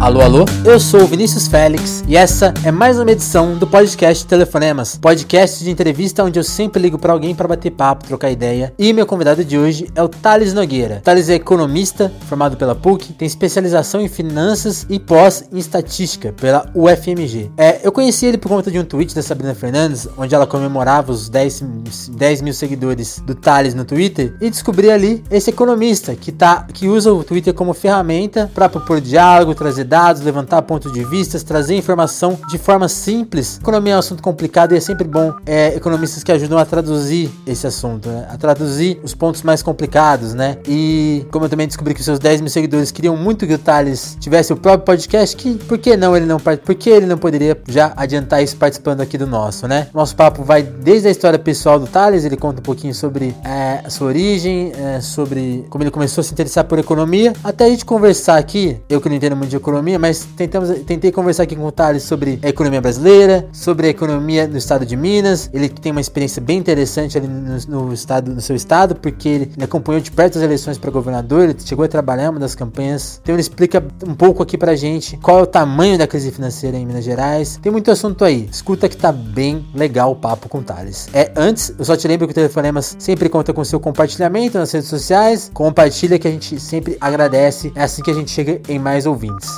Alô, 0.00 0.22
alô, 0.22 0.46
eu 0.64 0.80
sou 0.80 1.02
o 1.02 1.06
Vinícius 1.06 1.46
Félix 1.46 2.02
e 2.08 2.16
essa 2.16 2.54
é 2.64 2.70
mais 2.70 2.98
uma 2.98 3.12
edição 3.12 3.58
do 3.58 3.66
podcast 3.66 4.24
Telefonemas, 4.24 4.96
podcast 4.96 5.62
de 5.62 5.70
entrevista 5.70 6.24
onde 6.24 6.40
eu 6.40 6.42
sempre 6.42 6.80
ligo 6.80 6.98
para 6.98 7.12
alguém 7.12 7.34
para 7.34 7.46
bater 7.46 7.70
papo, 7.70 8.06
trocar 8.06 8.30
ideia. 8.30 8.72
E 8.78 8.94
meu 8.94 9.04
convidado 9.04 9.44
de 9.44 9.58
hoje 9.58 9.90
é 9.94 10.02
o 10.02 10.08
Thales 10.08 10.54
Nogueira. 10.54 11.02
Thales 11.04 11.28
é 11.28 11.34
economista, 11.34 12.10
formado 12.26 12.56
pela 12.56 12.74
PUC, 12.74 13.12
tem 13.12 13.26
especialização 13.26 14.00
em 14.00 14.08
finanças 14.08 14.86
e 14.88 14.98
pós 14.98 15.44
em 15.52 15.58
estatística 15.58 16.32
pela 16.32 16.64
UFMG. 16.74 17.50
É, 17.58 17.80
eu 17.86 17.92
conheci 17.92 18.24
ele 18.24 18.38
por 18.38 18.48
conta 18.48 18.70
de 18.70 18.78
um 18.78 18.84
tweet 18.84 19.14
da 19.14 19.22
Sabrina 19.22 19.54
Fernandes, 19.54 20.08
onde 20.16 20.34
ela 20.34 20.46
comemorava 20.46 21.12
os 21.12 21.28
10, 21.28 22.08
10 22.16 22.40
mil 22.40 22.54
seguidores 22.54 23.22
do 23.26 23.34
Thales 23.34 23.74
no 23.74 23.84
Twitter 23.84 24.34
e 24.40 24.48
descobri 24.48 24.90
ali 24.90 25.22
esse 25.30 25.50
economista 25.50 26.14
que, 26.14 26.32
tá, 26.32 26.66
que 26.72 26.88
usa 26.88 27.12
o 27.12 27.22
Twitter 27.22 27.52
como 27.52 27.74
ferramenta 27.74 28.50
para 28.54 28.66
propor 28.66 28.98
diálogo, 28.98 29.54
trazer 29.54 29.89
dados, 29.90 30.22
levantar 30.22 30.62
pontos 30.62 30.92
de 30.92 31.04
vista, 31.04 31.38
trazer 31.40 31.74
informação 31.74 32.38
de 32.48 32.58
forma 32.58 32.88
simples. 32.88 33.58
Economia 33.60 33.94
é 33.94 33.96
um 33.96 33.98
assunto 33.98 34.22
complicado 34.22 34.72
e 34.72 34.76
é 34.76 34.80
sempre 34.80 35.06
bom 35.06 35.34
é, 35.44 35.74
economistas 35.74 36.22
que 36.22 36.30
ajudam 36.30 36.58
a 36.58 36.64
traduzir 36.64 37.28
esse 37.44 37.66
assunto, 37.66 38.08
né? 38.08 38.28
a 38.30 38.38
traduzir 38.38 39.00
os 39.02 39.14
pontos 39.14 39.42
mais 39.42 39.64
complicados, 39.64 40.32
né? 40.32 40.58
E 40.68 41.26
como 41.32 41.46
eu 41.46 41.48
também 41.48 41.66
descobri 41.66 41.92
que 41.92 42.04
seus 42.04 42.20
10 42.20 42.40
mil 42.40 42.50
seguidores 42.50 42.92
queriam 42.92 43.16
muito 43.16 43.48
que 43.48 43.54
o 43.54 43.58
Thales 43.58 44.16
tivesse 44.20 44.52
o 44.52 44.56
próprio 44.56 44.86
podcast, 44.86 45.36
que 45.36 45.56
por 45.56 45.76
que 45.76 45.96
não 45.96 46.16
ele 46.16 46.26
não 46.26 46.38
por 46.38 46.74
que 46.76 46.88
ele 46.88 47.06
não 47.06 47.18
poderia 47.18 47.60
já 47.68 47.92
adiantar 47.96 48.42
isso 48.44 48.56
participando 48.56 49.00
aqui 49.00 49.18
do 49.18 49.26
nosso, 49.26 49.66
né? 49.66 49.88
Nosso 49.92 50.14
papo 50.14 50.44
vai 50.44 50.62
desde 50.62 51.08
a 51.08 51.10
história 51.10 51.38
pessoal 51.38 51.80
do 51.80 51.88
Thales, 51.88 52.24
ele 52.24 52.36
conta 52.36 52.60
um 52.60 52.62
pouquinho 52.62 52.94
sobre 52.94 53.34
é, 53.44 53.80
a 53.84 53.90
sua 53.90 54.06
origem, 54.06 54.72
é, 54.76 55.00
sobre 55.00 55.66
como 55.68 55.82
ele 55.82 55.90
começou 55.90 56.22
a 56.22 56.24
se 56.24 56.32
interessar 56.32 56.64
por 56.64 56.78
economia, 56.78 57.32
até 57.42 57.64
a 57.64 57.68
gente 57.68 57.84
conversar 57.84 58.38
aqui, 58.38 58.80
eu 58.88 59.00
que 59.00 59.08
não 59.08 59.16
entendo 59.16 59.34
muito 59.34 59.50
de 59.50 59.56
economia, 59.56 59.79
mas 59.98 60.26
tentamos, 60.36 60.68
tentei 60.80 61.10
conversar 61.10 61.44
aqui 61.44 61.56
com 61.56 61.64
o 61.64 61.72
Thales 61.72 62.02
sobre 62.02 62.38
a 62.42 62.48
economia 62.48 62.80
brasileira, 62.80 63.48
sobre 63.52 63.86
a 63.86 63.90
economia 63.90 64.46
no 64.46 64.56
estado 64.56 64.84
de 64.84 64.96
Minas. 64.96 65.50
Ele 65.52 65.68
tem 65.68 65.92
uma 65.92 66.00
experiência 66.00 66.40
bem 66.40 66.58
interessante 66.58 67.16
ali 67.16 67.26
no, 67.26 67.86
no 67.86 67.92
estado, 67.92 68.32
no 68.34 68.40
seu 68.40 68.56
estado, 68.56 68.94
porque 68.94 69.28
ele, 69.28 69.52
acompanhou 69.62 70.00
de 70.00 70.10
perto 70.10 70.38
as 70.38 70.44
eleições 70.44 70.78
para 70.78 70.90
governador, 70.90 71.44
ele 71.44 71.56
chegou 71.64 71.84
a 71.84 71.88
trabalhar 71.88 72.26
em 72.26 72.28
uma 72.28 72.40
das 72.40 72.54
campanhas. 72.54 73.20
Então 73.22 73.34
ele 73.34 73.42
explica 73.42 73.82
um 74.06 74.14
pouco 74.14 74.42
aqui 74.42 74.58
pra 74.58 74.74
gente 74.74 75.16
qual 75.18 75.38
é 75.40 75.42
o 75.42 75.46
tamanho 75.46 75.98
da 75.98 76.06
crise 76.06 76.30
financeira 76.30 76.76
em 76.76 76.86
Minas 76.86 77.04
Gerais. 77.04 77.58
Tem 77.62 77.70
muito 77.70 77.90
assunto 77.90 78.24
aí. 78.24 78.48
Escuta 78.50 78.88
que 78.88 78.96
tá 78.96 79.12
bem 79.12 79.66
legal 79.74 80.12
o 80.12 80.16
papo 80.16 80.48
com 80.48 80.58
o 80.58 80.62
Thales. 80.62 81.08
É, 81.12 81.32
antes, 81.36 81.72
eu 81.78 81.84
só 81.84 81.96
te 81.96 82.06
lembro 82.06 82.26
que 82.26 82.32
o 82.32 82.34
Telefonemas 82.34 82.96
sempre 82.98 83.28
conta 83.28 83.52
com 83.52 83.64
seu 83.64 83.80
compartilhamento 83.80 84.58
nas 84.58 84.72
redes 84.72 84.88
sociais. 84.88 85.50
Compartilha 85.52 86.18
que 86.18 86.28
a 86.28 86.30
gente 86.30 86.58
sempre 86.60 86.96
agradece. 87.00 87.72
É 87.74 87.82
assim 87.82 88.02
que 88.02 88.10
a 88.10 88.14
gente 88.14 88.30
chega 88.30 88.60
em 88.68 88.78
mais 88.78 89.06
ouvintes. 89.06 89.48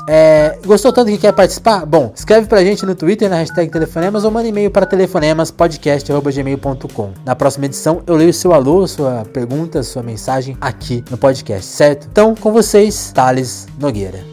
Gostou 0.65 0.93
tanto 0.93 1.11
que 1.11 1.19
quer 1.19 1.33
participar? 1.33 1.85
Bom, 1.87 2.13
escreve 2.15 2.47
pra 2.47 2.63
gente 2.65 2.87
no 2.87 2.95
Twitter 2.95 3.29
na 3.29 3.35
hashtag 3.37 3.71
Telefonemas 3.71 4.25
ou 4.25 4.31
manda 4.31 4.49
e-mail 4.49 4.71
para 4.71 4.87
telefonemaspodcast.gmail.com. 4.87 7.11
Na 7.25 7.35
próxima 7.35 7.67
edição 7.67 8.03
eu 8.07 8.15
leio 8.17 8.33
seu 8.33 8.53
alô, 8.53 8.87
sua 8.87 9.25
pergunta, 9.33 9.83
sua 9.83 10.03
mensagem 10.03 10.57
aqui 10.61 11.05
no 11.11 11.19
podcast, 11.19 11.67
certo? 11.67 12.07
Então, 12.11 12.35
com 12.35 12.53
vocês, 12.53 13.13
Thales 13.13 13.67
Nogueira. 13.79 14.32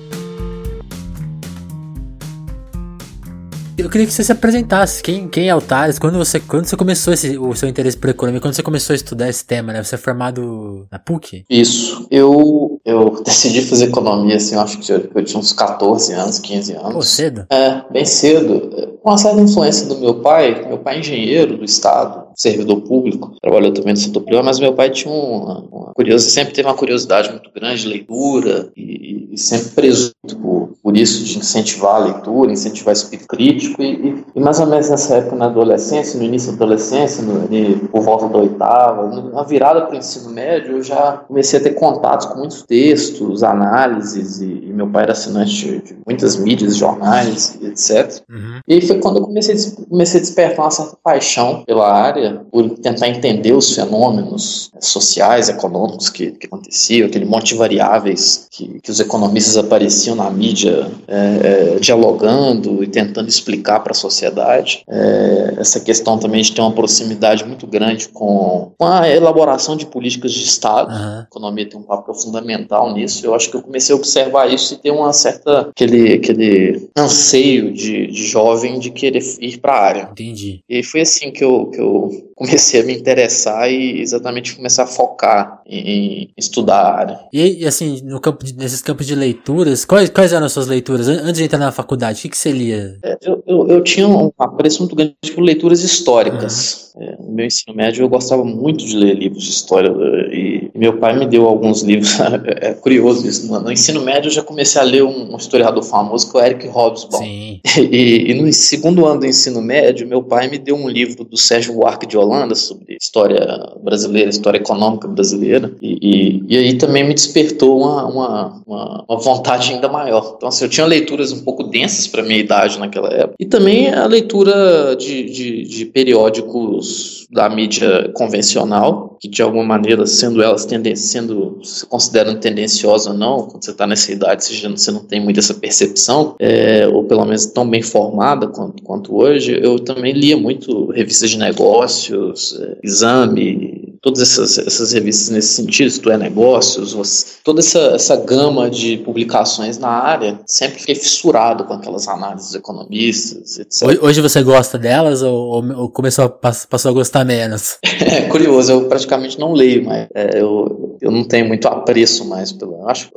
Eu 3.79 3.89
queria 3.89 4.05
que 4.05 4.13
você 4.13 4.23
se 4.23 4.31
apresentasse. 4.31 5.01
Quem, 5.01 5.27
quem 5.27 5.47
é 5.47 5.55
o 5.55 5.61
Thales? 5.61 5.97
Quando 5.97 6.17
você, 6.17 6.39
quando 6.39 6.65
você 6.65 6.75
começou 6.75 7.13
esse, 7.13 7.37
o 7.37 7.55
seu 7.55 7.69
interesse 7.69 7.97
por 7.97 8.09
economia? 8.09 8.41
Quando 8.41 8.53
você 8.53 8.63
começou 8.63 8.93
a 8.93 8.95
estudar 8.95 9.29
esse 9.29 9.45
tema, 9.45 9.71
né? 9.71 9.81
Você 9.81 9.95
é 9.95 9.97
formado 9.97 10.85
na 10.91 10.99
PUC? 10.99 11.45
Isso. 11.49 12.05
Eu, 12.11 12.81
eu 12.83 13.21
decidi 13.23 13.61
fazer 13.61 13.85
economia, 13.85 14.35
assim, 14.35 14.55
eu 14.55 14.61
acho 14.61 14.79
que 14.79 14.91
eu, 14.91 15.09
eu 15.15 15.23
tinha 15.23 15.39
uns 15.39 15.53
14 15.53 16.11
anos, 16.13 16.39
15 16.39 16.73
anos. 16.73 16.93
Pô, 16.93 17.01
cedo? 17.01 17.45
É, 17.49 17.81
bem 17.91 18.05
cedo. 18.05 18.97
Com 19.01 19.09
uma 19.11 19.17
certa 19.17 19.39
influência 19.39 19.87
do 19.87 19.97
meu 19.97 20.15
pai. 20.15 20.65
Meu 20.67 20.79
pai 20.79 20.97
é 20.97 20.99
engenheiro 20.99 21.57
do 21.57 21.63
Estado, 21.63 22.28
servidor 22.39 22.81
público, 22.81 23.35
trabalhou 23.41 23.73
também 23.73 23.93
no 23.93 23.99
setor 23.99 24.21
privado, 24.21 24.45
mas 24.45 24.59
meu 24.59 24.73
pai 24.73 24.89
tinha 24.89 25.13
uma, 25.13 25.59
uma 25.59 25.93
curiosidade, 25.93 26.31
sempre 26.31 26.53
teve 26.53 26.67
uma 26.69 26.73
curiosidade 26.73 27.29
muito 27.29 27.51
grande 27.53 27.81
de 27.81 27.87
leitura 27.89 28.71
e, 28.77 29.27
e 29.31 29.37
sempre 29.37 29.69
preso 29.71 30.11
por, 30.41 30.69
por 30.81 30.95
isso 30.95 31.25
de 31.25 31.37
incentivar 31.37 31.95
a 31.95 32.05
leitura, 32.05 32.53
incentivar 32.53 32.93
o 32.93 32.97
espírito 32.97 33.27
crítico 33.27 33.81
e, 33.83 34.23
e, 34.33 34.39
mais 34.39 34.57
ou 34.61 34.67
menos 34.67 34.89
nessa 34.89 35.15
época, 35.15 35.35
na 35.35 35.47
adolescência, 35.47 36.17
no 36.17 36.25
início 36.25 36.51
da 36.51 36.63
adolescência, 36.63 37.21
no, 37.23 37.47
por 37.89 38.01
volta 38.03 38.29
da 38.29 38.37
oitava, 38.37 39.07
na 39.07 39.43
virada 39.43 39.81
para 39.81 39.95
o 39.95 39.97
ensino 39.97 40.29
médio, 40.31 40.77
eu 40.77 40.83
já 40.83 41.17
comecei 41.27 41.59
a 41.59 41.63
ter 41.63 41.71
contatos 41.71 42.27
com 42.27 42.39
muitos 42.39 42.63
textos, 42.63 43.43
análises, 43.43 44.39
e, 44.39 44.45
e 44.45 44.73
meu 44.73 44.87
pai 44.87 45.03
era 45.03 45.11
assinante 45.11 45.81
de 45.81 45.97
muitas 46.07 46.37
mídias, 46.37 46.77
jornais, 46.77 47.59
etc. 47.61 48.21
Uhum. 48.29 48.59
E 48.65 48.81
foi 48.81 48.99
quando 48.99 49.17
eu 49.17 49.23
comecei, 49.23 49.55
comecei 49.89 50.19
a 50.19 50.23
despertar 50.23 50.63
uma 50.63 50.71
certa 50.71 50.97
paixão 51.03 51.63
pela 51.65 51.91
área, 51.91 52.28
por 52.51 52.69
tentar 52.79 53.09
entender 53.09 53.53
os 53.53 53.73
fenômenos 53.73 54.71
sociais, 54.79 55.49
econômicos 55.49 56.09
que, 56.09 56.31
que 56.31 56.47
aconteciam, 56.47 57.07
aquele 57.07 57.25
monte 57.25 57.49
de 57.49 57.55
variáveis 57.55 58.47
que, 58.51 58.79
que 58.81 58.91
os 58.91 58.99
economistas 58.99 59.57
apareciam 59.57 60.15
na 60.15 60.29
mídia 60.29 60.89
é, 61.07 61.75
é, 61.75 61.79
dialogando 61.79 62.83
e 62.83 62.87
tentando 62.87 63.27
explicar 63.27 63.59
explicar 63.59 63.79
para 63.81 63.91
a 63.91 63.95
sociedade. 63.95 64.83
É, 64.87 65.55
essa 65.57 65.79
questão 65.79 66.17
também 66.17 66.41
de 66.41 66.51
ter 66.51 66.61
uma 66.61 66.71
proximidade 66.71 67.45
muito 67.45 67.67
grande 67.67 68.09
com, 68.09 68.71
com 68.77 68.85
a 68.85 69.09
elaboração 69.09 69.75
de 69.75 69.85
políticas 69.85 70.31
de 70.31 70.43
Estado. 70.43 70.91
Uhum. 70.91 71.19
A 71.19 71.27
economia 71.29 71.69
tem 71.69 71.79
um 71.79 71.83
papel 71.83 72.13
fundamental 72.13 72.93
nisso. 72.93 73.25
Eu 73.25 73.35
acho 73.35 73.49
que 73.49 73.57
eu 73.57 73.61
comecei 73.61 73.93
a 73.93 73.97
observar 73.97 74.51
isso 74.51 74.73
e 74.73 74.77
ter 74.77 74.91
uma 74.91 75.13
certa 75.13 75.69
aquele, 75.69 76.13
aquele 76.13 76.89
anseio 76.97 77.73
de, 77.73 78.07
de 78.07 78.23
jovem 78.27 78.79
de 78.79 78.91
querer 78.91 79.23
ir 79.39 79.57
para 79.57 79.73
a 79.73 79.81
área. 79.81 80.09
Entendi. 80.11 80.61
E 80.69 80.83
foi 80.83 81.01
assim 81.01 81.31
que 81.31 81.43
eu, 81.43 81.67
que 81.67 81.79
eu 81.79 82.18
comecei 82.35 82.81
a 82.81 82.83
me 82.83 82.93
interessar 82.95 83.69
e 83.71 83.99
exatamente 84.01 84.55
começar 84.55 84.83
a 84.83 84.87
focar 84.87 85.61
em, 85.65 86.23
em 86.23 86.33
estudar 86.37 86.81
a 86.81 86.95
área. 86.95 87.19
E, 87.33 87.65
assim, 87.65 88.01
no 88.03 88.19
campo 88.19 88.45
de, 88.45 88.55
nesses 88.55 88.81
campos 88.81 89.05
de 89.05 89.15
leituras, 89.15 89.85
quais, 89.85 90.09
quais 90.09 90.33
eram 90.33 90.45
as 90.45 90.51
suas 90.51 90.67
leituras 90.67 91.07
antes 91.07 91.37
de 91.37 91.43
entrar 91.43 91.59
na 91.59 91.71
faculdade? 91.71 92.19
O 92.19 92.21
que, 92.21 92.29
que 92.29 92.37
você 92.37 92.51
lia? 92.51 92.97
É, 93.03 93.17
eu, 93.21 93.43
eu, 93.45 93.67
eu, 93.67 93.83
tinha 93.83 94.07
um 94.07 94.31
apreço 94.37 94.79
muito 94.79 94.95
grande 94.95 95.15
por 95.33 95.41
leituras 95.41 95.83
históricas. 95.83 96.93
Uhum. 96.95 97.03
É, 97.03 97.17
no 97.19 97.31
meu 97.31 97.45
ensino 97.45 97.75
médio 97.75 98.03
eu 98.03 98.09
gostava 98.09 98.43
muito 98.43 98.85
de 98.85 98.95
ler 98.95 99.15
livros 99.15 99.43
de 99.43 99.51
história 99.51 99.89
e 100.31 100.68
meu 100.79 100.97
pai 100.97 101.17
me 101.17 101.25
deu 101.25 101.45
alguns 101.45 101.81
livros. 101.81 102.17
é 102.61 102.73
curioso 102.73 103.27
isso. 103.27 103.51
No, 103.51 103.59
no, 103.59 103.71
ensino 103.71 104.01
médio 104.01 104.29
eu 104.29 104.33
já 104.33 104.41
comecei 104.41 104.81
a 104.81 104.83
ler 104.83 105.03
um, 105.03 105.33
um 105.33 105.37
historiador 105.37 105.83
famoso 105.83 106.31
que 106.31 106.37
é 106.37 106.41
o 106.41 106.45
Eric 106.45 106.67
Hobsbawm. 106.67 107.23
Sim. 107.23 107.59
E, 107.89 108.31
e, 108.31 108.33
no 108.33 108.51
segundo 108.53 109.05
ano 109.05 109.21
do 109.21 109.25
ensino 109.25 109.61
médio 109.61 110.07
meu 110.07 110.21
pai 110.21 110.47
me 110.47 110.57
deu 110.57 110.75
um 110.75 110.87
livro 110.87 111.23
do 111.23 111.37
Sérgio 111.37 111.73
Buarque 111.73 112.05
de 112.05 112.17
Holanda 112.17 112.53
sobre 112.53 112.97
história 113.01 113.73
brasileira, 113.81 114.29
história 114.29 114.57
econômica 114.57 115.07
brasileira 115.07 115.71
e, 115.81 115.97
e, 116.01 116.43
e 116.47 116.57
aí 116.57 116.77
também 116.77 117.03
me 117.03 117.13
despertou 117.13 117.79
uma, 117.79 118.05
uma, 118.05 118.63
uma, 118.67 119.05
uma 119.07 119.19
vontade 119.19 119.73
ainda 119.73 119.87
maior. 119.87 120.35
Então 120.37 120.49
assim, 120.49 120.65
eu 120.65 120.69
tinha 120.69 120.85
leituras 120.85 121.31
um 121.31 121.41
pouco 121.41 121.63
densas 121.63 122.07
para 122.07 122.21
minha 122.21 122.39
idade 122.39 122.77
naquela 122.77 123.09
época 123.09 123.35
e 123.39 123.45
também 123.45 123.91
a 123.93 124.05
leitura 124.05 124.95
de, 124.95 125.23
de, 125.23 125.63
de, 125.63 125.85
periódicos 125.85 127.27
da 127.31 127.49
mídia 127.49 128.11
convencional, 128.13 129.17
que 129.19 129.27
de 129.27 129.41
alguma 129.41 129.63
maneira, 129.63 130.05
sendo 130.05 130.41
elas 130.41 130.65
tenden 130.69 130.95
sendo 130.95 131.59
se 131.63 131.85
consideram 131.85 132.39
tendenciosas 132.39 133.07
ou 133.07 133.13
não, 133.13 133.47
quando 133.47 133.63
você 133.65 133.71
está 133.71 133.87
nessa 133.87 134.11
idade, 134.11 134.45
você, 134.45 134.53
já, 134.53 134.69
você 134.69 134.91
não 134.91 135.03
tem 135.03 135.19
muito 135.19 135.39
essa 135.39 135.53
percepção, 135.53 136.35
é, 136.39 136.87
ou 136.87 137.03
pelo 137.03 137.25
menos 137.25 137.47
tão 137.47 137.67
bem 137.67 137.81
formada 137.81 138.47
quanto, 138.47 138.83
quanto 138.83 139.15
hoje, 139.15 139.59
eu 139.61 139.79
também 139.79 140.13
lia 140.13 140.37
muito 140.37 140.91
revistas 140.91 141.31
de 141.31 141.37
negócios, 141.37 142.57
é, 142.61 142.77
exame, 142.83 143.68
todas 144.01 144.21
essas, 144.21 144.57
essas 144.57 144.91
revistas 144.93 145.29
nesse 145.29 145.53
sentido, 145.53 145.87
isto 145.87 146.09
é, 146.09 146.17
negócios, 146.17 146.93
você, 146.93 147.25
toda 147.43 147.59
essa, 147.59 147.79
essa 147.95 148.15
gama 148.15 148.69
de 148.69 148.97
publicações 148.97 149.77
na 149.77 149.89
área, 149.89 150.39
sempre 150.45 150.79
fiquei 150.79 150.95
fissurado 150.95 151.63
com 151.65 151.73
aquelas 151.73 152.07
análises 152.07 152.53
economistas, 152.53 153.59
etc. 153.59 153.99
Hoje 154.01 154.21
você 154.21 154.41
gosta 154.43 154.77
delas 154.77 155.21
ou, 155.21 155.65
ou 155.75 155.89
começou 155.89 156.25
a, 156.25 156.29
passou 156.29 156.91
a 156.91 156.93
gostar 156.93 157.25
menos? 157.25 157.77
É 158.09 158.21
curioso, 158.27 158.71
eu 158.71 158.87
praticamente 158.87 159.37
não 159.39 159.53
leio, 159.53 159.85
mas 159.85 160.07
é, 160.15 160.41
eu, 160.41 160.88
eu 161.01 161.11
não 161.11 161.23
tenho 161.23 161.47
muito 161.47 161.67
apreço 161.67 162.25
mais 162.25 162.51
pelo. 162.51 162.87
Acho 162.87 163.11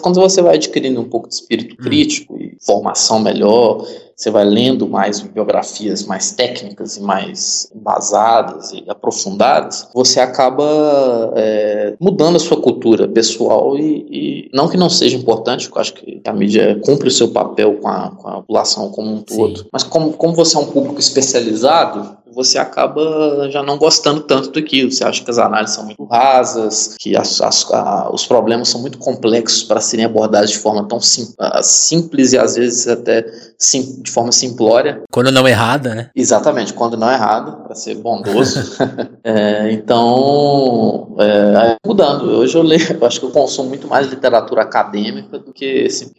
quando 0.00 0.20
você 0.20 0.42
vai 0.42 0.56
adquirindo 0.56 1.00
um 1.00 1.08
pouco 1.08 1.28
de 1.28 1.34
espírito 1.34 1.74
hum. 1.74 1.82
crítico 1.82 2.36
e 2.38 2.56
formação 2.60 3.18
melhor, 3.20 3.86
você 4.20 4.30
vai 4.30 4.44
lendo 4.44 4.86
mais 4.86 5.20
biografias 5.20 6.04
mais 6.04 6.32
técnicas 6.32 6.98
e 6.98 7.00
mais 7.00 7.70
embasadas 7.74 8.70
e 8.70 8.84
aprofundadas, 8.86 9.88
você 9.94 10.20
acaba 10.20 11.32
é, 11.36 11.96
mudando 11.98 12.36
a 12.36 12.38
sua 12.38 12.60
cultura 12.60 13.08
pessoal 13.08 13.78
e, 13.78 14.06
e, 14.10 14.50
não 14.52 14.68
que 14.68 14.76
não 14.76 14.90
seja 14.90 15.16
importante, 15.16 15.66
porque 15.66 15.78
eu 15.78 15.80
acho 15.80 15.94
que 15.94 16.20
a 16.26 16.32
mídia 16.34 16.78
cumpre 16.84 17.08
o 17.08 17.10
seu 17.10 17.28
papel 17.28 17.78
com 17.80 17.88
a, 17.88 18.10
com 18.10 18.28
a 18.28 18.32
população 18.34 18.90
como 18.90 19.10
um 19.10 19.22
todo, 19.22 19.60
Sim. 19.60 19.64
mas 19.72 19.84
como, 19.84 20.12
como 20.12 20.34
você 20.34 20.54
é 20.54 20.60
um 20.60 20.66
público 20.66 21.00
especializado, 21.00 22.18
você 22.32 22.58
acaba 22.58 23.48
já 23.50 23.62
não 23.62 23.78
gostando 23.78 24.20
tanto 24.22 24.50
daquilo. 24.52 24.90
Você 24.90 25.04
acha 25.04 25.22
que 25.22 25.30
as 25.30 25.38
análises 25.38 25.74
são 25.74 25.84
muito 25.84 26.04
rasas, 26.04 26.96
que 26.98 27.16
as, 27.16 27.40
as, 27.40 27.70
a, 27.72 28.10
os 28.12 28.26
problemas 28.26 28.68
são 28.68 28.80
muito 28.80 28.98
complexos 28.98 29.62
para 29.62 29.80
serem 29.80 30.04
abordados 30.04 30.50
de 30.50 30.58
forma 30.58 30.86
tão 30.86 31.00
sim, 31.00 31.32
simples 31.62 32.32
e 32.32 32.38
às 32.38 32.56
vezes 32.56 32.86
até 32.88 33.24
sim, 33.60 34.00
de 34.02 34.10
forma 34.10 34.32
simplória. 34.32 35.02
Quando 35.12 35.30
não 35.30 35.46
errada, 35.46 35.94
né? 35.94 36.10
Exatamente, 36.16 36.72
quando 36.72 36.96
não 36.96 37.10
errado, 37.10 37.62
para 37.62 37.74
ser 37.74 37.96
bondoso. 37.96 38.78
é, 39.22 39.70
então, 39.72 41.14
é, 41.18 41.76
mudando. 41.86 42.24
Hoje 42.24 42.56
eu 42.56 42.62
leio, 42.62 42.96
eu 42.98 43.06
acho 43.06 43.20
que 43.20 43.26
eu 43.26 43.30
consumo 43.30 43.68
muito 43.68 43.86
mais 43.86 44.08
literatura 44.08 44.62
acadêmica 44.62 45.38
do 45.38 45.52
que, 45.52 45.84
assim, 45.84 46.10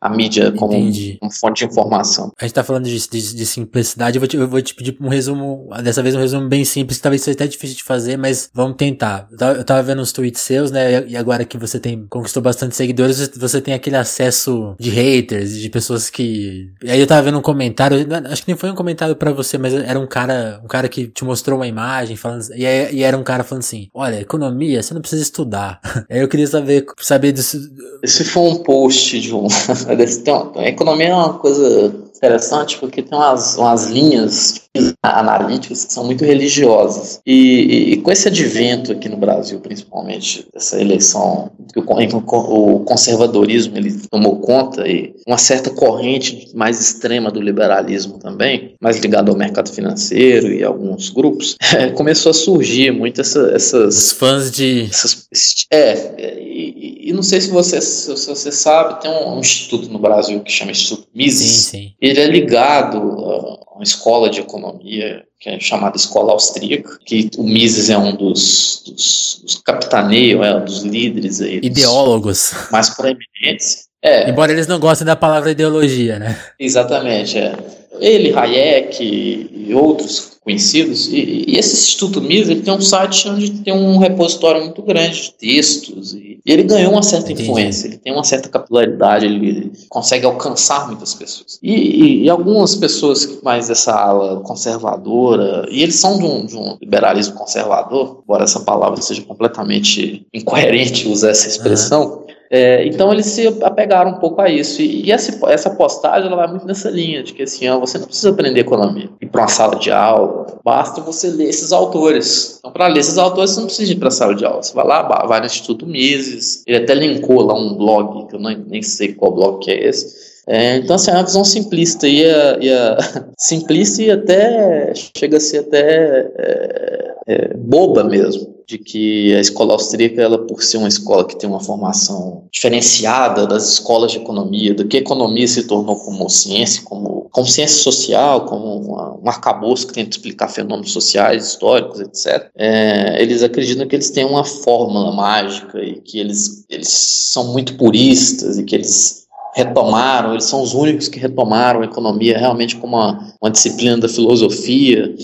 a 0.00 0.08
mídia 0.08 0.50
como, 0.52 0.72
como, 1.20 1.32
fonte 1.32 1.64
de 1.64 1.70
informação. 1.70 2.32
A 2.40 2.44
gente 2.44 2.52
está 2.52 2.64
falando 2.64 2.84
de, 2.84 2.98
de, 2.98 3.34
de, 3.34 3.46
simplicidade, 3.46 4.16
eu 4.16 4.20
vou, 4.20 4.28
te, 4.28 4.36
eu 4.36 4.48
vou 4.48 4.62
te 4.62 4.74
pedir 4.74 4.96
um 5.00 5.08
resumo, 5.08 5.68
dessa 5.82 6.02
vez 6.02 6.14
um 6.14 6.20
resumo 6.20 6.48
bem 6.48 6.64
simples, 6.64 6.96
que 6.96 7.02
talvez 7.02 7.22
seja 7.22 7.34
até 7.34 7.46
difícil 7.46 7.76
de 7.76 7.84
fazer, 7.84 8.16
mas 8.16 8.48
vamos 8.54 8.76
tentar. 8.76 9.28
Eu 9.30 9.64
tava 9.64 9.82
vendo 9.82 10.00
uns 10.00 10.12
tweets 10.12 10.40
seus, 10.40 10.70
né, 10.70 11.06
e 11.06 11.16
agora 11.16 11.44
que 11.44 11.58
você 11.58 11.78
tem, 11.78 12.06
conquistou 12.08 12.42
bastante 12.42 12.74
seguidores, 12.74 13.30
você 13.36 13.60
tem 13.60 13.74
aquele 13.74 13.96
acesso 13.96 14.74
de 14.80 14.88
haters, 14.88 15.58
de 15.58 15.68
pessoas 15.68 16.08
que... 16.08 16.70
E 16.86 16.90
aí 16.90 17.00
eu 17.00 17.06
tava 17.06 17.22
vendo 17.22 17.36
um 17.36 17.42
comentário, 17.42 17.98
acho 18.30 18.42
que 18.42 18.48
nem 18.48 18.56
foi 18.56 18.70
um 18.70 18.74
comentário 18.76 19.16
para 19.16 19.32
você, 19.32 19.58
mas 19.58 19.74
era 19.74 19.98
um 19.98 20.06
cara, 20.06 20.60
um 20.62 20.68
cara 20.68 20.88
que 20.88 21.08
te 21.08 21.24
mostrou 21.24 21.58
uma 21.58 21.66
imagem 21.66 22.14
falando, 22.14 22.44
e, 22.54 22.62
e 22.62 23.02
era 23.02 23.18
um 23.18 23.24
cara 23.24 23.42
falando 23.42 23.64
assim, 23.64 23.88
olha, 23.92 24.20
economia, 24.20 24.80
você 24.80 24.94
não 24.94 25.00
precisa 25.00 25.20
estudar. 25.20 25.80
aí 26.08 26.20
eu 26.20 26.28
queria 26.28 26.46
saber, 26.46 26.86
saber 26.98 27.32
disso. 27.32 27.58
Esse 28.04 28.22
foi 28.22 28.44
um 28.44 28.62
post 28.62 29.18
de 29.20 29.34
um, 29.34 29.48
a 30.54 30.68
economia 30.68 31.08
é 31.08 31.14
uma 31.14 31.34
coisa 31.34 31.92
interessante 32.16 32.78
porque 32.78 33.02
tem 33.02 33.16
umas, 33.16 33.56
umas 33.56 33.86
linhas 33.86 34.66
analíticas 35.02 35.84
que 35.84 35.92
são 35.92 36.04
muito 36.04 36.24
religiosas. 36.24 37.20
E, 37.26 37.92
e, 37.92 37.96
com 37.98 38.10
esse 38.10 38.28
advento 38.28 38.92
aqui 38.92 39.08
no 39.08 39.16
Brasil, 39.16 39.60
principalmente, 39.60 40.46
dessa 40.52 40.80
eleição, 40.80 41.50
que 41.72 41.78
o, 41.78 41.82
o 41.82 42.80
conservadorismo 42.80 43.76
ele 43.76 43.92
tomou 44.10 44.40
conta 44.40 44.86
e 44.86 45.14
uma 45.26 45.38
certa 45.38 45.70
corrente 45.70 46.50
mais 46.54 46.80
extrema 46.80 47.30
do 47.30 47.40
liberalismo 47.40 48.18
também, 48.18 48.74
mais 48.80 48.98
ligado 48.98 49.30
ao 49.30 49.36
mercado 49.36 49.70
financeiro 49.70 50.52
e 50.52 50.62
alguns 50.62 51.10
grupos, 51.10 51.56
é, 51.74 51.88
começou 51.96 52.30
a 52.30 52.34
surgir 52.34 52.90
muito 52.90 53.20
essa, 53.20 53.50
essas... 53.54 53.96
Os 53.96 54.12
fãs 54.12 54.50
de... 54.50 54.88
Essas, 54.90 55.26
é, 55.72 56.38
e, 56.40 56.95
e, 57.08 57.12
não 57.12 57.22
sei 57.22 57.40
se 57.40 57.50
você, 57.50 57.80
se 57.80 58.08
você 58.08 58.52
sabe, 58.52 59.00
tem 59.00 59.10
um, 59.10 59.36
um, 59.36 59.40
instituto 59.40 59.88
no 59.88 59.98
Brasil 59.98 60.40
que 60.40 60.50
chama 60.50 60.72
Instituto 60.72 61.08
Mises. 61.14 61.66
Sim, 61.66 61.78
sim. 61.78 61.94
Ele 62.00 62.20
é 62.20 62.26
ligado 62.26 62.98
a 62.98 63.74
uma 63.74 63.84
escola 63.84 64.28
de 64.30 64.40
economia 64.40 65.22
que 65.38 65.50
é 65.50 65.60
chamada 65.60 65.96
Escola 65.96 66.32
Austríaca, 66.32 66.98
que 67.04 67.30
o 67.36 67.42
Mises 67.42 67.90
é 67.90 67.98
um 67.98 68.16
dos, 68.16 68.82
dos, 68.86 69.40
dos 69.44 69.54
capitaneio, 69.64 70.42
é 70.42 70.56
um 70.56 70.64
dos 70.64 70.82
líderes 70.82 71.40
aí. 71.40 71.60
Ideólogos. 71.62 72.52
Mais 72.72 72.90
proeminentes. 72.90 73.86
É. 74.02 74.30
Embora 74.30 74.52
eles 74.52 74.66
não 74.66 74.78
gostem 74.78 75.06
da 75.06 75.16
palavra 75.16 75.50
ideologia, 75.50 76.18
né? 76.18 76.38
Exatamente, 76.58 77.38
é. 77.38 77.54
Ele, 78.00 78.32
Hayek 78.32 79.50
e 79.52 79.74
outros 79.74 80.36
conhecidos, 80.46 81.08
e, 81.08 81.44
e, 81.48 81.58
esse 81.58 81.74
Instituto 81.74 82.20
Mises 82.22 82.48
ele 82.48 82.60
tem 82.60 82.72
um 82.72 82.80
site 82.80 83.28
onde 83.28 83.50
tem 83.50 83.74
um 83.74 83.98
repositório 83.98 84.62
muito 84.62 84.80
grande 84.80 85.22
de 85.22 85.32
textos, 85.32 86.14
e, 86.14 86.38
e 86.46 86.52
ele 86.52 86.62
ganhou 86.62 86.92
uma 86.92 87.02
certa 87.02 87.32
Entendi. 87.32 87.48
influência, 87.48 87.88
ele 87.88 87.96
tem 87.96 88.12
uma 88.12 88.22
certa 88.22 88.48
capilaridade, 88.48 89.26
ele, 89.26 89.72
consegue 89.88 90.24
alcançar 90.24 90.86
muitas 90.86 91.14
pessoas. 91.14 91.58
E, 91.60 92.22
e, 92.22 92.30
algumas 92.30 92.76
pessoas 92.76 93.40
mais 93.42 93.66
dessa 93.66 93.92
ala 93.92 94.40
conservadora, 94.42 95.66
e 95.68 95.82
eles 95.82 95.96
são 95.96 96.16
de 96.16 96.24
um, 96.24 96.46
de 96.46 96.56
um 96.56 96.78
liberalismo 96.80 97.34
conservador, 97.34 98.20
embora 98.22 98.44
essa 98.44 98.60
palavra 98.60 99.02
seja 99.02 99.22
completamente 99.22 100.24
incoerente 100.32 101.08
usar 101.08 101.30
essa 101.30 101.48
expressão, 101.48 102.04
uhum. 102.04 102.25
É, 102.50 102.86
então 102.86 103.12
eles 103.12 103.26
se 103.26 103.46
apegaram 103.62 104.12
um 104.12 104.18
pouco 104.18 104.40
a 104.40 104.48
isso. 104.48 104.80
E, 104.80 105.06
e 105.06 105.12
essa, 105.12 105.38
essa 105.50 105.70
postagem 105.70 106.26
ela 106.26 106.36
vai 106.36 106.48
muito 106.48 106.66
nessa 106.66 106.90
linha 106.90 107.22
de 107.22 107.32
que 107.32 107.42
assim, 107.42 107.68
ó, 107.68 107.78
você 107.78 107.98
não 107.98 108.06
precisa 108.06 108.30
aprender 108.30 108.60
economia 108.60 109.10
ir 109.20 109.26
para 109.26 109.42
uma 109.42 109.48
sala 109.48 109.76
de 109.76 109.90
aula, 109.90 110.58
basta 110.64 111.00
você 111.00 111.28
ler 111.28 111.48
esses 111.48 111.72
autores. 111.72 112.56
Então, 112.58 112.70
para 112.70 112.86
ler 112.88 113.00
esses 113.00 113.18
autores, 113.18 113.50
você 113.50 113.60
não 113.60 113.66
precisa 113.66 113.92
ir 113.92 113.96
para 113.96 114.08
a 114.08 114.12
sala 114.12 114.34
de 114.34 114.44
aula. 114.44 114.62
Você 114.62 114.74
vai 114.74 114.86
lá, 114.86 115.02
vai 115.26 115.40
no 115.40 115.46
Instituto 115.46 115.86
Mises, 115.86 116.62
ele 116.66 116.78
até 116.78 116.94
linkou 116.94 117.42
lá 117.42 117.54
um 117.54 117.74
blog, 117.74 118.28
que 118.28 118.36
eu 118.36 118.40
nem, 118.40 118.58
nem 118.58 118.82
sei 118.82 119.14
qual 119.14 119.32
blog 119.32 119.64
que 119.64 119.70
é 119.70 119.88
esse. 119.88 120.36
É, 120.48 120.76
então, 120.76 120.94
assim, 120.94 121.10
é 121.10 121.14
uma 121.14 121.24
visão 121.24 121.44
simplista 121.44 122.06
e, 122.06 122.24
a, 122.24 122.58
e 122.60 122.72
a, 122.72 122.98
simplista 123.36 124.02
e 124.02 124.10
até 124.10 124.92
chega 125.16 125.38
a 125.38 125.40
ser 125.40 125.58
até 125.58 126.30
é, 126.38 127.14
é, 127.26 127.54
boba 127.54 128.04
mesmo 128.04 128.55
de 128.66 128.78
que 128.78 129.32
a 129.34 129.40
escola 129.40 129.74
austríaca, 129.74 130.20
ela 130.20 130.38
por 130.38 130.62
ser 130.62 130.78
uma 130.78 130.88
escola 130.88 131.24
que 131.24 131.38
tem 131.38 131.48
uma 131.48 131.60
formação 131.60 132.44
diferenciada 132.52 133.46
das 133.46 133.68
escolas 133.68 134.10
de 134.10 134.18
economia, 134.18 134.74
do 134.74 134.86
que 134.86 134.96
a 134.96 135.00
economia 135.00 135.46
se 135.46 135.64
tornou 135.68 135.96
como 135.96 136.28
ciência, 136.28 136.82
como, 136.82 137.30
ciência 137.44 137.80
social, 137.82 138.44
como 138.46 138.78
uma, 138.78 139.20
um 139.22 139.28
arcabouço 139.28 139.86
que 139.86 139.94
tenta 139.94 140.10
explicar 140.10 140.48
fenômenos 140.48 140.92
sociais, 140.92 141.46
históricos, 141.46 142.00
etc. 142.00 142.50
É, 142.56 143.22
eles 143.22 143.42
acreditam 143.42 143.86
que 143.86 143.94
eles 143.94 144.10
têm 144.10 144.24
uma 144.24 144.44
fórmula 144.44 145.12
mágica 145.12 145.78
e 145.78 146.00
que 146.00 146.18
eles, 146.18 146.64
eles 146.68 146.88
são 146.88 147.52
muito 147.52 147.76
puristas 147.76 148.58
e 148.58 148.64
que 148.64 148.74
eles 148.74 149.26
retomaram, 149.56 150.32
eles 150.32 150.44
são 150.44 150.60
os 150.60 150.74
únicos 150.74 151.08
que 151.08 151.18
retomaram 151.18 151.80
a 151.80 151.86
economia 151.86 152.36
realmente 152.36 152.76
como 152.76 152.94
uma, 152.94 153.34
uma 153.40 153.50
disciplina 153.50 153.96
da 153.96 154.06
filosofia. 154.06 155.14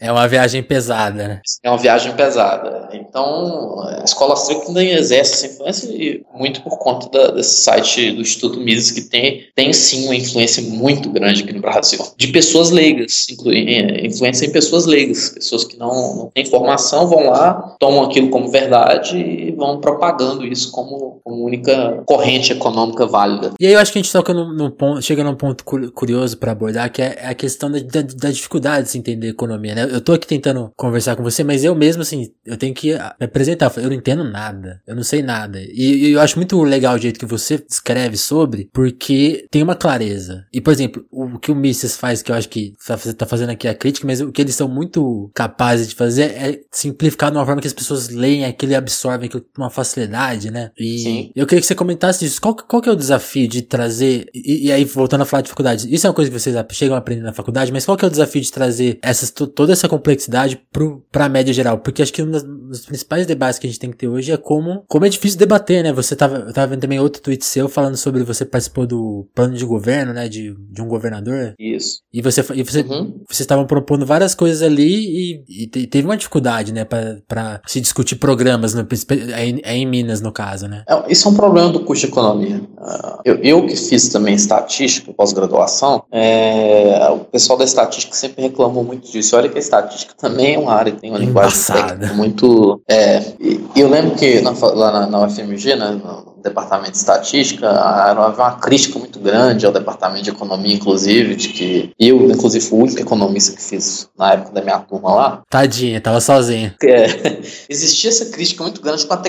É 0.00 0.12
uma 0.12 0.28
viagem 0.28 0.62
pesada, 0.62 1.28
né? 1.28 1.40
É 1.62 1.70
uma 1.70 1.78
viagem 1.78 2.12
pesada. 2.14 2.88
Então, 2.92 3.80
a 3.80 4.04
escola 4.04 4.34
ainda 4.76 4.84
exerce 4.84 5.32
essa 5.32 5.46
influência 5.46 5.88
e 5.90 6.22
muito 6.34 6.62
por 6.62 6.78
conta 6.78 7.08
da, 7.08 7.30
desse 7.32 7.62
site 7.62 8.12
do 8.12 8.20
Instituto 8.20 8.60
Mises, 8.60 8.90
que 8.90 9.02
tem, 9.02 9.44
tem 9.54 9.72
sim 9.72 10.04
uma 10.04 10.16
influência 10.16 10.62
muito 10.62 11.10
grande 11.10 11.42
aqui 11.42 11.52
no 11.52 11.60
Brasil. 11.60 11.98
De 12.16 12.28
pessoas 12.28 12.70
leigas, 12.70 13.26
é, 13.46 14.06
influência 14.06 14.46
em 14.46 14.52
pessoas 14.52 14.86
leigas, 14.86 15.30
pessoas 15.30 15.64
que 15.64 15.78
não, 15.78 16.16
não 16.16 16.30
têm 16.34 16.44
formação, 16.44 17.06
vão 17.06 17.26
lá, 17.26 17.76
tomam 17.78 18.04
aquilo 18.04 18.30
como 18.30 18.50
verdade 18.50 19.16
e 19.16 19.52
vão 19.52 19.80
propagando 19.80 20.46
isso 20.46 20.70
como, 20.70 21.20
como 21.24 21.44
única 21.44 22.02
corrente 22.06 22.52
econômica 22.52 23.06
válida 23.06 23.22
válida. 23.22 23.52
E 23.58 23.66
aí 23.66 23.72
eu 23.72 23.78
acho 23.78 23.92
que 23.92 23.98
a 23.98 24.02
gente 24.02 24.12
toca 24.12 24.34
num, 24.34 24.52
num 24.52 24.70
ponto, 24.70 25.02
chega 25.02 25.24
num 25.24 25.34
ponto 25.34 25.64
curioso 25.64 26.36
para 26.36 26.52
abordar, 26.52 26.90
que 26.90 27.02
é 27.02 27.26
a 27.26 27.34
questão 27.34 27.70
da, 27.70 27.78
da, 27.78 28.02
da, 28.02 28.30
dificuldade 28.30 28.84
de 28.84 28.90
se 28.90 28.98
entender 28.98 29.11
economia, 29.12 29.74
né? 29.74 29.88
Eu 29.90 30.00
tô 30.00 30.12
aqui 30.12 30.26
tentando 30.26 30.72
conversar 30.76 31.16
com 31.16 31.22
você, 31.22 31.42
mas 31.44 31.64
eu 31.64 31.74
mesmo, 31.74 32.02
assim, 32.02 32.32
eu 32.44 32.56
tenho 32.56 32.74
que 32.74 32.92
me 32.92 33.26
apresentar. 33.26 33.72
Eu 33.76 33.88
não 33.88 33.92
entendo 33.92 34.24
nada. 34.24 34.80
Eu 34.86 34.94
não 34.94 35.02
sei 35.02 35.22
nada. 35.22 35.60
E, 35.60 36.08
e 36.08 36.12
eu 36.12 36.20
acho 36.20 36.36
muito 36.36 36.62
legal 36.62 36.94
o 36.94 36.98
jeito 36.98 37.18
que 37.18 37.26
você 37.26 37.62
escreve 37.68 38.16
sobre, 38.16 38.68
porque 38.72 39.46
tem 39.50 39.62
uma 39.62 39.74
clareza. 39.74 40.44
E, 40.52 40.60
por 40.60 40.72
exemplo, 40.72 41.04
o 41.10 41.38
que 41.38 41.50
o 41.50 41.54
Mises 41.54 41.96
faz, 41.96 42.22
que 42.22 42.30
eu 42.30 42.36
acho 42.36 42.48
que 42.48 42.74
você 42.78 43.12
tá 43.12 43.26
fazendo 43.26 43.50
aqui 43.50 43.68
a 43.68 43.74
crítica, 43.74 44.06
mas 44.06 44.20
o 44.20 44.32
que 44.32 44.42
eles 44.42 44.54
são 44.54 44.68
muito 44.68 45.30
capazes 45.34 45.88
de 45.88 45.94
fazer 45.94 46.22
é 46.22 46.60
simplificar 46.70 47.30
de 47.30 47.36
uma 47.36 47.46
forma 47.46 47.60
que 47.60 47.66
as 47.66 47.72
pessoas 47.72 48.08
leem 48.08 48.44
aquilo 48.44 48.72
e 48.72 48.74
absorvem 48.74 49.26
aquilo 49.26 49.44
com 49.54 49.62
uma 49.62 49.70
facilidade, 49.70 50.50
né? 50.50 50.70
E 50.78 50.98
Sim. 50.98 51.32
eu 51.34 51.46
queria 51.46 51.60
que 51.60 51.66
você 51.66 51.74
comentasse 51.74 52.24
isso. 52.24 52.40
Qual, 52.40 52.54
qual 52.54 52.82
que 52.82 52.88
é 52.88 52.92
o 52.92 52.96
desafio 52.96 53.48
de 53.48 53.62
trazer, 53.62 54.26
e, 54.34 54.66
e, 54.66 54.72
aí 54.72 54.84
voltando 54.84 55.22
a 55.22 55.24
falar 55.24 55.42
de 55.42 55.46
dificuldades, 55.46 55.84
isso 55.84 56.06
é 56.06 56.10
uma 56.10 56.14
coisa 56.14 56.30
que 56.30 56.38
vocês 56.38 56.56
chegam 56.72 56.94
a 56.94 56.98
aprender 56.98 57.22
na 57.22 57.32
faculdade, 57.32 57.72
mas 57.72 57.84
qual 57.84 57.96
que 57.96 58.04
é 58.04 58.08
o 58.08 58.10
desafio 58.10 58.40
de 58.40 58.52
trazer 58.52 58.98
essas, 59.02 59.30
toda 59.30 59.72
essa 59.72 59.88
complexidade 59.88 60.62
pro, 60.72 61.04
pra 61.10 61.28
média 61.28 61.52
geral? 61.52 61.78
Porque 61.78 62.02
acho 62.02 62.12
que 62.12 62.22
um 62.22 62.30
dos 62.30 62.86
principais 62.86 63.26
debates 63.26 63.58
que 63.58 63.66
a 63.66 63.70
gente 63.70 63.80
tem 63.80 63.90
que 63.90 63.96
ter 63.96 64.08
hoje 64.08 64.30
é 64.30 64.36
como, 64.36 64.84
como 64.88 65.04
é 65.04 65.08
difícil 65.08 65.38
debater, 65.38 65.82
né? 65.82 65.92
Você 65.92 66.14
tava, 66.14 66.36
eu 66.36 66.52
tava 66.52 66.68
vendo 66.68 66.80
também 66.80 67.00
outro 67.00 67.20
tweet 67.20 67.44
seu 67.44 67.68
falando 67.68 67.96
sobre 67.96 68.22
você 68.22 68.44
participou 68.44 68.86
do 68.86 69.26
plano 69.34 69.54
de 69.54 69.64
governo, 69.64 70.12
né? 70.12 70.28
De, 70.28 70.54
de 70.70 70.80
um 70.80 70.86
governador. 70.86 71.54
Isso. 71.58 72.00
E 72.12 72.22
você, 72.22 72.40
e 72.54 72.62
você, 72.62 72.80
uhum. 72.82 73.20
vocês 73.28 73.40
estavam 73.40 73.66
propondo 73.66 74.06
várias 74.06 74.34
coisas 74.34 74.62
ali 74.62 75.42
e, 75.48 75.64
e, 75.64 75.66
teve 75.66 76.06
uma 76.06 76.16
dificuldade, 76.16 76.72
né? 76.72 76.84
Pra 76.84 77.60
se 77.66 77.80
discutir 77.80 78.16
programas, 78.16 78.74
no, 78.74 78.86
é, 79.64 79.76
em 79.76 79.86
Minas, 79.86 80.20
no 80.20 80.32
caso, 80.32 80.68
né? 80.68 80.84
É, 80.88 81.12
isso 81.12 81.26
é 81.26 81.30
um 81.30 81.34
problema 81.34 81.70
do 81.70 81.80
custo 81.80 82.06
de 82.06 82.12
economia. 82.12 82.60
Eu, 83.24 83.36
eu 83.36 83.66
que 83.66 83.76
fiz 83.76 84.08
também 84.08 84.34
estatística, 84.34 85.12
pós-graduação, 85.12 86.04
é, 86.10 87.08
o 87.10 87.20
pessoal 87.20 87.58
da 87.58 87.64
estatística 87.64 88.14
sempre 88.14 88.42
reclamou 88.42 88.84
muito 88.92 89.10
disso. 89.10 89.36
Olha 89.36 89.48
que 89.48 89.56
a 89.56 89.60
estatística 89.60 90.14
também 90.16 90.54
é 90.54 90.58
uma 90.58 90.72
área, 90.72 90.92
tem 90.92 91.10
uma 91.10 91.18
linguagem 91.18 91.58
muito. 92.14 92.80
É, 92.88 93.22
eu 93.74 93.88
lembro 93.88 94.14
que 94.14 94.40
na, 94.40 94.50
lá 94.50 94.92
na, 94.92 95.06
na 95.06 95.26
UFMG, 95.26 95.76
né, 95.76 96.00
departamento 96.42 96.92
de 96.92 96.98
estatística, 96.98 97.68
havia 97.68 98.44
uma 98.44 98.56
crítica 98.56 98.98
muito 98.98 99.18
grande 99.18 99.66
ao 99.66 99.72
departamento 99.72 100.24
de 100.24 100.30
economia, 100.30 100.74
inclusive, 100.74 101.36
de 101.36 101.48
que 101.48 101.92
eu, 101.98 102.30
inclusive, 102.30 102.64
fui 102.64 102.78
o 102.78 102.82
único 102.82 103.00
economista 103.00 103.56
que 103.56 103.62
fiz 103.62 104.08
na 104.18 104.32
época 104.32 104.52
da 104.52 104.62
minha 104.62 104.78
turma 104.78 105.14
lá. 105.14 105.42
Tadinha, 105.48 106.00
tava 106.00 106.20
sozinha. 106.20 106.74
É, 106.82 107.40
existia 107.68 108.10
essa 108.10 108.26
crítica 108.26 108.62
muito 108.62 108.80
grande 108.80 109.06
com 109.06 109.14
a 109.14 109.22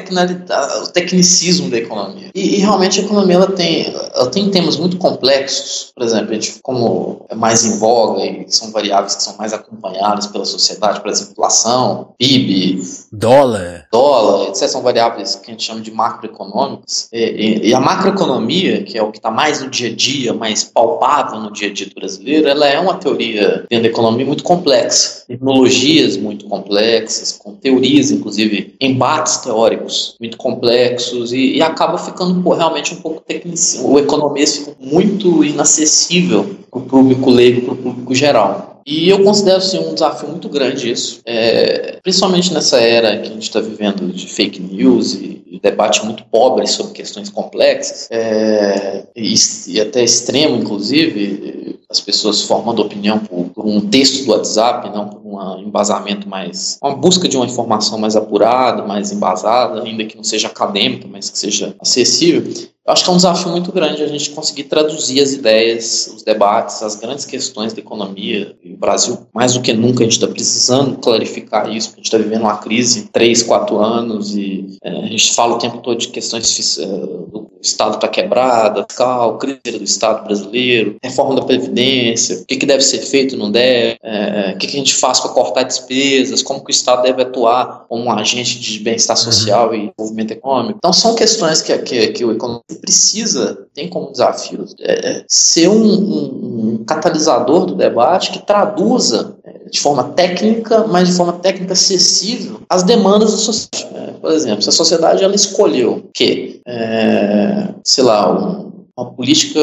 o 0.83 0.87
tecnicismo 0.87 1.69
da 1.69 1.77
economia. 1.77 2.29
E, 2.33 2.55
e, 2.55 2.59
realmente 2.59 2.99
a 2.99 3.03
economia 3.03 3.35
ela 3.35 3.51
tem, 3.51 3.93
ela 4.13 4.29
tem 4.29 4.49
temas 4.49 4.77
muito 4.77 4.97
complexos, 4.97 5.91
por 5.95 6.03
exemplo, 6.03 6.31
a 6.31 6.33
gente, 6.33 6.59
como 6.61 7.25
é 7.29 7.35
mais 7.35 7.65
em 7.65 7.77
voga 7.77 8.23
e 8.25 8.45
são 8.49 8.71
variáveis 8.71 9.15
que 9.15 9.23
são 9.23 9.35
mais 9.37 9.53
acompanhadas 9.53 10.27
pela 10.27 10.45
sociedade, 10.45 11.01
por 11.01 11.09
exemplo, 11.09 11.33
inflação, 11.33 12.13
PIB, 12.17 12.81
dólar, 13.11 13.87
dólar, 13.91 14.49
etc. 14.49 14.67
São 14.67 14.81
variáveis 14.81 15.35
que 15.35 15.51
a 15.51 15.53
gente 15.53 15.63
chama 15.63 15.81
de 15.81 15.91
macroeconômicas. 15.91 17.02
E, 17.11 17.19
e, 17.19 17.69
e 17.69 17.73
a 17.73 17.79
macroeconomia, 17.79 18.83
que 18.83 18.97
é 18.97 19.03
o 19.03 19.11
que 19.11 19.17
está 19.17 19.31
mais 19.31 19.61
no 19.61 19.69
dia 19.69 19.89
a 19.89 19.95
dia, 19.95 20.33
mais 20.33 20.63
palpável 20.63 21.39
no 21.39 21.51
dia 21.51 21.69
a 21.69 21.73
dia 21.73 21.87
brasileiro, 21.95 22.47
ela 22.47 22.67
é 22.67 22.79
uma 22.79 22.95
teoria 22.95 23.65
dentro 23.69 23.83
da 23.83 23.89
economia 23.89 24.25
muito 24.25 24.43
complexa, 24.43 25.25
tecnologias 25.27 26.17
muito 26.17 26.45
complexas, 26.45 27.33
com 27.33 27.53
teorias, 27.55 28.11
inclusive 28.11 28.75
embates 28.79 29.37
teóricos 29.37 30.15
muito 30.19 30.37
complexos 30.37 31.33
e, 31.33 31.55
e 31.55 31.61
acaba 31.61 31.97
ficando 31.97 32.41
pô, 32.41 32.53
realmente 32.53 32.93
um 32.93 32.97
pouco 32.97 33.21
técnico. 33.21 33.57
O 33.83 33.99
economista 33.99 34.71
fica 34.71 34.77
muito 34.79 35.43
inacessível 35.43 36.55
para 36.69 36.79
o 36.79 36.83
público 36.83 37.29
leigo, 37.29 37.61
para 37.61 37.73
o 37.73 37.77
público 37.77 38.15
geral. 38.15 38.72
E 38.85 39.09
eu 39.09 39.23
considero 39.23 39.57
assim, 39.57 39.79
um 39.79 39.93
desafio 39.93 40.29
muito 40.29 40.49
grande 40.49 40.91
isso, 40.91 41.21
é, 41.25 41.99
principalmente 42.03 42.53
nessa 42.53 42.79
era 42.79 43.17
que 43.19 43.29
a 43.29 43.33
gente 43.33 43.43
está 43.43 43.59
vivendo 43.59 44.11
de 44.11 44.27
fake 44.27 44.61
news 44.61 45.13
e, 45.13 45.41
debate 45.63 46.03
muito 46.03 46.25
pobre 46.25 46.67
sobre 46.67 46.91
questões 46.91 47.29
complexas, 47.29 48.09
é, 48.11 49.05
e, 49.15 49.33
e, 49.67 49.79
até 49.79 50.03
extremo, 50.03 50.57
inclusive, 50.57 51.79
as 51.89 52.01
pessoas 52.01 52.41
formando 52.41 52.81
opinião 52.81 53.19
por, 53.19 53.45
por, 53.45 53.65
um 53.65 53.79
texto 53.79 54.25
do 54.25 54.31
WhatsApp, 54.31 54.89
não 54.89 55.07
por 55.07 55.21
um 55.23 55.59
embasamento 55.59 56.27
mais. 56.27 56.77
uma 56.83 56.95
busca 56.95 57.29
de 57.29 57.37
uma 57.37 57.45
informação 57.45 57.97
mais 57.97 58.15
apurada, 58.15 58.83
mais 58.83 59.11
embasada, 59.13 59.83
ainda 59.83 60.03
que 60.03 60.17
não 60.17 60.23
seja 60.23 60.47
acadêmica, 60.47 61.07
mas 61.09 61.29
que 61.29 61.39
seja 61.39 61.73
acessível. 61.79 62.43
Acho 62.85 63.05
que 63.05 63.09
é 63.09 63.13
um 63.13 63.17
desafio 63.17 63.49
muito 63.49 63.71
grande 63.71 64.03
a 64.03 64.07
gente 64.07 64.31
conseguir 64.31 64.65
traduzir 64.65 65.21
as 65.21 65.31
ideias, 65.31 66.11
os 66.13 66.21
debates, 66.21 66.83
as 66.83 66.97
grandes 66.97 67.23
questões 67.23 67.71
da 67.71 67.79
economia. 67.79 68.57
E 68.61 68.73
o 68.73 68.77
Brasil, 68.77 69.25
mais 69.33 69.53
do 69.53 69.61
que 69.61 69.71
nunca, 69.71 70.01
a 70.01 70.03
gente 70.03 70.13
está 70.13 70.27
precisando 70.27 70.97
clarificar 70.97 71.73
isso, 71.73 71.89
porque 71.89 72.01
a 72.01 72.03
gente 72.03 72.13
está 72.13 72.17
vivendo 72.17 72.41
uma 72.41 72.57
crise 72.57 73.09
três, 73.11 73.41
quatro 73.41 73.79
anos 73.79 74.35
e 74.35 74.77
é, 74.83 74.89
a 74.89 75.07
gente 75.07 75.33
fala 75.33 75.55
o 75.55 75.59
tempo 75.59 75.77
todo 75.77 75.97
de 75.97 76.09
questões 76.09 76.77
é, 76.77 76.85
do 76.85 77.42
Estado 77.63 77.95
está 77.95 78.07
quebrado, 78.07 78.85
fiscal, 78.87 79.37
crise 79.37 79.77
do 79.77 79.83
Estado 79.83 80.25
brasileiro, 80.25 80.97
reforma 81.01 81.35
da 81.35 81.41
Previdência, 81.43 82.41
o 82.41 82.45
que, 82.45 82.57
que 82.57 82.65
deve 82.65 82.83
ser 82.83 82.99
feito, 82.99 83.37
não 83.37 83.49
deve, 83.49 83.97
é, 84.03 84.53
o 84.53 84.57
que, 84.57 84.67
que 84.67 84.75
a 84.75 84.79
gente 84.79 84.93
faz 84.93 85.19
para 85.19 85.31
cortar 85.31 85.63
despesas, 85.63 86.43
como 86.43 86.63
que 86.63 86.71
o 86.71 86.75
Estado 86.75 87.03
deve 87.03 87.21
atuar 87.21 87.85
como 87.87 88.03
um 88.03 88.11
agente 88.11 88.59
de 88.59 88.79
bem-estar 88.79 89.15
social 89.15 89.69
uhum. 89.69 89.75
e 89.75 89.77
desenvolvimento 89.97 90.31
econômico. 90.31 90.77
Então, 90.77 90.91
são 90.91 91.15
questões 91.15 91.61
que, 91.61 91.77
que, 91.79 92.07
que 92.09 92.25
o 92.25 92.31
economista 92.31 92.75
precisa, 92.81 93.67
tem 93.73 93.87
como 93.87 94.11
desafio, 94.11 94.65
é, 94.81 95.23
ser 95.27 95.69
um, 95.69 95.83
um, 95.83 96.79
um, 96.79 96.83
catalisador 96.85 97.65
do 97.65 97.75
debate 97.75 98.31
que 98.31 98.45
traduza 98.45 99.37
é, 99.42 99.42
de 99.71 99.79
forma 99.79 100.03
técnica, 100.03 100.85
mas 100.87 101.09
de 101.09 101.15
forma 101.15 101.33
técnica 101.33 101.73
acessível, 101.73 102.61
as 102.69 102.83
demandas 102.83 103.31
da 103.31 103.37
sociedade. 103.37 103.87
É, 103.95 104.11
por 104.13 104.31
exemplo, 104.31 104.61
se 104.61 104.69
a 104.69 104.71
sociedade 104.71 105.23
ela 105.23 105.35
escolheu 105.35 106.09
que, 106.13 106.61
é, 106.65 107.69
sei 107.83 108.03
lá, 108.03 108.31
um, 108.31 108.72
uma 108.97 109.11
política 109.11 109.59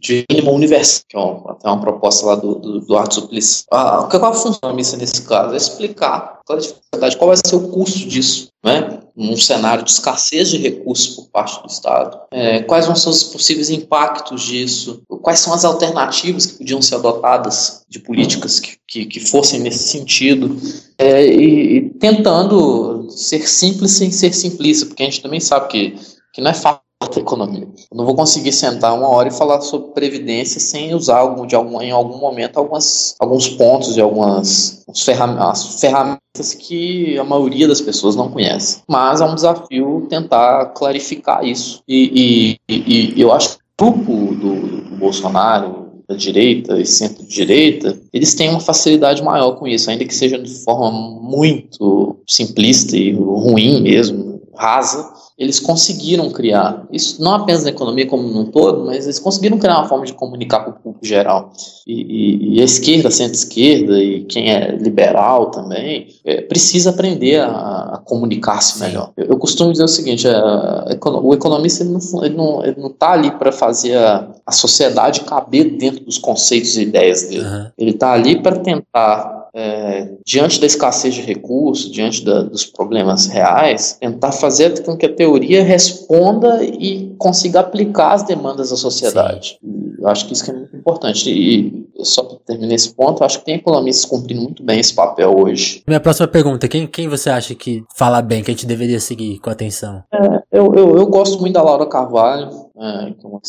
de 0.00 0.24
mínimo 0.30 0.52
universal, 0.52 1.02
que 1.08 1.16
é 1.16 1.20
uma, 1.20 1.52
até 1.52 1.68
uma 1.68 1.80
proposta 1.80 2.26
lá 2.26 2.34
do, 2.34 2.54
do, 2.54 2.80
do 2.80 2.96
Arthur 2.96 3.22
Suplicy. 3.22 3.64
Ah, 3.70 4.08
qual 4.10 4.24
é 4.24 4.26
a 4.28 4.32
função 4.32 4.74
nesse 4.74 5.22
caso? 5.22 5.54
É 5.54 5.56
explicar 5.56 6.40
qual 6.46 7.28
vai 7.28 7.36
ser 7.36 7.56
o 7.56 7.68
custo 7.68 7.98
disso, 8.08 8.48
né? 8.64 9.00
num 9.18 9.36
cenário 9.36 9.82
de 9.82 9.90
escassez 9.90 10.48
de 10.48 10.58
recursos 10.58 11.16
por 11.16 11.28
parte 11.30 11.60
do 11.60 11.68
Estado. 11.68 12.20
É, 12.30 12.60
quais 12.62 12.86
vão 12.86 12.94
ser 12.94 13.08
os 13.08 13.24
possíveis 13.24 13.68
impactos 13.68 14.42
disso? 14.42 15.02
Quais 15.22 15.40
são 15.40 15.52
as 15.52 15.64
alternativas 15.64 16.46
que 16.46 16.58
podiam 16.58 16.80
ser 16.80 16.94
adotadas 16.94 17.82
de 17.88 17.98
políticas 17.98 18.60
que, 18.60 18.76
que, 18.86 19.06
que 19.06 19.18
fossem 19.18 19.58
nesse 19.58 19.88
sentido? 19.88 20.56
É, 20.96 21.26
e, 21.26 21.76
e 21.76 21.90
tentando 21.98 23.10
ser 23.10 23.46
simples 23.48 23.90
sem 23.92 24.12
ser 24.12 24.32
simplista, 24.32 24.86
porque 24.86 25.02
a 25.02 25.06
gente 25.06 25.20
também 25.20 25.40
sabe 25.40 25.66
que, 25.66 25.96
que 26.32 26.40
não 26.40 26.52
é 26.52 26.54
fácil 26.54 26.87
economia. 27.28 27.68
Eu 27.90 27.96
não 27.96 28.04
vou 28.04 28.14
conseguir 28.14 28.52
sentar 28.52 28.94
uma 28.94 29.08
hora 29.08 29.28
e 29.28 29.32
falar 29.32 29.60
sobre 29.60 29.92
previdência 29.92 30.60
sem 30.60 30.94
usar 30.94 31.18
algum, 31.18 31.46
de 31.46 31.54
algum, 31.54 31.80
em 31.80 31.90
algum 31.90 32.18
momento 32.18 32.56
algumas, 32.58 33.14
alguns 33.20 33.48
pontos 33.48 33.96
e 33.96 34.00
algumas 34.00 34.84
ferramentas, 35.04 35.80
ferramentas 35.80 36.54
que 36.58 37.18
a 37.18 37.24
maioria 37.24 37.68
das 37.68 37.80
pessoas 37.80 38.16
não 38.16 38.30
conhece. 38.30 38.82
Mas 38.88 39.20
é 39.20 39.24
um 39.24 39.34
desafio 39.34 40.06
tentar 40.08 40.66
clarificar 40.66 41.44
isso. 41.44 41.82
E, 41.86 42.58
e, 42.68 43.14
e 43.16 43.20
eu 43.20 43.32
acho 43.32 43.58
que 43.58 43.84
o 43.84 43.92
grupo 43.92 44.34
do, 44.34 44.82
do 44.82 44.96
Bolsonaro, 44.96 45.88
da 46.08 46.16
direita 46.16 46.80
e 46.80 46.86
centro-direita, 46.86 48.00
eles 48.12 48.34
têm 48.34 48.48
uma 48.48 48.60
facilidade 48.60 49.22
maior 49.22 49.52
com 49.52 49.68
isso, 49.68 49.90
ainda 49.90 50.04
que 50.04 50.14
seja 50.14 50.38
de 50.38 50.50
forma 50.64 50.90
muito 50.90 52.18
simplista 52.26 52.96
e 52.96 53.12
ruim 53.12 53.82
mesmo, 53.82 54.40
rasa, 54.56 55.06
eles 55.38 55.60
conseguiram 55.60 56.28
criar, 56.30 56.84
isso 56.90 57.22
não 57.22 57.32
apenas 57.34 57.62
na 57.62 57.70
economia 57.70 58.06
como 58.08 58.26
um 58.26 58.46
todo, 58.46 58.84
mas 58.84 59.04
eles 59.04 59.20
conseguiram 59.20 59.56
criar 59.56 59.78
uma 59.78 59.88
forma 59.88 60.04
de 60.04 60.12
comunicar 60.12 60.64
com 60.64 60.70
o 60.72 60.74
público 60.74 61.06
geral. 61.06 61.52
E, 61.86 61.92
e, 61.92 62.56
e 62.56 62.60
a 62.60 62.64
esquerda, 62.64 63.08
centro-esquerda 63.08 64.02
e 64.02 64.24
quem 64.24 64.50
é 64.50 64.72
liberal 64.72 65.52
também, 65.52 66.08
é, 66.24 66.40
precisa 66.40 66.90
aprender 66.90 67.40
a, 67.40 67.94
a 67.94 67.98
comunicar-se 68.04 68.80
melhor. 68.80 69.12
Eu, 69.16 69.26
eu, 69.26 69.38
costumo 69.38 69.70
dizer 69.70 69.84
o 69.84 69.88
seguinte, 69.88 70.26
a, 70.26 70.98
o 71.22 71.32
economista 71.32 71.84
ele 71.84 71.92
não, 71.92 72.24
ele 72.24 72.36
não, 72.36 72.64
ele 72.64 72.80
não 72.80 72.90
tá 72.90 73.12
ali 73.12 73.30
para 73.30 73.52
fazer 73.52 73.96
a, 73.96 74.28
a 74.44 74.50
sociedade 74.50 75.20
caber 75.20 75.76
dentro 75.76 76.04
dos 76.04 76.18
conceitos 76.18 76.76
e 76.76 76.82
ideias 76.82 77.28
dele. 77.28 77.44
Uhum. 77.44 77.66
Ele 77.78 77.90
está 77.92 78.12
ali 78.12 78.42
para 78.42 78.58
tentar 78.58 79.47
é, 79.60 80.08
diante 80.24 80.60
da 80.60 80.66
escassez 80.66 81.14
de 81.14 81.20
recursos, 81.22 81.90
diante 81.90 82.24
da, 82.24 82.42
dos 82.42 82.64
problemas 82.64 83.26
reais, 83.26 83.98
tentar 84.00 84.30
fazer 84.30 84.84
com 84.84 84.96
que 84.96 85.04
a 85.04 85.12
teoria 85.12 85.64
responda 85.64 86.62
e 86.62 87.12
consiga 87.18 87.58
aplicar 87.58 88.12
as 88.12 88.22
demandas 88.22 88.70
da 88.70 88.76
sociedade. 88.76 89.58
Eu 89.98 90.06
acho 90.06 90.28
que 90.28 90.32
isso 90.32 90.48
é 90.48 90.54
muito 90.54 90.76
importante. 90.76 91.28
E 91.28 91.88
só 92.04 92.37
para 92.48 92.54
terminar 92.54 92.74
esse 92.74 92.94
ponto, 92.94 93.22
eu 93.22 93.26
acho 93.26 93.40
que 93.40 93.44
tem 93.44 93.56
economistas 93.56 94.06
cumprindo 94.06 94.42
muito 94.42 94.62
bem 94.62 94.80
esse 94.80 94.94
papel 94.94 95.38
hoje. 95.38 95.82
Minha 95.86 96.00
próxima 96.00 96.26
pergunta: 96.26 96.66
quem, 96.66 96.86
quem 96.86 97.08
você 97.08 97.28
acha 97.28 97.54
que 97.54 97.84
fala 97.94 98.22
bem, 98.22 98.42
que 98.42 98.50
a 98.50 98.54
gente 98.54 98.66
deveria 98.66 98.98
seguir 98.98 99.38
com 99.40 99.50
atenção? 99.50 100.02
É, 100.12 100.42
eu, 100.50 100.74
eu, 100.74 100.96
eu, 100.96 101.06
gosto 101.06 101.38
muito 101.38 101.54
da 101.54 101.62
Laura 101.62 101.86
Carvalho, 101.86 102.48
é, 102.78 103.12
que 103.12 103.26
é 103.26 103.28
uma 103.28 103.40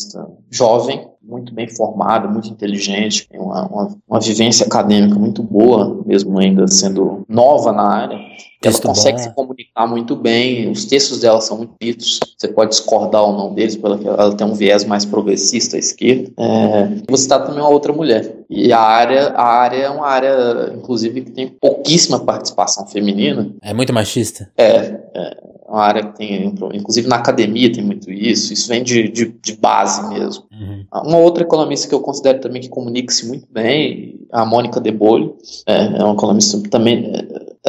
jovem, 0.50 1.08
muito 1.22 1.54
bem 1.54 1.68
formada, 1.68 2.28
muito 2.28 2.48
inteligente, 2.48 3.26
tem 3.28 3.40
uma, 3.40 3.66
uma, 3.66 3.96
uma, 4.06 4.20
vivência 4.20 4.66
acadêmica 4.66 5.18
muito 5.18 5.42
boa, 5.42 6.02
mesmo 6.04 6.38
ainda 6.38 6.66
sendo 6.68 7.24
nova 7.28 7.72
na 7.72 7.88
área. 7.88 8.18
Ela 8.62 8.78
consegue 8.78 9.18
bom. 9.18 9.24
se 9.24 9.34
comunicar 9.34 9.86
muito 9.86 10.14
bem, 10.14 10.70
os 10.70 10.84
textos 10.84 11.20
dela 11.20 11.40
são 11.40 11.56
muito 11.56 11.72
bonitos, 11.80 12.20
você 12.36 12.48
pode 12.48 12.70
discordar 12.70 13.22
ou 13.22 13.32
não 13.32 13.54
deles, 13.54 13.76
porque 13.76 14.06
ela 14.06 14.34
tem 14.34 14.46
um 14.46 14.52
viés 14.52 14.84
mais 14.84 15.04
progressista 15.04 15.76
à 15.76 15.78
esquerda. 15.78 16.30
É, 16.36 16.88
você 17.08 17.22
está 17.22 17.38
também 17.38 17.60
uma 17.60 17.70
outra 17.70 17.92
mulher. 17.92 18.44
E 18.50 18.72
a 18.72 18.80
área, 18.80 19.28
a 19.28 19.46
área 19.46 19.76
é 19.76 19.90
uma 19.90 20.06
área, 20.06 20.74
inclusive, 20.76 21.22
que 21.22 21.30
tem 21.30 21.48
pouquíssima 21.48 22.20
participação 22.20 22.86
feminina. 22.86 23.50
É 23.62 23.72
muito 23.72 23.92
machista? 23.92 24.50
É, 24.58 25.00
é 25.14 25.50
uma 25.70 25.82
área 25.82 26.02
que 26.02 26.16
tem, 26.16 26.52
inclusive 26.74 27.06
na 27.06 27.16
academia 27.16 27.72
tem 27.72 27.84
muito 27.84 28.10
isso, 28.10 28.52
isso 28.52 28.68
vem 28.68 28.82
de, 28.82 29.08
de, 29.08 29.26
de 29.40 29.52
base 29.56 30.12
mesmo. 30.12 30.44
Uhum. 30.50 30.84
Uma 30.92 31.18
outra 31.18 31.44
economista 31.44 31.88
que 31.88 31.94
eu 31.94 32.00
considero 32.00 32.40
também 32.40 32.60
que 32.60 32.68
comunica-se 32.68 33.26
muito 33.28 33.46
bem, 33.48 34.18
a 34.32 34.44
Mônica 34.44 34.80
De 34.80 34.90
Bolho, 34.90 35.36
é, 35.66 35.98
é 35.98 36.04
uma 36.04 36.14
economista 36.14 36.60
também, 36.68 37.12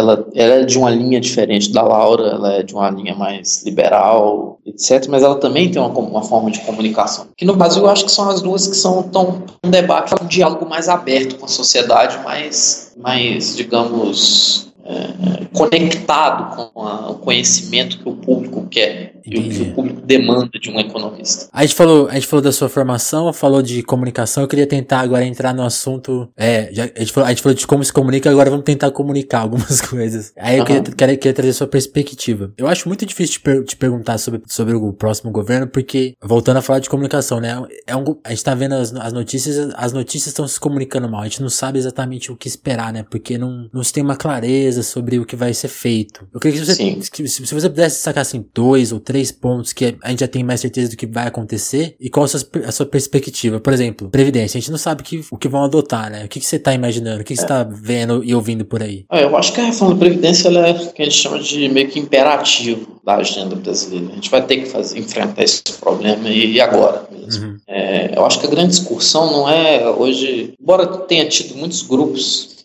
ela, 0.02 0.28
ela 0.36 0.54
é 0.56 0.66
de 0.66 0.78
uma 0.78 0.90
linha 0.90 1.20
diferente 1.20 1.72
da 1.72 1.82
Laura, 1.82 2.28
ela 2.28 2.54
é 2.54 2.64
de 2.64 2.74
uma 2.74 2.90
linha 2.90 3.16
mais 3.16 3.64
liberal, 3.64 4.60
etc., 4.66 5.08
mas 5.08 5.24
ela 5.24 5.36
também 5.36 5.72
tem 5.72 5.82
uma, 5.82 5.90
uma 5.90 6.24
forma 6.24 6.52
de 6.52 6.60
comunicação. 6.62 7.28
Que 7.38 7.46
no 7.46 7.56
Brasil 7.56 7.84
eu 7.84 7.90
acho 7.90 8.06
que 8.06 8.12
são 8.12 8.30
as 8.30 8.42
duas 8.42 8.68
que 8.68 8.76
são 8.76 9.04
tão 9.04 9.44
um 9.64 9.70
debate, 9.70 10.14
um 10.22 10.28
diálogo 10.28 10.68
mais 10.68 10.90
aberto 10.90 11.38
com 11.38 11.46
a 11.46 11.50
sociedade, 11.50 12.18
mais, 12.24 12.94
mais 12.98 13.56
digamos, 13.56 14.72
é, 14.84 15.46
conectado 15.54 16.72
com 16.74 16.82
a, 16.82 17.12
o 17.12 17.16
conhecimento 17.16 18.00
que 18.00 18.10
o 18.10 18.16
público 18.16 18.68
quer. 18.70 19.21
E 19.32 19.40
o 19.40 19.50
que 19.50 19.62
o 19.62 19.74
público 19.74 20.02
demanda 20.02 20.60
de 20.60 20.70
um 20.70 20.80
economista. 20.80 21.50
A 21.54 21.62
gente 21.62 21.76
falou, 21.76 22.08
a 22.10 22.16
gente 22.16 22.28
falou 22.28 22.44
da 22.44 22.52
sua 22.52 22.68
formação, 22.68 23.32
falou 23.32 23.62
de 23.62 23.82
comunicação. 23.82 24.44
Eu 24.44 24.48
queria 24.48 24.68
tentar 24.68 25.00
agora 25.00 25.26
entrar 25.26 25.54
no 25.54 25.64
assunto. 25.64 26.30
É, 26.36 26.70
já, 26.74 26.84
a, 26.84 27.00
gente 27.00 27.14
falou, 27.14 27.28
a 27.28 27.30
gente 27.30 27.42
falou 27.42 27.56
de 27.56 27.66
como 27.66 27.84
se 27.84 27.94
comunica, 27.94 28.30
agora 28.30 28.50
vamos 28.50 28.66
tentar 28.66 28.92
comunicar 28.92 29.40
algumas 29.42 29.80
coisas. 29.80 30.34
Aí 30.38 30.58
eu 30.58 30.60
uhum. 30.60 30.66
queria, 30.66 30.82
queria, 30.82 31.18
queria, 31.18 31.34
trazer 31.34 31.54
sua 31.54 31.68
perspectiva. 31.68 32.52
Eu 32.58 32.68
acho 32.68 32.88
muito 32.88 33.06
difícil 33.06 33.36
te, 33.36 33.40
per, 33.40 33.64
te, 33.64 33.76
perguntar 33.78 34.18
sobre, 34.18 34.42
sobre 34.48 34.76
o 34.76 34.92
próximo 34.92 35.32
governo, 35.32 35.68
porque, 35.68 36.16
voltando 36.22 36.58
a 36.58 36.62
falar 36.62 36.80
de 36.80 36.90
comunicação, 36.90 37.40
né? 37.40 37.62
É 37.88 37.96
um, 37.96 38.04
a 38.24 38.30
gente 38.32 38.44
tá 38.44 38.54
vendo 38.54 38.74
as, 38.74 38.94
as 38.94 39.14
notícias, 39.14 39.74
as 39.76 39.94
notícias 39.94 40.28
estão 40.28 40.48
se 40.48 40.60
comunicando 40.60 41.10
mal. 41.10 41.22
A 41.22 41.26
gente 41.26 41.42
não 41.42 41.50
sabe 41.50 41.80
exatamente 41.80 42.32
o 42.32 42.36
que 42.36 42.48
esperar, 42.48 42.92
né? 42.92 43.04
Porque 43.10 43.38
não, 43.38 43.70
não 43.74 43.84
se 43.84 43.94
tem 43.94 44.04
uma 44.04 44.16
clareza 44.16 44.84
sobre 44.84 45.20
o 45.20 45.26
que 45.26 45.36
vai 45.36 45.54
ser 45.54 45.70
feito. 45.70 46.28
Eu 46.34 46.40
queria 46.40 46.60
que 46.60 46.66
você, 46.66 46.74
se, 46.76 47.28
se 47.28 47.54
você 47.54 47.70
pudesse 47.70 48.02
sacar 48.02 48.22
assim 48.22 48.46
dois 48.54 48.92
ou 48.92 49.00
três 49.00 49.21
pontos 49.30 49.74
que 49.74 49.98
a 50.02 50.10
gente 50.10 50.22
já 50.22 50.28
tem 50.28 50.42
mais 50.42 50.62
certeza 50.62 50.92
do 50.92 50.96
que 50.96 51.06
vai 51.06 51.28
acontecer 51.28 51.96
e 52.00 52.10
qual 52.10 52.24
a 52.24 52.28
sua, 52.30 52.40
a 52.66 52.72
sua 52.72 52.86
perspectiva. 52.86 53.60
Por 53.60 53.74
exemplo, 53.74 54.10
Previdência. 54.10 54.58
A 54.58 54.62
gente 54.62 54.72
não 54.72 54.78
sabe 54.78 55.04
que, 55.04 55.26
o 55.30 55.38
que 55.38 55.50
vão 55.50 55.66
adotar, 55.66 56.10
né? 56.10 56.24
O 56.24 56.30
que, 56.30 56.40
que 56.40 56.46
você 56.46 56.58
tá 56.58 56.74
imaginando? 56.74 57.22
O 57.22 57.26
que, 57.26 57.34
que 57.34 57.40
é. 57.40 57.42
você 57.42 57.48
tá 57.48 57.64
vendo 57.64 58.24
e 58.24 58.34
ouvindo 58.34 58.64
por 58.64 58.82
aí? 58.82 59.06
É, 59.12 59.26
eu 59.26 59.36
acho 59.36 59.52
que 59.52 59.60
a 59.60 59.66
reforma 59.66 59.96
da 59.96 60.00
Previdência 60.00 60.48
ela 60.48 60.68
é 60.68 60.72
o 60.72 60.94
que 60.94 61.02
a 61.02 61.06
gente 61.06 61.18
chama 61.18 61.40
de 61.40 61.68
meio 61.68 61.90
que 61.90 62.00
imperativo 62.00 63.02
da 63.04 63.18
agenda 63.18 63.56
brasileira. 63.56 64.12
A 64.12 64.16
gente 64.16 64.32
vai 64.32 64.46
ter 64.46 64.58
que 64.58 64.66
fazer, 64.68 64.98
enfrentar 64.98 65.44
esse 65.44 65.62
problema 65.80 66.30
e, 66.30 66.54
e 66.54 66.62
agora 66.62 67.06
mesmo. 67.12 67.46
Uhum. 67.46 67.58
É, 67.68 68.18
eu 68.18 68.26
acho 68.26 68.40
que 68.40 68.48
a 68.48 68.50
grande 68.50 68.70
discussão 68.70 69.30
não 69.32 69.50
é 69.50 69.90
hoje, 69.90 70.54
embora 70.62 70.88
tenha 70.88 71.28
tido 71.28 71.56
muitos 71.58 71.82
grupos 71.82 72.62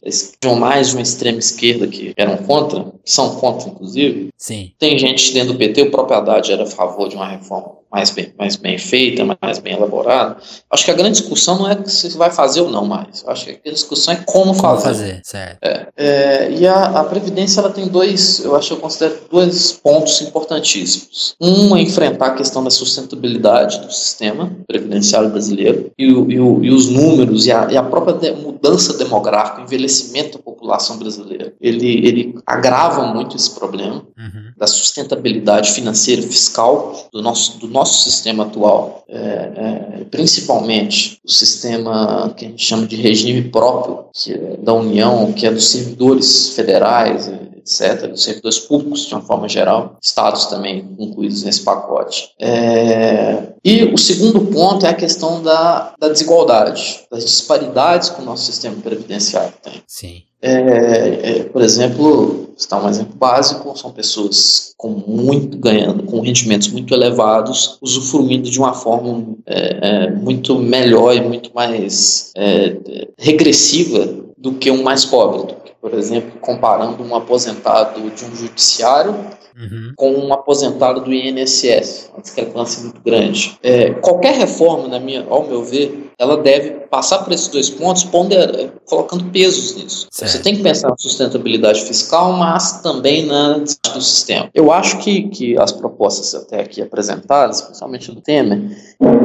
mais 0.58 0.90
de 0.90 0.94
uma 0.94 1.02
extrema 1.02 1.38
esquerda 1.38 1.86
que 1.86 2.12
eram 2.16 2.36
contra, 2.36 2.92
são 3.06 3.36
contra, 3.36 3.70
inclusive. 3.70 4.30
Sim. 4.36 4.72
Tem 4.78 4.98
gente 4.98 5.32
dentro 5.32 5.52
do 5.52 5.58
PT, 5.58 5.82
o 5.82 5.90
próprio 5.90 6.18
Haddad 6.18 6.52
era 6.52 6.64
a 6.64 6.66
favor 6.66 7.08
de 7.08 7.14
uma 7.14 7.28
reforma 7.28 7.76
mais 7.90 8.10
bem, 8.10 8.34
mais 8.36 8.56
bem 8.56 8.76
feita, 8.76 9.24
mais 9.40 9.58
bem 9.58 9.74
elaborada. 9.74 10.36
Acho 10.70 10.84
que 10.84 10.90
a 10.90 10.94
grande 10.94 11.20
discussão 11.20 11.58
não 11.58 11.70
é 11.70 11.82
se 11.86 12.14
vai 12.16 12.30
fazer 12.30 12.60
ou 12.60 12.68
não 12.68 12.84
mais. 12.84 13.24
Acho 13.26 13.46
que 13.46 13.68
a 13.68 13.72
discussão 13.72 14.12
é 14.12 14.16
como, 14.26 14.46
como 14.46 14.60
fazer. 14.60 14.84
fazer 14.84 15.20
certo. 15.24 15.58
É, 15.62 15.88
é, 15.96 16.50
e 16.50 16.66
a, 16.66 17.00
a, 17.00 17.04
Previdência 17.04 17.60
ela 17.60 17.70
tem 17.70 17.86
dois, 17.86 18.44
eu 18.44 18.54
acho 18.56 18.68
que 18.68 18.74
eu 18.74 18.78
considero 18.78 19.16
dois 19.30 19.72
pontos 19.72 20.20
importantíssimos. 20.20 21.36
Um 21.40 21.74
é 21.76 21.80
enfrentar 21.80 22.26
a 22.26 22.34
questão 22.34 22.62
da 22.62 22.70
sustentabilidade 22.70 23.78
do 23.80 23.92
sistema 23.92 24.54
previdenciário 24.66 25.30
brasileiro 25.30 25.90
e, 25.96 26.12
o, 26.12 26.30
e, 26.30 26.38
o, 26.38 26.64
e 26.64 26.70
os 26.70 26.88
números 26.88 27.46
e 27.46 27.52
a, 27.52 27.68
e 27.70 27.76
a 27.76 27.82
própria 27.82 28.34
mudança 28.34 28.98
demográfica, 28.98 29.60
o 29.60 29.64
envelhecimento 29.64 30.36
da 30.36 30.44
população 30.44 30.98
brasileira. 30.98 31.54
Ele, 31.60 32.06
ele 32.06 32.38
agrava 32.44 32.95
muito 33.02 33.36
esse 33.36 33.50
problema 33.50 34.04
uhum. 34.18 34.52
da 34.56 34.66
sustentabilidade 34.66 35.72
financeira, 35.72 36.22
fiscal 36.22 37.08
do 37.12 37.22
nosso, 37.22 37.58
do 37.58 37.68
nosso 37.68 38.04
sistema 38.04 38.44
atual, 38.44 39.04
é, 39.08 39.16
é, 39.16 40.04
principalmente 40.10 41.20
o 41.24 41.30
sistema 41.30 42.32
que 42.36 42.46
a 42.46 42.48
gente 42.48 42.64
chama 42.64 42.86
de 42.86 42.96
regime 42.96 43.42
próprio 43.42 44.06
é 44.28 44.56
da 44.58 44.72
União, 44.72 45.32
que 45.32 45.46
é 45.46 45.50
dos 45.50 45.68
servidores 45.68 46.50
federais, 46.50 47.30
etc., 47.66 48.08
dos 48.08 48.22
servidores 48.22 48.60
públicos 48.60 49.06
de 49.06 49.14
uma 49.14 49.22
forma 49.22 49.48
geral, 49.48 49.96
estados 50.00 50.46
também 50.46 50.88
incluídos 50.98 51.42
nesse 51.42 51.62
pacote. 51.62 52.30
É, 52.40 53.48
e 53.64 53.84
o 53.84 53.98
segundo 53.98 54.40
ponto 54.46 54.86
é 54.86 54.88
a 54.88 54.94
questão 54.94 55.42
da, 55.42 55.94
da 55.98 56.08
desigualdade, 56.08 57.00
das 57.10 57.24
disparidades 57.24 58.10
que 58.10 58.22
o 58.22 58.24
nosso 58.24 58.44
sistema 58.44 58.76
previdenciário 58.80 59.52
tem. 59.62 59.82
Sim. 59.86 60.22
É, 60.40 60.50
é, 60.50 61.42
por 61.44 61.62
exemplo, 61.62 62.50
está 62.56 62.82
um 62.82 62.88
exemplo 62.88 63.14
básico, 63.16 63.76
são 63.76 63.90
pessoas 63.90 64.74
com 64.76 64.90
muito 64.90 65.56
ganhando, 65.58 66.04
com 66.04 66.20
rendimentos 66.20 66.68
muito 66.68 66.92
elevados, 66.94 67.78
usufruindo 67.80 68.50
de 68.50 68.58
uma 68.58 68.72
forma 68.72 69.24
é, 69.46 69.78
é 69.82 70.10
muito 70.10 70.58
melhor 70.58 71.14
e 71.14 71.20
muito 71.20 71.50
mais 71.54 72.32
é, 72.36 72.76
regressiva 73.18 74.26
do 74.36 74.52
que 74.52 74.70
um 74.70 74.82
mais 74.82 75.04
pobre. 75.04 75.54
Por 75.80 75.94
exemplo, 75.94 76.38
comparando 76.40 77.02
um 77.02 77.14
aposentado 77.14 78.10
de 78.10 78.24
um 78.24 78.34
judiciário 78.34 79.14
uhum. 79.56 79.92
com 79.96 80.12
um 80.12 80.32
aposentado 80.32 81.00
do 81.00 81.12
INSS, 81.12 82.10
uma 82.12 82.22
discrepância 82.22 82.82
muito 82.82 83.00
grande. 83.00 83.56
É, 83.62 83.90
qualquer 83.90 84.34
reforma, 84.34 84.88
na 84.88 84.98
minha, 85.00 85.24
ao 85.28 85.46
meu 85.46 85.62
ver, 85.62 86.05
ela 86.18 86.38
deve 86.38 86.70
passar 86.86 87.18
por 87.18 87.32
esses 87.32 87.48
dois 87.48 87.68
pontos, 87.68 88.04
ponder, 88.04 88.72
colocando 88.86 89.24
pesos 89.30 89.76
nisso. 89.76 90.06
Certo. 90.10 90.32
Você 90.32 90.38
tem 90.38 90.56
que 90.56 90.62
pensar 90.62 90.88
na 90.88 90.96
sustentabilidade 90.96 91.82
fiscal, 91.82 92.32
mas 92.32 92.80
também 92.80 93.26
na 93.26 93.58
do 93.58 94.00
sistema. 94.00 94.50
Eu 94.54 94.72
acho 94.72 94.98
que, 94.98 95.28
que 95.28 95.58
as 95.58 95.72
propostas 95.72 96.34
até 96.34 96.60
aqui 96.60 96.80
apresentadas, 96.80 97.60
principalmente 97.60 98.12
do 98.12 98.20
Temer, 98.20 98.70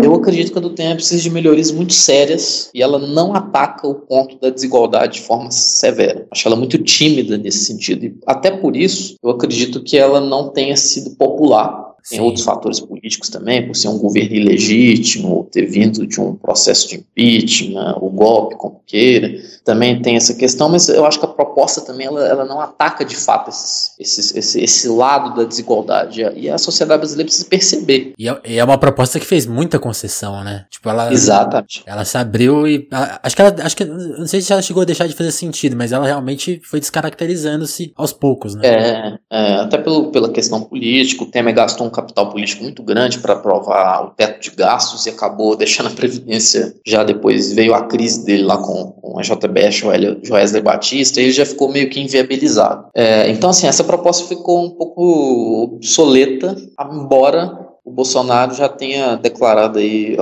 eu 0.03 0.13
acredito 0.15 0.51
que 0.51 0.57
a 0.57 0.61
do 0.61 0.71
Temer 0.71 0.95
precisa 0.95 1.21
de 1.21 1.29
melhorias 1.29 1.71
muito 1.71 1.93
sérias 1.93 2.69
e 2.73 2.81
ela 2.81 2.99
não 2.99 3.33
ataca 3.33 3.87
o 3.87 3.95
ponto 3.95 4.37
da 4.39 4.49
desigualdade 4.49 5.13
de 5.13 5.21
forma 5.21 5.51
severa. 5.51 6.27
Acho 6.31 6.47
ela 6.47 6.57
muito 6.57 6.77
tímida 6.77 7.37
nesse 7.37 7.65
sentido. 7.65 8.05
E 8.05 8.17
até 8.25 8.51
por 8.51 8.75
isso, 8.75 9.15
eu 9.23 9.29
acredito 9.29 9.81
que 9.83 9.97
ela 9.97 10.19
não 10.19 10.49
tenha 10.49 10.75
sido 10.75 11.11
popular 11.11 11.90
tem 12.09 12.19
Sim. 12.19 12.25
outros 12.25 12.43
fatores 12.43 12.79
políticos 12.79 13.29
também, 13.29 13.65
por 13.65 13.75
ser 13.75 13.87
um 13.87 13.97
governo 13.97 14.35
ilegítimo, 14.35 15.47
ter 15.51 15.65
vindo 15.65 16.05
de 16.05 16.19
um 16.19 16.35
processo 16.35 16.89
de 16.89 16.95
impeachment, 16.95 17.97
o 18.01 18.09
golpe, 18.09 18.55
como 18.55 18.81
queira. 18.85 19.31
Também 19.63 20.01
tem 20.01 20.15
essa 20.15 20.33
questão, 20.33 20.69
mas 20.69 20.89
eu 20.89 21.05
acho 21.05 21.19
que 21.19 21.25
a 21.25 21.29
proposta 21.29 21.81
também 21.81 22.07
ela, 22.07 22.27
ela 22.27 22.45
não 22.45 22.59
ataca 22.59 23.05
de 23.05 23.15
fato 23.15 23.49
esses, 23.49 23.95
esses, 23.99 24.35
esse, 24.35 24.61
esse 24.61 24.87
lado 24.89 25.35
da 25.35 25.43
desigualdade. 25.43 26.21
E 26.35 26.49
a 26.49 26.57
sociedade 26.57 26.99
brasileira 26.99 27.27
precisa 27.27 27.47
perceber. 27.47 28.13
E 28.17 28.27
é, 28.27 28.41
e 28.45 28.57
é 28.57 28.63
uma 28.63 28.77
proposta 28.77 29.19
que 29.19 29.25
fez 29.25 29.45
muita 29.45 29.79
concessão, 29.79 30.43
né? 30.43 30.65
Tipo, 30.69 30.89
ela. 30.89 31.13
Exatamente. 31.13 31.83
Ela 31.85 32.03
se 32.03 32.17
abriu 32.17 32.67
e. 32.67 32.87
Ela, 32.91 33.19
acho 33.21 33.35
que 33.35 33.41
ela. 33.41 33.55
Acho 33.63 33.77
que. 33.77 33.85
Não 33.85 34.27
sei 34.27 34.41
se 34.41 34.51
ela 34.51 34.61
chegou 34.61 34.81
a 34.81 34.85
deixar 34.85 35.07
de 35.07 35.13
fazer 35.13 35.31
sentido, 35.31 35.75
mas 35.75 35.91
ela 35.91 36.05
realmente 36.05 36.59
foi 36.63 36.79
descaracterizando-se 36.79 37.93
aos 37.95 38.11
poucos, 38.11 38.55
né? 38.55 38.61
É, 38.63 39.17
é 39.29 39.53
até 39.55 39.77
pelo, 39.77 40.11
pela 40.11 40.29
questão 40.29 40.61
política, 40.61 41.23
o 41.23 41.27
Temer 41.27 41.53
gastou 41.53 41.87
um 41.87 41.89
capital 41.91 42.29
político 42.29 42.63
muito 42.63 42.83
grande 42.83 43.19
para 43.19 43.33
aprovar 43.33 44.05
o 44.05 44.09
teto 44.11 44.41
de 44.41 44.55
gastos 44.55 45.05
e 45.05 45.09
acabou 45.09 45.55
deixando 45.55 45.87
a 45.87 45.91
Previdência. 46.01 46.73
Já 46.85 47.03
depois 47.03 47.53
veio 47.53 47.73
a 47.73 47.83
crise 47.83 48.25
dele 48.25 48.43
lá 48.43 48.57
com, 48.57 48.91
com 48.91 49.19
a 49.19 49.21
JBS, 49.21 49.83
Joesley 50.23 50.61
Batista, 50.61 51.19
e 51.19 51.25
ele 51.25 51.31
já 51.31 51.45
ficou 51.45 51.69
meio 51.69 51.89
que 51.89 51.99
inviabilizado. 51.99 52.87
É, 52.95 53.29
então, 53.29 53.49
assim, 53.51 53.67
essa 53.67 53.83
proposta 53.83 54.27
ficou 54.27 54.65
um 54.65 54.71
pouco 54.71 55.63
obsoleta, 55.63 56.55
embora 56.91 57.71
o 57.85 57.91
Bolsonaro 57.91 58.53
já 58.53 58.69
tenha 58.69 59.15
declarado 59.15 59.79
aí 59.79 60.17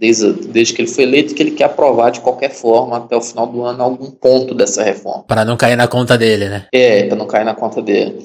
desde, 0.00 0.32
desde 0.48 0.74
que 0.74 0.82
ele 0.82 0.88
foi 0.88 1.04
eleito 1.04 1.34
que 1.34 1.42
ele 1.42 1.50
quer 1.50 1.64
aprovar 1.64 2.10
de 2.10 2.20
qualquer 2.20 2.50
forma 2.50 2.96
até 2.96 3.14
o 3.14 3.20
final 3.20 3.46
do 3.46 3.62
ano 3.62 3.82
algum 3.82 4.10
ponto 4.10 4.54
dessa 4.54 4.82
reforma. 4.82 5.24
Para 5.24 5.44
não 5.44 5.56
cair 5.56 5.76
na 5.76 5.86
conta 5.86 6.16
dele, 6.16 6.48
né? 6.48 6.66
É, 6.72 7.04
para 7.04 7.16
não 7.16 7.26
cair 7.26 7.44
na 7.44 7.54
conta 7.54 7.82
dele. 7.82 8.18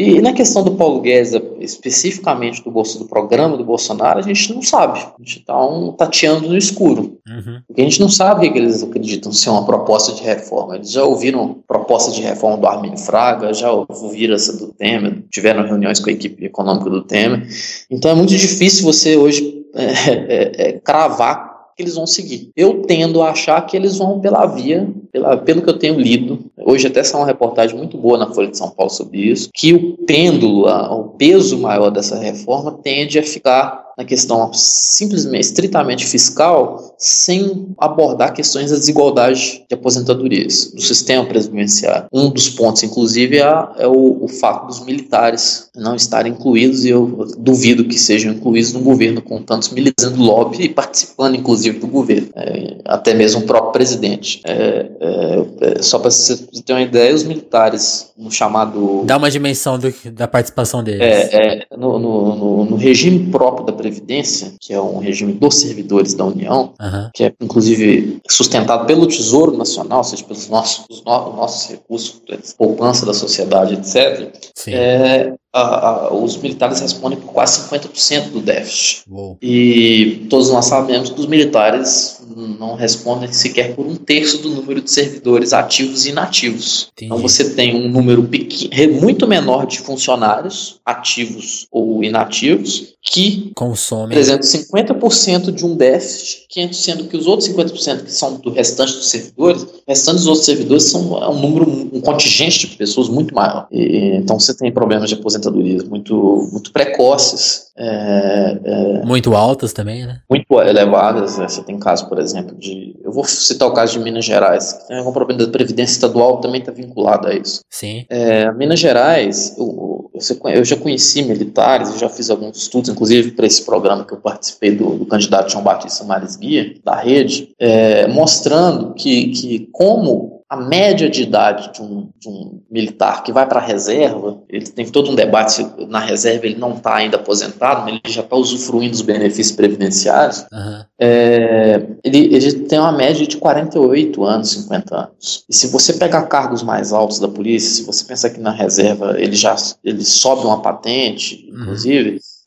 E 0.00 0.18
na 0.22 0.32
questão 0.32 0.64
do 0.64 0.70
Paulo 0.76 1.02
Guedes, 1.02 1.34
especificamente 1.60 2.64
do, 2.64 2.70
do 2.70 3.04
programa 3.04 3.54
do 3.58 3.64
Bolsonaro, 3.64 4.18
a 4.18 4.22
gente 4.22 4.54
não 4.54 4.62
sabe. 4.62 4.98
A 4.98 5.14
gente 5.18 5.40
está 5.40 5.62
um, 5.62 5.92
tateando 5.92 6.48
no 6.48 6.56
escuro. 6.56 7.18
Uhum. 7.28 7.60
Porque 7.66 7.82
a 7.82 7.84
gente 7.84 8.00
não 8.00 8.08
sabe 8.08 8.48
o 8.48 8.52
que 8.52 8.58
eles 8.58 8.82
acreditam 8.82 9.30
ser 9.30 9.50
uma 9.50 9.66
proposta 9.66 10.14
de 10.14 10.22
reforma. 10.22 10.76
Eles 10.76 10.90
já 10.90 11.04
ouviram 11.04 11.62
proposta 11.68 12.10
de 12.12 12.22
reforma 12.22 12.56
do 12.56 12.66
Arminio 12.66 12.96
Fraga, 12.96 13.52
já 13.52 13.70
ouviram 13.70 14.34
essa 14.34 14.56
do 14.56 14.68
Temer, 14.68 15.22
tiveram 15.30 15.66
reuniões 15.66 16.00
com 16.00 16.08
a 16.08 16.14
equipe 16.14 16.46
econômica 16.46 16.88
do 16.88 17.02
Temer. 17.02 17.46
Então 17.90 18.10
é 18.10 18.14
muito 18.14 18.34
difícil 18.34 18.84
você 18.84 19.18
hoje 19.18 19.66
é, 19.74 19.84
é, 19.84 20.68
é, 20.68 20.72
cravar 20.72 21.49
que 21.80 21.84
eles 21.84 21.94
vão 21.94 22.06
seguir. 22.06 22.50
Eu 22.54 22.82
tendo 22.82 23.22
a 23.22 23.30
achar 23.30 23.60
que 23.62 23.74
eles 23.74 23.96
vão 23.96 24.20
pela 24.20 24.44
via, 24.46 24.86
pela, 25.10 25.36
pelo 25.36 25.62
que 25.62 25.70
eu 25.70 25.78
tenho 25.78 25.98
lido, 25.98 26.38
hoje 26.58 26.86
até 26.86 27.02
saiu 27.02 27.22
uma 27.22 27.26
reportagem 27.26 27.76
muito 27.76 27.96
boa 27.96 28.18
na 28.18 28.32
Folha 28.32 28.50
de 28.50 28.58
São 28.58 28.70
Paulo 28.70 28.92
sobre 28.92 29.18
isso, 29.18 29.48
que 29.54 29.72
o 29.72 29.96
pêndulo, 30.04 30.66
a, 30.66 30.94
o 30.94 31.08
peso 31.10 31.58
maior 31.58 31.90
dessa 31.90 32.18
reforma 32.18 32.78
tende 32.82 33.18
a 33.18 33.22
ficar 33.22 33.89
na 34.00 34.04
questão 34.06 34.50
simplesmente, 34.54 35.44
estritamente 35.44 36.06
fiscal, 36.06 36.94
sem 36.96 37.68
abordar 37.76 38.32
questões 38.32 38.70
da 38.70 38.78
desigualdade 38.78 39.62
de 39.68 39.74
aposentadorias 39.74 40.72
do 40.74 40.80
sistema 40.80 41.26
presidencial. 41.26 42.06
Um 42.10 42.30
dos 42.30 42.48
pontos, 42.48 42.82
inclusive, 42.82 43.38
é, 43.38 43.42
é 43.76 43.86
o, 43.86 44.24
o, 44.24 44.28
fato 44.28 44.68
dos 44.68 44.80
militares 44.80 45.68
não 45.76 45.94
estarem 45.94 46.32
incluídos, 46.32 46.86
e 46.86 46.88
eu 46.88 47.26
duvido 47.36 47.84
que 47.84 47.98
sejam 47.98 48.32
incluídos 48.32 48.72
no 48.72 48.80
governo 48.80 49.20
com 49.20 49.42
tantos 49.42 49.68
militares 49.68 50.10
fazendo 50.10 50.22
lobby 50.22 50.62
e 50.62 50.68
participando, 50.70 51.34
inclusive, 51.34 51.78
do 51.78 51.86
governo, 51.86 52.28
é, 52.34 52.76
até 52.86 53.12
mesmo 53.12 53.42
o 53.42 53.44
próprio 53.44 53.72
presidente. 53.72 54.40
É, 54.44 54.86
é, 54.98 55.78
é 55.78 55.82
só 55.82 55.98
para 55.98 56.10
você 56.10 56.38
ter 56.64 56.72
uma 56.72 56.80
ideia, 56.80 57.14
os 57.14 57.24
militares 57.24 58.12
no 58.16 58.30
chamado... 58.30 59.02
Dá 59.04 59.18
uma 59.18 59.30
dimensão 59.30 59.78
do, 59.78 59.92
da 60.12 60.26
participação 60.26 60.82
deles. 60.82 61.02
É, 61.02 61.66
é 61.72 61.76
no, 61.76 61.98
no, 61.98 62.36
no, 62.36 62.64
no 62.64 62.76
regime 62.76 63.30
próprio 63.30 63.66
da 63.66 63.72
Previdência 63.72 63.89
Previdência, 63.90 64.54
que 64.60 64.72
é 64.72 64.80
um 64.80 64.98
regime 64.98 65.32
dos 65.32 65.56
servidores 65.56 66.14
da 66.14 66.24
União, 66.24 66.72
uhum. 66.80 67.10
que 67.12 67.24
é 67.24 67.32
inclusive 67.40 68.20
sustentado 68.28 68.86
pelo 68.86 69.06
Tesouro 69.06 69.56
Nacional, 69.56 69.98
ou 69.98 70.04
seja, 70.04 70.24
pelos 70.24 70.48
nossos, 70.48 70.84
os 70.88 71.04
no, 71.04 71.36
nossos 71.36 71.70
recursos, 71.70 72.20
poupança 72.56 73.04
da 73.04 73.12
sociedade, 73.12 73.74
etc., 73.74 74.32
é, 74.68 75.32
a, 75.52 75.60
a, 75.60 76.14
os 76.14 76.36
militares 76.36 76.80
respondem 76.80 77.18
por 77.18 77.32
quase 77.32 77.68
50% 77.68 78.30
do 78.30 78.40
déficit. 78.40 79.02
Uou. 79.10 79.36
E 79.42 80.26
todos 80.30 80.50
nós 80.50 80.66
sabemos 80.66 81.10
que 81.10 81.20
os 81.20 81.26
militares 81.26 82.20
não 82.36 82.76
respondem 82.76 83.32
sequer 83.32 83.74
por 83.74 83.84
um 83.84 83.96
terço 83.96 84.38
do 84.38 84.50
número 84.50 84.80
de 84.80 84.90
servidores 84.90 85.52
ativos 85.52 86.06
e 86.06 86.10
inativos. 86.10 86.90
Entendi. 86.92 87.06
Então 87.06 87.18
você 87.18 87.50
tem 87.50 87.74
um 87.74 87.88
número 87.88 88.22
pequeno, 88.22 89.00
muito 89.00 89.26
menor 89.26 89.66
de 89.66 89.80
funcionários 89.80 90.80
ativos 90.84 91.66
ou 91.70 92.04
inativos 92.04 92.94
que 93.02 93.50
consomem 93.54 94.08
apresentam 94.08 94.46
50% 94.46 95.52
de 95.52 95.64
um 95.64 95.74
déficit, 95.74 96.46
sendo 96.72 97.04
que 97.04 97.16
os 97.16 97.26
outros 97.26 97.48
50% 97.48 98.04
que 98.04 98.12
são 98.12 98.36
do 98.36 98.50
restante 98.50 98.92
dos 98.92 99.08
servidores, 99.08 99.62
o 99.62 99.68
restante 99.88 100.16
dos 100.16 100.26
outros 100.26 100.44
servidores 100.44 100.84
são 100.84 101.22
é 101.22 101.28
um 101.28 101.40
número, 101.40 101.68
um 101.70 102.00
contingente 102.00 102.66
de 102.66 102.76
pessoas 102.76 103.08
muito 103.08 103.34
maior. 103.34 103.66
E, 103.70 104.16
então 104.16 104.38
você 104.38 104.54
tem 104.54 104.70
problemas 104.70 105.08
de 105.08 105.14
aposentadorias 105.14 105.84
muito, 105.84 106.48
muito 106.52 106.70
precoces. 106.72 107.70
É, 107.82 108.58
é, 108.62 109.04
muito 109.06 109.34
altas 109.34 109.72
também, 109.72 110.06
né? 110.06 110.20
Muito 110.28 110.60
elevadas. 110.60 111.38
Né? 111.38 111.48
Você 111.48 111.62
tem 111.62 111.78
caso, 111.78 112.06
por 112.08 112.18
exemplo, 112.18 112.54
de. 112.54 112.94
Eu 113.02 113.10
vou 113.10 113.24
citar 113.24 113.66
o 113.66 113.72
caso 113.72 113.94
de 113.94 114.00
Minas 114.00 114.26
Gerais, 114.26 114.74
que 114.74 114.88
tem 114.88 114.98
algum 114.98 115.12
problema 115.12 115.46
da 115.46 115.50
Previdência 115.50 115.94
Estadual 115.94 116.38
também 116.38 116.60
está 116.60 116.70
vinculado 116.70 117.28
a 117.28 117.34
isso. 117.34 117.60
Sim. 117.70 118.04
É, 118.10 118.52
Minas 118.52 118.78
Gerais, 118.78 119.56
eu, 119.56 120.10
eu 120.52 120.64
já 120.64 120.76
conheci 120.76 121.22
militares, 121.22 121.88
eu 121.88 121.98
já 121.98 122.08
fiz 122.10 122.28
alguns 122.28 122.58
estudos, 122.58 122.89
inclusive 122.90 123.32
para 123.32 123.46
esse 123.46 123.64
programa 123.64 124.04
que 124.04 124.12
eu 124.12 124.18
participei 124.18 124.72
do, 124.72 124.96
do 124.96 125.06
candidato 125.06 125.50
João 125.50 125.64
Batista 125.64 126.04
Mares 126.04 126.36
Guia, 126.36 126.74
da 126.84 126.96
rede, 126.96 127.54
é, 127.58 128.06
mostrando 128.06 128.94
que, 128.94 129.28
que 129.28 129.68
como 129.72 130.40
a 130.50 130.56
média 130.56 131.08
de 131.08 131.22
idade 131.22 131.72
de 131.72 131.80
um, 131.80 132.08
de 132.18 132.28
um 132.28 132.60
militar 132.68 133.22
que 133.22 133.32
vai 133.32 133.46
para 133.46 133.60
a 133.60 133.64
reserva, 133.64 134.42
ele 134.48 134.66
tem 134.66 134.84
todo 134.84 135.08
um 135.08 135.14
debate 135.14 135.52
se 135.52 135.66
na 135.86 136.00
reserva 136.00 136.44
ele 136.44 136.58
não 136.58 136.72
está 136.72 136.96
ainda 136.96 137.18
aposentado, 137.18 137.82
mas 137.82 138.00
ele 138.04 138.12
já 138.12 138.22
está 138.22 138.34
usufruindo 138.34 138.90
dos 138.90 139.02
benefícios 139.02 139.54
previdenciários, 139.54 140.44
uhum. 140.52 140.84
é, 140.98 141.86
ele, 142.02 142.34
ele 142.34 142.52
tem 142.64 142.80
uma 142.80 142.90
média 142.90 143.24
de 143.24 143.36
48 143.36 144.24
anos, 144.24 144.50
50 144.50 144.96
anos. 144.96 145.44
E 145.48 145.54
se 145.54 145.68
você 145.68 145.92
pegar 145.92 146.22
cargos 146.22 146.64
mais 146.64 146.92
altos 146.92 147.20
da 147.20 147.28
polícia, 147.28 147.70
se 147.70 147.84
você 147.84 148.04
pensar 148.04 148.30
que 148.30 148.40
na 148.40 148.50
reserva 148.50 149.14
ele 149.20 149.36
já 149.36 149.54
ele 149.84 150.04
sobe 150.04 150.44
uma 150.46 150.60
patente, 150.60 151.48
uhum. 151.52 151.66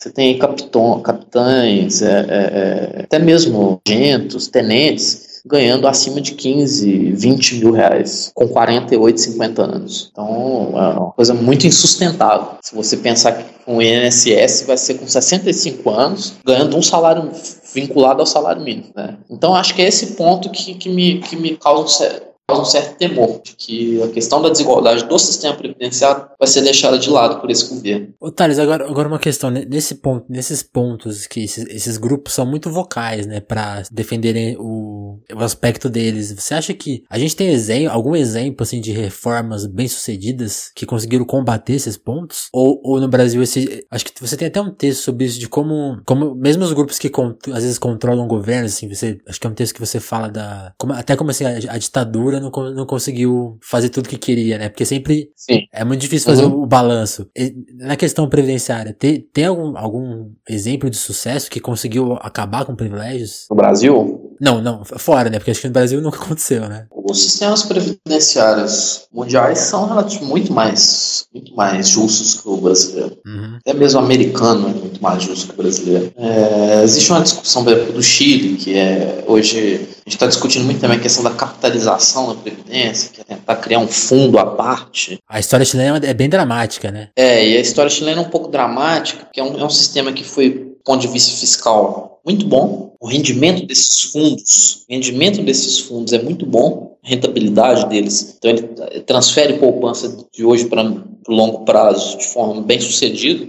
Você 0.03 0.11
tem 0.11 0.37
capitão, 0.37 0.99
capitães, 0.99 2.01
é, 2.01 2.25
é, 2.27 2.99
é 2.99 3.01
até 3.03 3.19
mesmo 3.19 3.79
agentes, 3.87 4.49
tenentes, 4.49 5.41
ganhando 5.45 5.87
acima 5.87 6.19
de 6.19 6.33
15, 6.33 7.13
20 7.13 7.55
mil 7.55 7.71
reais, 7.71 8.29
com 8.33 8.45
48, 8.45 9.21
50 9.21 9.61
anos. 9.61 10.09
Então, 10.11 10.73
é 10.75 10.99
uma 10.99 11.11
coisa 11.11 11.33
muito 11.33 11.65
insustentável. 11.65 12.57
Se 12.61 12.75
você 12.75 12.97
pensar 12.97 13.31
que 13.31 13.45
o 13.65 13.81
INSS 13.81 14.65
vai 14.67 14.75
ser 14.75 14.95
com 14.95 15.07
65 15.07 15.89
anos, 15.89 16.33
ganhando 16.45 16.75
um 16.75 16.81
salário 16.81 17.31
vinculado 17.73 18.19
ao 18.19 18.25
salário 18.25 18.61
mínimo. 18.61 18.89
Né? 18.93 19.15
Então, 19.29 19.55
acho 19.55 19.73
que 19.73 19.81
é 19.81 19.87
esse 19.87 20.17
ponto 20.17 20.49
que, 20.49 20.73
que, 20.73 20.89
me, 20.89 21.19
que 21.19 21.37
me 21.37 21.55
causa 21.55 22.23
um 22.23 22.32
sério 22.49 22.61
um 22.61 22.65
certo 22.65 22.97
temor 22.97 23.41
de 23.43 23.55
que 23.55 24.03
a 24.03 24.09
questão 24.09 24.41
da 24.41 24.49
desigualdade 24.49 25.05
do 25.05 25.17
sistema 25.17 25.55
previdenciário 25.55 26.27
vai 26.37 26.47
ser 26.47 26.61
deixada 26.61 26.99
de 26.99 27.09
lado 27.09 27.39
por 27.39 27.49
esse 27.49 27.73
governo. 27.73 28.13
Ô, 28.19 28.31
Thales, 28.31 28.59
agora, 28.59 28.85
agora 28.85 29.07
uma 29.07 29.19
questão, 29.19 29.49
nesse 29.49 29.95
ponto, 29.95 30.25
nesses 30.29 30.61
pontos 30.61 31.25
que 31.25 31.43
esses, 31.43 31.65
esses 31.67 31.97
grupos 31.97 32.33
são 32.33 32.45
muito 32.45 32.69
vocais, 32.69 33.25
né, 33.25 33.39
para 33.39 33.83
defenderem 33.91 34.57
o, 34.59 35.19
o 35.33 35.39
aspecto 35.39 35.89
deles, 35.89 36.31
você 36.31 36.53
acha 36.53 36.73
que 36.73 37.03
a 37.09 37.17
gente 37.17 37.35
tem 37.35 37.49
exemplo, 37.49 37.91
algum 37.91 38.15
exemplo, 38.15 38.63
assim, 38.63 38.81
de 38.81 38.91
reformas 38.91 39.65
bem-sucedidas 39.65 40.71
que 40.75 40.85
conseguiram 40.85 41.25
combater 41.25 41.73
esses 41.73 41.97
pontos? 41.97 42.47
Ou, 42.51 42.81
ou 42.83 42.99
no 42.99 43.07
Brasil, 43.07 43.41
esse, 43.41 43.85
acho 43.89 44.05
que 44.05 44.19
você 44.19 44.35
tem 44.35 44.47
até 44.47 44.59
um 44.59 44.71
texto 44.71 45.01
sobre 45.01 45.25
isso, 45.25 45.39
de 45.39 45.47
como, 45.47 46.01
como 46.05 46.35
mesmo 46.35 46.63
os 46.63 46.73
grupos 46.73 46.99
que 46.99 47.11
às 47.53 47.63
vezes 47.63 47.79
controlam 47.79 48.25
o 48.25 48.27
governo, 48.27 48.65
assim, 48.65 48.93
você, 48.93 49.17
acho 49.27 49.39
que 49.39 49.47
é 49.47 49.49
um 49.49 49.53
texto 49.53 49.73
que 49.73 49.79
você 49.79 49.99
fala 49.99 50.29
da, 50.29 50.73
como, 50.77 50.93
até 50.93 51.15
como 51.15 51.31
assim, 51.31 51.45
a, 51.45 51.73
a 51.73 51.77
ditadura 51.77 52.32
não, 52.39 52.51
não 52.73 52.85
conseguiu 52.85 53.57
fazer 53.61 53.89
tudo 53.89 54.09
que 54.09 54.17
queria, 54.17 54.57
né? 54.57 54.69
Porque 54.69 54.85
sempre 54.85 55.29
Sim. 55.35 55.61
é 55.71 55.83
muito 55.83 56.01
difícil 56.01 56.29
fazer 56.29 56.45
uhum. 56.45 56.59
o, 56.59 56.63
o, 56.63 56.67
balanço. 56.67 57.27
E, 57.35 57.53
na 57.77 57.95
questão 57.95 58.29
previdenciária, 58.29 58.93
tem, 58.93 59.21
tem 59.33 59.45
algum, 59.45 59.77
algum 59.77 60.31
exemplo 60.47 60.89
de 60.89 60.97
sucesso 60.97 61.49
que 61.49 61.59
conseguiu 61.59 62.13
acabar 62.13 62.65
com 62.65 62.75
privilégios? 62.75 63.45
No 63.49 63.55
Brasil? 63.55 64.35
Não, 64.39 64.61
não, 64.61 64.83
fora, 64.83 65.29
né? 65.29 65.37
Porque 65.39 65.51
acho 65.51 65.61
que 65.61 65.67
no 65.67 65.73
Brasil 65.73 66.01
nunca 66.01 66.17
aconteceu, 66.23 66.67
né? 66.67 66.87
Os 66.91 67.21
sistemas 67.21 67.63
previdenciários 67.63 69.07
mundiais 69.11 69.59
são 69.59 69.87
relativamente 69.87 70.23
muito 70.23 70.53
mais, 70.53 71.25
muito 71.33 71.55
mais 71.55 71.89
justos 71.89 72.41
que 72.41 72.47
o 72.47 72.57
brasileiro. 72.57 73.17
Uhum. 73.25 73.57
Até 73.57 73.73
mesmo 73.73 73.99
o 73.99 74.03
americano 74.03 74.69
é 74.69 74.73
muito 74.73 75.01
mais 75.01 75.23
justo 75.23 75.47
que 75.47 75.53
o 75.53 75.63
brasileiro. 75.63 76.11
É, 76.15 76.83
existe 76.83 77.11
uma 77.11 77.21
discussão, 77.21 77.63
do 77.63 78.01
Chile, 78.01 78.57
que 78.57 78.75
é 78.75 79.23
hoje 79.27 79.75
a 80.05 80.09
gente 80.09 80.15
está 80.15 80.27
discutindo 80.27 80.65
muito 80.65 80.81
também 80.81 80.97
a 80.97 81.01
questão 81.01 81.23
da 81.23 81.31
capitalização 81.31 82.22
da 82.27 82.35
Previdência, 82.35 83.09
que 83.11 83.21
é 83.21 83.23
tentar 83.23 83.55
criar 83.57 83.79
um 83.79 83.87
fundo 83.87 84.37
à 84.37 84.45
parte. 84.45 85.19
A 85.27 85.39
história 85.39 85.65
chilena 85.65 85.99
é 86.03 86.13
bem 86.13 86.29
dramática, 86.29 86.91
né? 86.91 87.09
É, 87.15 87.47
e 87.47 87.57
a 87.57 87.61
história 87.61 87.89
chilena 87.89 88.21
é 88.21 88.25
um 88.25 88.29
pouco 88.29 88.49
dramática, 88.49 89.25
porque 89.25 89.39
é 89.39 89.43
um, 89.43 89.59
é 89.59 89.63
um 89.63 89.69
sistema 89.69 90.11
que 90.13 90.23
foi, 90.23 90.49
do 90.49 90.83
ponto 90.83 91.01
de 91.01 91.07
vista 91.07 91.31
fiscal, 91.37 92.21
muito 92.25 92.45
bom. 92.45 92.95
O 92.99 93.07
rendimento 93.07 93.65
desses 93.65 94.01
fundos, 94.11 94.85
o 94.87 94.93
rendimento 94.93 95.41
desses 95.41 95.79
fundos 95.79 96.13
é 96.13 96.21
muito 96.21 96.45
bom, 96.45 96.97
a 97.03 97.09
rentabilidade 97.09 97.89
deles. 97.89 98.35
Então 98.37 98.51
ele 98.51 99.01
transfere 99.01 99.59
poupança 99.59 100.25
de 100.33 100.45
hoje 100.45 100.65
para 100.65 100.83
o 100.83 101.31
longo 101.33 101.65
prazo 101.65 102.17
de 102.17 102.25
forma 102.27 102.61
bem 102.61 102.79
sucedida 102.79 103.45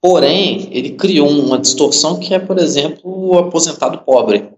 Porém, 0.00 0.68
ele 0.70 0.90
criou 0.90 1.28
uma 1.28 1.58
distorção 1.58 2.18
que 2.18 2.34
é, 2.34 2.38
por 2.38 2.58
exemplo, 2.58 3.00
o 3.04 3.38
aposentado 3.38 3.98
pobre. 3.98 4.48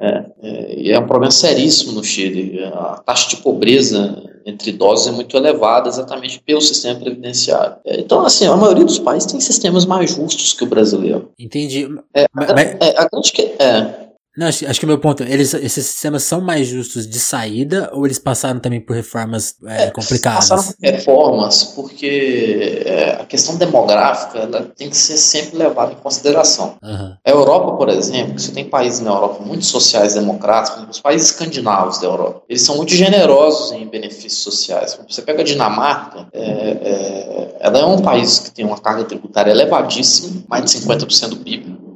É, 0.00 0.24
é, 0.42 0.80
e 0.80 0.90
é 0.90 0.98
um 0.98 1.06
problema 1.06 1.30
seríssimo 1.30 1.92
no 1.92 2.02
Chile. 2.02 2.64
A 2.64 3.02
taxa 3.04 3.28
de 3.28 3.36
pobreza 3.36 4.22
entre 4.46 4.70
idosos 4.70 5.08
é 5.08 5.12
muito 5.12 5.36
elevada 5.36 5.88
exatamente 5.88 6.40
pelo 6.40 6.60
sistema 6.60 6.98
previdenciário. 6.98 7.76
É, 7.84 8.00
então, 8.00 8.24
assim, 8.24 8.46
a 8.46 8.56
maioria 8.56 8.84
dos 8.84 8.98
países 8.98 9.30
tem 9.30 9.40
sistemas 9.40 9.84
mais 9.84 10.10
justos 10.10 10.54
que 10.54 10.64
o 10.64 10.66
brasileiro. 10.66 11.30
Entendi. 11.38 11.86
É, 12.14 12.26
mas, 12.32 12.50
a, 12.50 12.60
é, 12.60 12.94
a 12.96 13.08
grande 13.08 13.30
que, 13.30 13.42
é, 13.42 14.07
não, 14.38 14.46
acho, 14.46 14.64
acho 14.68 14.78
que 14.78 14.86
o 14.86 14.88
meu 14.88 15.00
ponto, 15.00 15.24
eles, 15.24 15.52
esses 15.52 15.84
sistemas 15.84 16.22
são 16.22 16.40
mais 16.40 16.68
justos 16.68 17.08
de 17.08 17.18
saída 17.18 17.90
ou 17.92 18.06
eles 18.06 18.20
passaram 18.20 18.60
também 18.60 18.80
por 18.80 18.94
reformas 18.94 19.56
é, 19.66 19.86
é, 19.86 19.90
complicadas? 19.90 20.48
Passaram 20.48 20.62
por 20.62 20.76
reformas 20.80 21.64
porque 21.74 22.84
é, 22.86 23.18
a 23.20 23.26
questão 23.26 23.56
demográfica 23.56 24.38
ela 24.38 24.62
tem 24.76 24.88
que 24.88 24.96
ser 24.96 25.16
sempre 25.16 25.58
levada 25.58 25.92
em 25.92 25.96
consideração. 25.96 26.76
Uhum. 26.80 27.16
A 27.24 27.30
Europa, 27.30 27.72
por 27.72 27.88
exemplo, 27.88 28.38
você 28.38 28.52
tem 28.52 28.64
países 28.64 29.00
na 29.00 29.10
Europa 29.10 29.42
muito 29.42 29.64
sociais 29.64 30.14
democráticos, 30.14 30.84
os 30.88 31.00
países 31.00 31.30
escandinavos 31.30 31.98
da 31.98 32.06
Europa, 32.06 32.42
eles 32.48 32.62
são 32.62 32.76
muito 32.76 32.94
generosos 32.94 33.72
em 33.72 33.88
benefícios 33.88 34.40
sociais. 34.44 34.96
Você 35.08 35.20
pega 35.20 35.42
a 35.42 35.44
Dinamarca, 35.44 36.28
é, 36.32 36.42
é, 36.44 37.56
ela 37.58 37.80
é 37.80 37.84
um 37.84 38.00
país 38.00 38.38
que 38.38 38.52
tem 38.52 38.64
uma 38.64 38.78
carga 38.78 39.02
tributária 39.02 39.50
elevadíssima, 39.50 40.44
mais 40.48 40.64
de 40.64 40.78
50% 40.78 41.30
do 41.30 41.36
PIB 41.38 41.87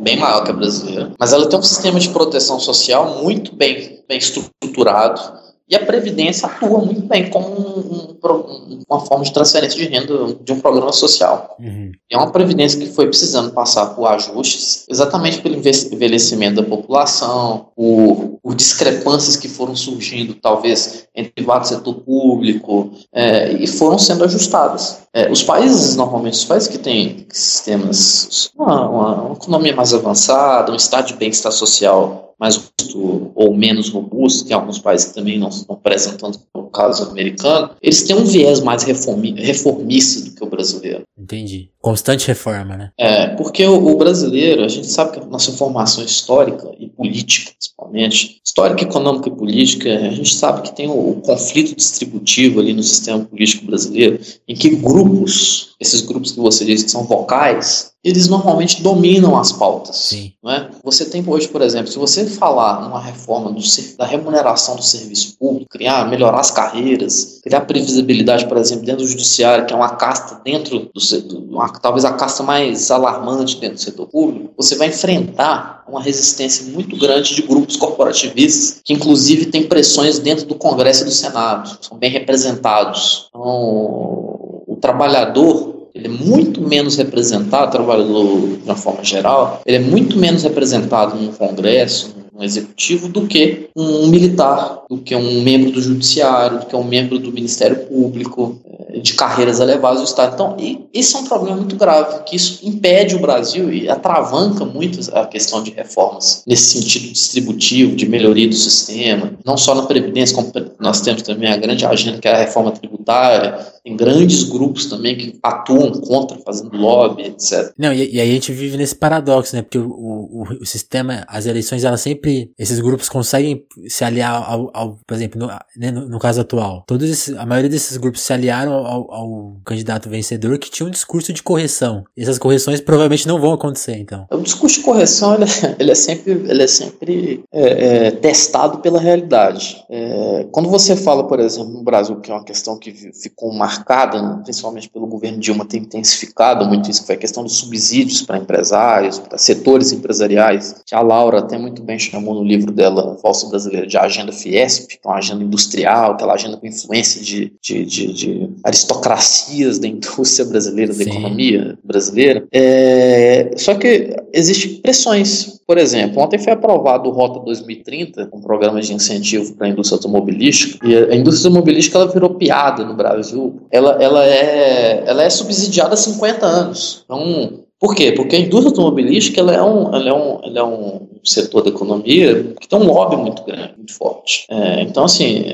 bem 0.00 0.16
maior 0.16 0.44
que 0.44 0.50
a 0.50 0.54
brasileira, 0.54 1.12
mas 1.18 1.32
ela 1.32 1.48
tem 1.48 1.58
um 1.58 1.62
sistema 1.62 1.98
de 1.98 2.08
proteção 2.10 2.58
social 2.58 3.22
muito 3.22 3.54
bem, 3.54 4.02
bem 4.08 4.18
estruturado 4.18 5.20
e 5.68 5.74
a 5.74 5.84
Previdência 5.84 6.46
atua 6.46 6.78
muito 6.78 7.02
bem 7.02 7.28
como 7.28 7.48
um, 7.48 8.16
um, 8.22 8.80
uma 8.88 9.00
forma 9.00 9.24
de 9.24 9.32
transferência 9.32 9.76
de 9.76 9.88
renda 9.88 10.36
de 10.40 10.52
um 10.52 10.60
programa 10.60 10.92
social. 10.92 11.56
Uhum. 11.58 11.90
É 12.08 12.16
uma 12.16 12.30
Previdência 12.30 12.78
que 12.78 12.86
foi 12.86 13.08
precisando 13.08 13.52
passar 13.52 13.86
por 13.86 14.06
ajustes, 14.06 14.84
exatamente 14.88 15.40
pelo 15.40 15.56
envelhecimento 15.56 16.62
da 16.62 16.68
população, 16.68 17.70
por, 17.74 18.38
por 18.40 18.54
discrepâncias 18.54 19.36
que 19.36 19.48
foram 19.48 19.74
surgindo, 19.74 20.34
talvez, 20.34 21.08
entre 21.16 21.44
e 21.44 21.64
setor 21.64 21.94
público, 21.94 22.92
é, 23.12 23.52
e 23.52 23.66
foram 23.66 23.98
sendo 23.98 24.22
ajustadas. 24.22 25.05
É, 25.16 25.32
os 25.32 25.42
países, 25.42 25.96
normalmente, 25.96 26.34
os 26.34 26.44
países 26.44 26.68
que 26.68 26.76
têm 26.76 27.26
sistemas, 27.32 28.50
uma, 28.54 28.86
uma, 28.86 29.22
uma 29.22 29.32
economia 29.32 29.74
mais 29.74 29.94
avançada, 29.94 30.70
um 30.70 30.76
estado 30.76 31.06
de 31.06 31.14
bem-estar 31.14 31.50
social 31.50 32.34
mais 32.38 32.56
robusto 32.56 33.32
ou 33.34 33.56
menos 33.56 33.88
robusto, 33.88 34.46
tem 34.46 34.54
alguns 34.54 34.78
países 34.78 35.08
que 35.08 35.14
também 35.14 35.38
não, 35.38 35.48
não 35.66 35.76
prestam 35.76 36.18
tanto 36.18 36.38
caso 36.76 37.10
americano, 37.10 37.70
eles 37.80 38.02
têm 38.02 38.14
um 38.14 38.24
viés 38.24 38.60
mais 38.60 38.82
reformi, 38.82 39.32
reformista 39.40 40.20
do 40.28 40.34
que 40.34 40.44
o 40.44 40.48
brasileiro. 40.48 41.02
Entendi. 41.18 41.70
Constante 41.80 42.26
reforma, 42.26 42.76
né? 42.76 42.90
É, 42.98 43.28
porque 43.28 43.64
o, 43.64 43.74
o, 43.74 43.96
brasileiro, 43.96 44.62
a 44.64 44.68
gente 44.68 44.88
sabe 44.88 45.12
que 45.12 45.20
a 45.20 45.24
nossa 45.24 45.52
formação 45.52 46.04
histórica 46.04 46.68
e 46.78 46.88
política, 46.88 47.52
principalmente, 47.52 48.40
histórica, 48.44 48.82
econômica 48.82 49.28
e 49.28 49.32
política, 49.32 49.88
a 49.88 50.10
gente 50.10 50.34
sabe 50.34 50.62
que 50.62 50.76
tem 50.76 50.88
o, 50.88 51.10
o 51.10 51.20
conflito 51.22 51.74
distributivo 51.74 52.60
ali 52.60 52.74
no 52.74 52.82
sistema 52.82 53.24
político 53.24 53.64
brasileiro, 53.66 54.18
em 54.46 54.54
que 54.54 54.68
grupos, 54.70 55.74
esses 55.80 56.02
grupos 56.02 56.32
que 56.32 56.40
você 56.40 56.64
diz 56.64 56.82
que 56.82 56.90
são 56.90 57.04
vocais, 57.04 57.92
eles 58.06 58.28
normalmente 58.28 58.84
dominam 58.84 59.36
as 59.36 59.50
pautas. 59.50 59.96
Sim. 59.96 60.32
Não 60.40 60.52
é? 60.52 60.70
Você 60.84 61.04
tem 61.06 61.24
hoje, 61.26 61.48
por 61.48 61.60
exemplo, 61.60 61.90
se 61.90 61.98
você 61.98 62.24
falar 62.24 62.80
numa 62.82 63.00
reforma 63.00 63.50
do, 63.50 63.60
da 63.98 64.06
remuneração 64.06 64.76
do 64.76 64.82
serviço 64.82 65.36
público, 65.36 65.70
criar, 65.70 66.08
melhorar 66.08 66.38
as 66.38 66.52
carreiras, 66.52 67.40
criar 67.42 67.62
previsibilidade, 67.62 68.46
por 68.46 68.58
exemplo, 68.58 68.86
dentro 68.86 69.02
do 69.02 69.10
judiciário, 69.10 69.66
que 69.66 69.72
é 69.72 69.76
uma 69.76 69.96
casta 69.96 70.40
dentro 70.44 70.88
do 70.94 71.00
setor, 71.00 71.42
talvez 71.82 72.04
a 72.04 72.12
casta 72.12 72.44
mais 72.44 72.92
alarmante 72.92 73.58
dentro 73.58 73.74
do 73.74 73.82
setor 73.82 74.06
público, 74.06 74.54
você 74.56 74.76
vai 74.76 74.86
enfrentar 74.86 75.84
uma 75.88 76.00
resistência 76.00 76.64
muito 76.72 76.96
grande 76.96 77.34
de 77.34 77.42
grupos 77.42 77.76
corporativistas, 77.76 78.80
que 78.84 78.92
inclusive 78.92 79.46
têm 79.46 79.64
pressões 79.64 80.20
dentro 80.20 80.46
do 80.46 80.54
Congresso 80.54 81.02
e 81.02 81.06
do 81.06 81.10
Senado, 81.10 81.76
são 81.80 81.98
bem 81.98 82.10
representados. 82.10 83.26
Então, 83.30 83.42
o 83.44 84.78
trabalhador 84.80 85.75
é 86.06 86.08
muito 86.08 86.60
menos 86.60 86.96
representado, 86.96 87.68
o 87.68 87.70
trabalhador 87.70 88.56
de 88.56 88.64
uma 88.64 88.76
forma 88.76 89.04
geral, 89.04 89.60
ele 89.66 89.76
é 89.76 89.80
muito 89.80 90.16
menos 90.16 90.42
representado 90.42 91.16
no 91.16 91.32
Congresso, 91.32 92.14
um 92.34 92.42
executivo 92.42 93.08
do 93.08 93.26
que 93.26 93.70
um 93.74 94.06
militar, 94.08 94.82
do 94.88 94.98
que 94.98 95.16
um 95.16 95.42
membro 95.42 95.70
do 95.70 95.80
judiciário, 95.80 96.60
do 96.60 96.66
que 96.66 96.76
um 96.76 96.84
membro 96.84 97.18
do 97.18 97.32
Ministério 97.32 97.86
Público, 97.86 98.58
de 99.00 99.14
carreiras 99.14 99.60
elevadas 99.60 100.00
do 100.00 100.04
Estado. 100.04 100.34
Então, 100.34 100.56
esse 100.92 101.16
é 101.16 101.18
um 101.18 101.24
problema 101.24 101.56
muito 101.56 101.76
grave, 101.76 102.24
que 102.24 102.36
isso 102.36 102.60
impede 102.66 103.14
o 103.14 103.20
Brasil 103.20 103.72
e 103.72 103.88
atravanca 103.88 104.64
muito 104.64 105.00
a 105.14 105.26
questão 105.26 105.62
de 105.62 105.70
reformas 105.70 106.42
nesse 106.46 106.78
sentido 106.78 107.12
distributivo, 107.12 107.96
de 107.96 108.08
melhoria 108.08 108.48
do 108.48 108.54
sistema, 108.54 109.32
não 109.44 109.56
só 109.56 109.74
na 109.74 109.82
Previdência, 109.82 110.34
como 110.34 110.52
nós 110.78 111.00
temos 111.00 111.22
também 111.22 111.50
a 111.50 111.56
grande 111.56 111.84
agenda 111.84 112.18
que 112.18 112.28
é 112.28 112.34
a 112.34 112.38
reforma 112.38 112.72
tributária, 112.72 113.58
tem 113.86 113.96
grandes 113.96 114.42
grupos 114.42 114.86
também 114.86 115.16
que 115.16 115.38
atuam 115.40 115.92
contra, 115.92 116.36
fazendo 116.38 116.76
lobby, 116.76 117.22
etc. 117.22 117.72
Não, 117.78 117.92
e, 117.92 118.16
e 118.16 118.20
aí 118.20 118.30
a 118.30 118.34
gente 118.34 118.52
vive 118.52 118.76
nesse 118.76 118.96
paradoxo, 118.96 119.54
né? 119.54 119.62
Porque 119.62 119.78
o, 119.78 119.88
o, 119.88 120.44
o 120.60 120.66
sistema, 120.66 121.24
as 121.28 121.46
eleições, 121.46 121.84
elas 121.84 122.00
sempre, 122.00 122.50
esses 122.58 122.80
grupos 122.80 123.08
conseguem 123.08 123.64
se 123.86 124.04
aliar 124.04 124.34
ao, 124.34 124.70
ao 124.74 124.98
por 125.06 125.14
exemplo, 125.14 125.38
no, 125.38 125.46
né, 125.76 125.92
no, 125.92 126.08
no, 126.08 126.18
caso 126.18 126.40
atual, 126.40 126.82
todos 126.84 127.08
esses, 127.08 127.36
a 127.36 127.46
maioria 127.46 127.70
desses 127.70 127.96
grupos 127.96 128.22
se 128.22 128.32
aliaram 128.32 128.72
ao, 128.86 129.12
ao, 129.12 129.56
candidato 129.64 130.08
vencedor 130.08 130.58
que 130.58 130.70
tinha 130.70 130.86
um 130.86 130.90
discurso 130.90 131.32
de 131.32 131.42
correção. 131.42 132.04
E 132.16 132.22
essas 132.22 132.38
correções 132.38 132.80
provavelmente 132.80 133.26
não 133.26 133.40
vão 133.40 133.52
acontecer, 133.52 133.96
então. 133.96 134.26
O 134.30 134.40
discurso 134.40 134.78
de 134.78 134.84
correção, 134.84 135.34
ele, 135.34 135.44
é, 135.44 135.76
ele 135.78 135.90
é 135.90 135.94
sempre, 135.94 136.32
ele 136.32 136.62
é 136.62 136.66
sempre 136.66 137.44
é, 137.52 138.06
é, 138.06 138.10
testado 138.10 138.78
pela 138.78 139.00
realidade. 139.00 139.84
É, 139.90 140.46
quando 140.50 140.68
você 140.68 140.96
fala, 140.96 141.24
por 141.24 141.40
exemplo, 141.40 141.72
no 141.72 141.82
Brasil, 141.82 142.16
que 142.16 142.30
é 142.30 142.34
uma 142.34 142.44
questão 142.44 142.78
que 142.78 142.92
ficou 142.92 143.52
marcada, 143.52 144.40
principalmente 144.44 144.88
pelo 144.88 145.06
governo 145.06 145.38
Dilma, 145.38 145.64
tem 145.64 145.82
intensificado 145.82 146.64
muito 146.66 146.90
isso, 146.90 147.00
que 147.00 147.06
foi 147.06 147.16
a 147.16 147.18
questão 147.18 147.42
dos 147.42 147.56
subsídios 147.56 148.22
para 148.22 148.38
empresários, 148.38 149.18
para 149.18 149.38
setores 149.38 149.92
empresariais, 149.92 150.82
que 150.84 150.94
a 150.94 151.00
Laura 151.00 151.40
até 151.40 151.58
muito 151.58 151.82
bem 151.82 151.98
chamou 151.98 152.34
no 152.34 152.44
livro 152.44 152.72
dela, 152.72 153.16
Falso 153.20 153.48
Brasileiro, 153.48 153.86
de 153.86 153.96
Agenda 153.96 154.32
Fiesp, 154.32 154.88
que 154.88 154.98
é 155.04 155.08
uma 155.08 155.18
agenda 155.18 155.42
industrial, 155.42 156.12
aquela 156.12 156.34
agenda 156.34 156.56
com 156.56 156.66
influência 156.66 157.22
de, 157.22 157.52
de, 157.60 157.84
de, 157.84 158.12
de 158.12 158.50
aristocracias 158.76 159.78
da 159.78 159.88
indústria 159.88 160.46
brasileira, 160.46 160.92
da 160.92 161.02
Sim. 161.02 161.10
economia 161.10 161.78
brasileira. 161.82 162.46
É, 162.52 163.50
só 163.56 163.74
que 163.74 164.14
existem 164.32 164.80
pressões. 164.80 165.60
Por 165.66 165.78
exemplo, 165.78 166.22
ontem 166.22 166.38
foi 166.38 166.52
aprovado 166.52 167.08
o 167.08 167.12
Rota 167.12 167.40
2030, 167.40 168.30
um 168.32 168.40
programa 168.40 168.80
de 168.80 168.92
incentivo 168.92 169.54
para 169.54 169.66
a 169.66 169.70
indústria 169.70 169.96
automobilística, 169.96 170.86
e 170.86 170.94
a 170.96 171.16
indústria 171.16 171.48
automobilística 171.48 171.98
ela 171.98 172.12
virou 172.12 172.34
piada 172.34 172.84
no 172.84 172.94
Brasil. 172.94 173.62
Ela, 173.70 173.96
ela, 174.00 174.24
é, 174.24 175.04
ela 175.06 175.22
é 175.22 175.30
subsidiada 175.30 175.94
há 175.94 175.96
50 175.96 176.46
anos. 176.46 177.02
Então, 177.04 177.64
por 177.80 177.94
quê? 177.94 178.12
Porque 178.12 178.36
a 178.36 178.38
indústria 178.38 178.70
automobilística 178.70 179.40
ela 179.40 179.54
é 179.54 179.62
um, 179.62 179.94
ela 179.94 180.08
é 180.08 180.12
um, 180.12 180.40
ela 180.44 180.58
é 180.58 180.62
um 180.62 181.06
setor 181.28 181.62
da 181.62 181.70
economia 181.70 182.54
que 182.60 182.68
tem 182.68 182.78
um 182.78 182.84
lobby 182.84 183.16
muito 183.16 183.42
grande, 183.42 183.74
muito 183.76 183.94
forte. 183.94 184.46
É, 184.50 184.82
então, 184.82 185.04
assim, 185.04 185.44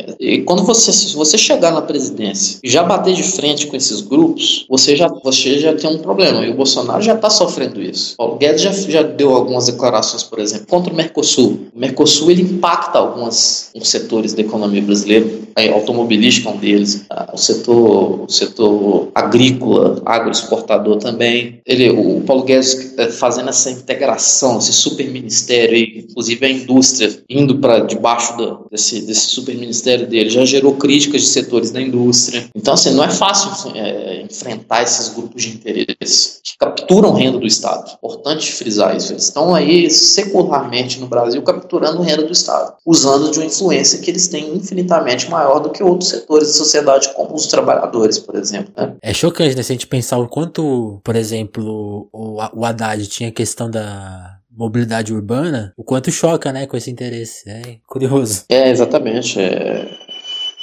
quando 0.44 0.62
você, 0.64 0.92
se 0.92 1.14
você 1.14 1.37
chegar 1.38 1.72
na 1.72 1.82
presidência 1.82 2.58
e 2.62 2.70
já 2.70 2.82
bater 2.82 3.14
de 3.14 3.22
frente 3.22 3.66
com 3.66 3.76
esses 3.76 4.00
grupos, 4.00 4.66
você 4.68 4.96
já, 4.96 5.08
você 5.08 5.58
já 5.58 5.74
tem 5.74 5.90
um 5.90 5.98
problema. 5.98 6.44
E 6.44 6.50
o 6.50 6.54
Bolsonaro 6.54 7.02
já 7.02 7.14
está 7.14 7.30
sofrendo 7.30 7.80
isso. 7.80 8.14
O 8.18 8.37
Guedes 8.37 8.62
já, 8.62 8.72
já 8.72 9.02
deu 9.02 9.35
algumas 9.35 9.66
declarações, 9.66 10.22
por 10.22 10.38
exemplo, 10.38 10.66
contra 10.66 10.92
o 10.92 10.96
Mercosul. 10.96 11.66
O 11.74 11.78
Mercosul 11.78 12.30
ele 12.30 12.42
impacta 12.42 12.98
alguns, 12.98 13.70
alguns 13.74 13.88
setores 13.88 14.35
da 14.35 14.42
economia 14.42 14.82
brasileira, 14.82 15.26
a 15.54 15.74
automobilística 15.74 16.48
é 16.48 16.52
um 16.52 16.56
deles, 16.56 17.04
o 17.32 17.37
setor, 17.37 18.22
o 18.22 18.28
setor 18.28 19.08
agrícola, 19.14 20.00
agroexportador 20.04 20.96
também. 20.96 21.61
Ele, 21.66 21.90
o 21.90 22.22
Paulo 22.22 22.44
Guedes 22.44 22.94
é, 22.98 23.08
fazendo 23.08 23.50
essa 23.50 23.70
integração, 23.70 24.58
esse 24.58 24.72
super 24.72 25.08
ministério, 25.11 25.62
inclusive 25.70 26.46
a 26.46 26.51
indústria 26.51 27.22
indo 27.29 27.59
para 27.59 27.81
debaixo 27.81 28.37
desse, 28.70 29.03
desse 29.03 29.40
ministério 29.55 30.07
dele, 30.07 30.31
já 30.31 30.44
gerou 30.44 30.75
críticas 30.77 31.22
de 31.22 31.29
setores 31.29 31.70
da 31.70 31.81
indústria. 31.81 32.48
Então, 32.55 32.75
assim, 32.75 32.90
não 32.94 33.05
é 33.05 33.11
fácil 33.11 33.72
é, 33.75 34.22
enfrentar 34.22 34.83
esses 34.83 35.09
grupos 35.09 35.42
de 35.42 35.51
interesse 35.51 36.40
que 36.42 36.57
capturam 36.59 37.12
renda 37.12 37.38
do 37.38 37.46
Estado. 37.46 37.92
Importante 37.94 38.53
frisar 38.53 38.96
isso. 38.96 39.12
Eles 39.12 39.25
estão 39.25 39.55
aí 39.55 39.90
secularmente 39.90 41.01
no 41.01 41.07
Brasil 41.07 41.42
capturando 41.42 42.03
renda 42.03 42.25
do 42.25 42.33
Estado, 42.33 42.75
usando 42.85 43.31
de 43.31 43.38
uma 43.38 43.46
influência 43.46 43.98
que 43.98 44.11
eles 44.11 44.29
têm 44.29 44.57
infinitamente 44.57 45.31
maior 45.31 45.61
do 45.61 45.70
que 45.70 45.83
outros 45.83 46.11
setores 46.11 46.48
da 46.48 46.55
sociedade, 46.55 47.12
como 47.14 47.35
os 47.35 47.46
trabalhadores, 47.46 48.18
por 48.18 48.37
exemplo. 48.37 48.72
Né? 48.77 48.94
É 49.03 49.14
chocante, 49.14 49.57
né? 49.57 49.62
Se 49.62 49.72
a 49.72 49.75
gente 49.75 49.87
pensar 49.87 50.18
o 50.18 50.29
quanto, 50.29 51.01
por 51.05 51.16
exemplo, 51.16 52.09
o, 52.12 52.38
o 52.55 52.64
Haddad 52.64 53.07
tinha 53.07 53.29
a 53.29 53.33
questão 53.33 53.70
da 53.70 54.38
mobilidade 54.57 55.12
urbana, 55.12 55.73
o 55.77 55.85
quanto 55.85 56.11
choca, 56.11 56.53
né, 56.53 56.67
com 56.67 56.77
esse 56.77 56.91
interesse. 56.91 57.49
É 57.49 57.79
curioso. 57.87 58.45
É, 58.49 58.71
exatamente. 58.71 59.41
É, 59.41 59.88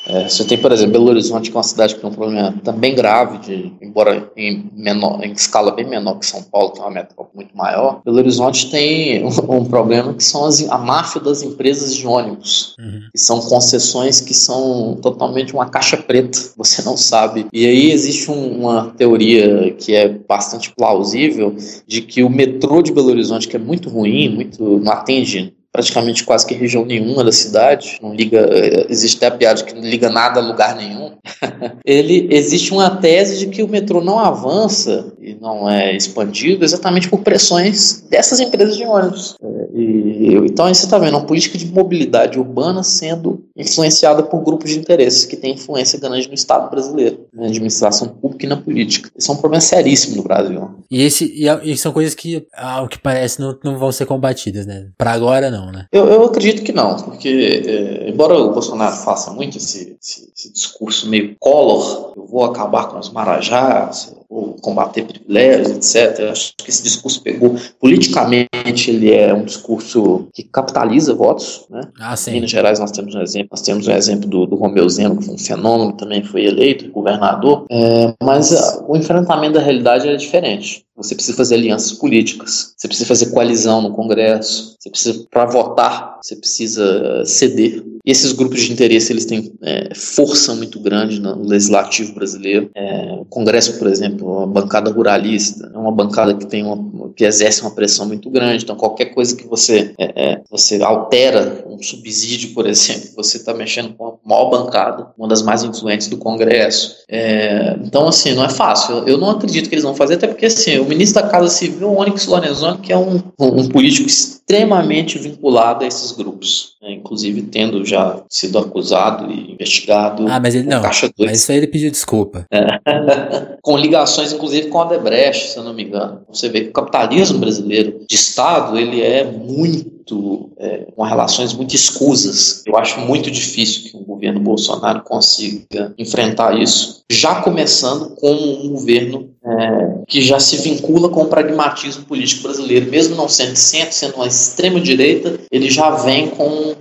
é, 0.09 0.27
você 0.27 0.43
tem, 0.43 0.57
por 0.57 0.71
exemplo, 0.71 0.93
Belo 0.93 1.09
Horizonte, 1.09 1.51
que 1.51 1.55
é 1.55 1.59
uma 1.59 1.63
cidade 1.63 1.93
que 1.93 2.01
tem 2.01 2.09
um 2.09 2.13
problema 2.13 2.55
também 2.63 2.95
grave, 2.95 3.37
de, 3.37 3.71
embora 3.79 4.31
em, 4.35 4.67
menor, 4.75 5.23
em 5.23 5.31
escala 5.33 5.71
bem 5.71 5.87
menor 5.87 6.17
que 6.17 6.25
São 6.25 6.41
Paulo, 6.41 6.71
que 6.71 6.79
é 6.79 6.81
uma 6.81 6.89
metrópole 6.89 7.29
muito 7.35 7.55
maior. 7.55 8.01
Belo 8.03 8.17
Horizonte 8.17 8.71
tem 8.71 9.23
um, 9.23 9.29
um 9.57 9.65
problema 9.65 10.11
que 10.15 10.23
são 10.23 10.45
as, 10.45 10.67
a 10.67 10.79
máfia 10.79 11.21
das 11.21 11.43
empresas 11.43 11.95
de 11.95 12.07
ônibus, 12.07 12.75
uhum. 12.79 13.01
que 13.11 13.19
são 13.19 13.39
concessões 13.39 14.19
que 14.19 14.33
são 14.33 14.97
totalmente 14.99 15.53
uma 15.53 15.69
caixa 15.69 15.95
preta, 15.95 16.39
você 16.57 16.81
não 16.81 16.97
sabe. 16.97 17.45
E 17.53 17.67
aí 17.67 17.91
existe 17.91 18.31
um, 18.31 18.61
uma 18.61 18.87
teoria 18.97 19.71
que 19.73 19.93
é 19.93 20.09
bastante 20.09 20.73
plausível 20.75 21.55
de 21.85 22.01
que 22.01 22.23
o 22.23 22.29
metrô 22.29 22.81
de 22.81 22.91
Belo 22.91 23.09
Horizonte, 23.09 23.47
que 23.47 23.55
é 23.55 23.59
muito 23.59 23.89
ruim, 23.89 24.29
muito 24.29 24.79
não 24.79 24.91
atende 24.91 25.53
praticamente 25.79 26.25
quase 26.25 26.45
que 26.45 26.53
região 26.53 26.83
nenhuma 26.83 27.23
da 27.23 27.31
cidade, 27.31 27.97
não 28.01 28.13
liga, 28.13 28.49
existe 28.89 29.15
até 29.17 29.27
a 29.27 29.37
piada 29.37 29.63
que 29.63 29.73
não 29.73 29.81
liga 29.81 30.09
nada 30.09 30.41
a 30.41 30.43
lugar 30.43 30.75
nenhum. 30.75 31.13
Ele 31.85 32.27
existe 32.29 32.73
uma 32.73 32.97
tese 32.97 33.39
de 33.39 33.47
que 33.47 33.63
o 33.63 33.67
metrô 33.67 34.01
não 34.01 34.19
avança 34.19 35.13
e 35.21 35.35
não 35.35 35.69
é 35.69 35.95
expandido 35.95 36.65
exatamente 36.65 37.07
por 37.07 37.21
pressões 37.21 38.01
dessas 38.09 38.41
empresas 38.41 38.75
de 38.75 38.83
ônibus. 38.83 39.35
É, 39.41 39.67
e, 39.73 40.33
então 40.45 40.65
aí 40.65 40.75
você 40.75 40.83
está 40.83 40.97
vendo 40.97 41.15
uma 41.15 41.25
política 41.25 41.57
de 41.57 41.65
mobilidade 41.67 42.37
urbana 42.37 42.83
sendo 42.83 43.45
influenciada 43.55 44.23
por 44.23 44.43
grupos 44.43 44.71
de 44.71 44.79
interesses 44.79 45.25
que 45.25 45.37
têm 45.37 45.53
influência 45.53 45.99
grande 45.99 46.27
no 46.27 46.33
Estado 46.33 46.69
brasileiro, 46.69 47.25
na 47.33 47.45
administração 47.45 48.09
pública 48.09 48.45
e 48.45 48.49
na 48.49 48.57
política. 48.57 49.09
Isso 49.17 49.31
é 49.31 49.33
um 49.33 49.37
problema 49.37 49.61
seríssimo 49.61 50.17
no 50.17 50.23
Brasil. 50.23 50.69
E, 50.91 51.01
esse, 51.03 51.25
e, 51.25 51.71
e 51.71 51.77
são 51.77 51.91
coisas 51.93 52.13
que, 52.13 52.45
ao 52.53 52.87
que 52.87 52.99
parece, 52.99 53.39
não, 53.39 53.57
não 53.63 53.77
vão 53.77 53.91
ser 53.91 54.05
combatidas, 54.05 54.65
né? 54.65 54.87
Para 54.97 55.11
agora, 55.11 55.51
não 55.51 55.68
né? 55.71 55.85
Eu, 55.91 56.07
eu 56.07 56.25
acredito 56.25 56.63
que 56.63 56.71
não, 56.71 56.95
porque 56.97 57.63
é, 57.65 58.09
embora 58.09 58.37
o 58.37 58.51
Bolsonaro 58.51 58.95
faça 58.97 59.31
muito 59.31 59.57
esse, 59.57 59.97
esse, 60.01 60.31
esse, 60.35 60.53
discurso 60.53 61.09
meio 61.09 61.35
color, 61.39 62.13
eu 62.15 62.25
vou 62.25 62.45
acabar 62.45 62.87
com 62.87 62.99
os 62.99 63.09
marajás, 63.09 64.13
vou 64.29 64.55
combater 64.61 65.05
privilégios, 65.05 65.95
etc. 65.95 66.19
Eu 66.19 66.31
acho 66.31 66.53
que 66.57 66.69
esse 66.69 66.83
discurso 66.83 67.21
pegou 67.21 67.55
politicamente, 67.79 68.89
ele 68.89 69.11
é 69.11 69.33
um 69.33 69.43
discurso 69.43 70.27
que 70.33 70.43
capitaliza 70.43 71.15
votos, 71.15 71.65
né? 71.69 71.81
Ah, 71.99 72.15
sim. 72.15 72.31
Em 72.31 72.33
Minas 72.35 72.51
Gerais 72.51 72.79
nós 72.79 72.91
temos 72.91 73.15
um 73.15 73.21
exemplo, 73.21 73.49
nós 73.51 73.61
temos 73.61 73.87
um 73.87 73.91
exemplo 73.91 74.29
do, 74.29 74.45
do 74.45 74.55
Romeu 74.55 74.87
Zeno, 74.87 75.17
que 75.17 75.25
foi 75.25 75.33
um 75.33 75.39
fenômeno, 75.39 75.93
também 75.93 76.23
foi 76.23 76.45
eleito 76.45 76.91
governador, 76.91 77.65
é, 77.71 78.13
mas 78.23 78.53
a, 78.53 78.85
o 78.87 78.95
enfrentamento 78.95 79.53
da 79.53 79.61
realidade 79.61 80.07
é 80.07 80.15
diferente. 80.15 80.85
Você 80.95 81.15
precisa 81.15 81.37
fazer 81.37 81.55
alianças 81.55 81.93
políticas, 81.93 82.73
você 82.77 82.87
precisa 82.87 83.07
fazer 83.07 83.31
coalizão 83.31 83.81
no 83.81 83.93
Congresso, 83.93 84.75
você 84.77 84.89
precisa, 84.89 85.25
para 85.31 85.45
votar, 85.45 86.19
você 86.21 86.35
precisa 86.35 87.23
ceder. 87.25 87.83
Esses 88.09 88.31
grupos 88.31 88.61
de 88.61 88.73
interesse, 88.73 89.13
eles 89.13 89.25
têm 89.25 89.53
é, 89.61 89.93
força 89.93 90.55
muito 90.55 90.79
grande 90.79 91.19
no 91.19 91.47
legislativo 91.47 92.11
brasileiro. 92.13 92.71
É, 92.73 93.13
o 93.19 93.23
Congresso, 93.25 93.77
por 93.77 93.87
exemplo, 93.87 94.41
a 94.41 94.47
bancada 94.47 94.89
ruralista, 94.89 95.71
é 95.71 95.77
uma 95.77 95.91
bancada 95.91 96.33
que 96.33 96.47
tem 96.47 96.65
uma, 96.65 97.11
que 97.15 97.23
exercem 97.23 97.63
uma 97.63 97.75
pressão 97.75 98.07
muito 98.07 98.27
grande. 98.31 98.63
Então, 98.63 98.75
qualquer 98.75 99.13
coisa 99.13 99.35
que 99.35 99.45
você, 99.45 99.93
é, 99.99 100.31
é, 100.31 100.41
você 100.49 100.81
altera, 100.81 101.63
um 101.67 101.79
subsídio, 101.83 102.55
por 102.55 102.65
exemplo, 102.65 103.09
você 103.15 103.37
está 103.37 103.53
mexendo 103.53 103.93
com 103.93 104.07
a 104.07 104.13
maior 104.27 104.49
bancada, 104.49 105.09
uma 105.15 105.27
das 105.27 105.43
mais 105.43 105.63
influentes 105.63 106.07
do 106.07 106.17
Congresso. 106.17 106.95
É, 107.07 107.77
então, 107.83 108.07
assim, 108.07 108.33
não 108.33 108.43
é 108.43 108.49
fácil. 108.49 109.07
Eu 109.07 109.19
não 109.19 109.29
acredito 109.29 109.69
que 109.69 109.75
eles 109.75 109.83
vão 109.83 109.93
fazer, 109.93 110.15
até 110.15 110.25
porque, 110.25 110.47
assim, 110.47 110.79
o 110.79 110.85
ministro 110.85 111.21
da 111.21 111.29
Casa 111.29 111.49
Civil, 111.49 111.95
Onyx 111.95 112.25
Lorenzoni, 112.25 112.79
que 112.79 112.91
é 112.91 112.97
um, 112.97 113.21
um 113.39 113.69
político 113.69 114.09
extremamente 114.49 115.19
vinculado 115.19 115.83
a 115.83 115.87
esses 115.87 116.11
grupos, 116.11 116.75
né? 116.81 116.93
inclusive 116.93 117.43
tendo 117.43 117.85
já 117.85 117.98
sido 118.29 118.57
acusado 118.59 119.31
e 119.31 119.53
investigado. 119.53 120.25
Ah, 120.27 120.39
mas 120.39 120.55
ele 120.55 120.67
não. 120.67 120.81
Caixa 120.81 121.09
Mas 121.19 121.41
isso 121.41 121.51
aí 121.51 121.57
ele 121.57 121.67
pediu 121.67 121.91
desculpa. 121.91 122.45
É. 122.51 122.79
com 123.61 123.77
ligações, 123.77 124.33
inclusive, 124.33 124.67
com 124.69 124.81
a 124.81 124.85
Debrecht, 124.85 125.49
se 125.49 125.57
eu 125.57 125.63
não 125.63 125.73
me 125.73 125.83
engano. 125.83 126.21
Você 126.31 126.49
vê 126.49 126.61
que 126.61 126.69
o 126.69 126.73
capitalismo 126.73 127.39
brasileiro 127.39 128.05
de 128.07 128.15
Estado 128.15 128.77
ele 128.77 129.01
é 129.01 129.23
muito 129.23 130.49
é, 130.57 130.87
com 130.95 131.03
relações 131.03 131.53
muito 131.53 131.75
escusas. 131.75 132.63
Eu 132.65 132.77
acho 132.77 132.99
muito 133.01 133.29
difícil 133.29 133.89
que 133.91 133.97
um 133.97 134.03
governo 134.03 134.39
Bolsonaro 134.39 135.01
consiga 135.03 135.93
enfrentar 135.97 136.59
isso, 136.59 137.03
já 137.11 137.41
começando 137.41 138.15
com 138.15 138.31
um 138.31 138.69
governo 138.69 139.29
é, 139.43 140.03
que 140.07 140.21
já 140.21 140.39
se 140.39 140.57
vincula 140.57 141.09
com 141.09 141.21
o 141.21 141.27
pragmatismo 141.27 142.05
político 142.05 142.43
brasileiro, 142.43 142.89
mesmo 142.89 143.15
não 143.15 143.29
sendo 143.29 143.55
centro, 143.55 143.93
sendo 143.93 144.15
uma 144.15 144.27
extrema 144.27 144.79
direita, 144.79 145.39
ele 145.51 145.69
já 145.69 145.91
vem 145.91 146.27
com 146.27 146.75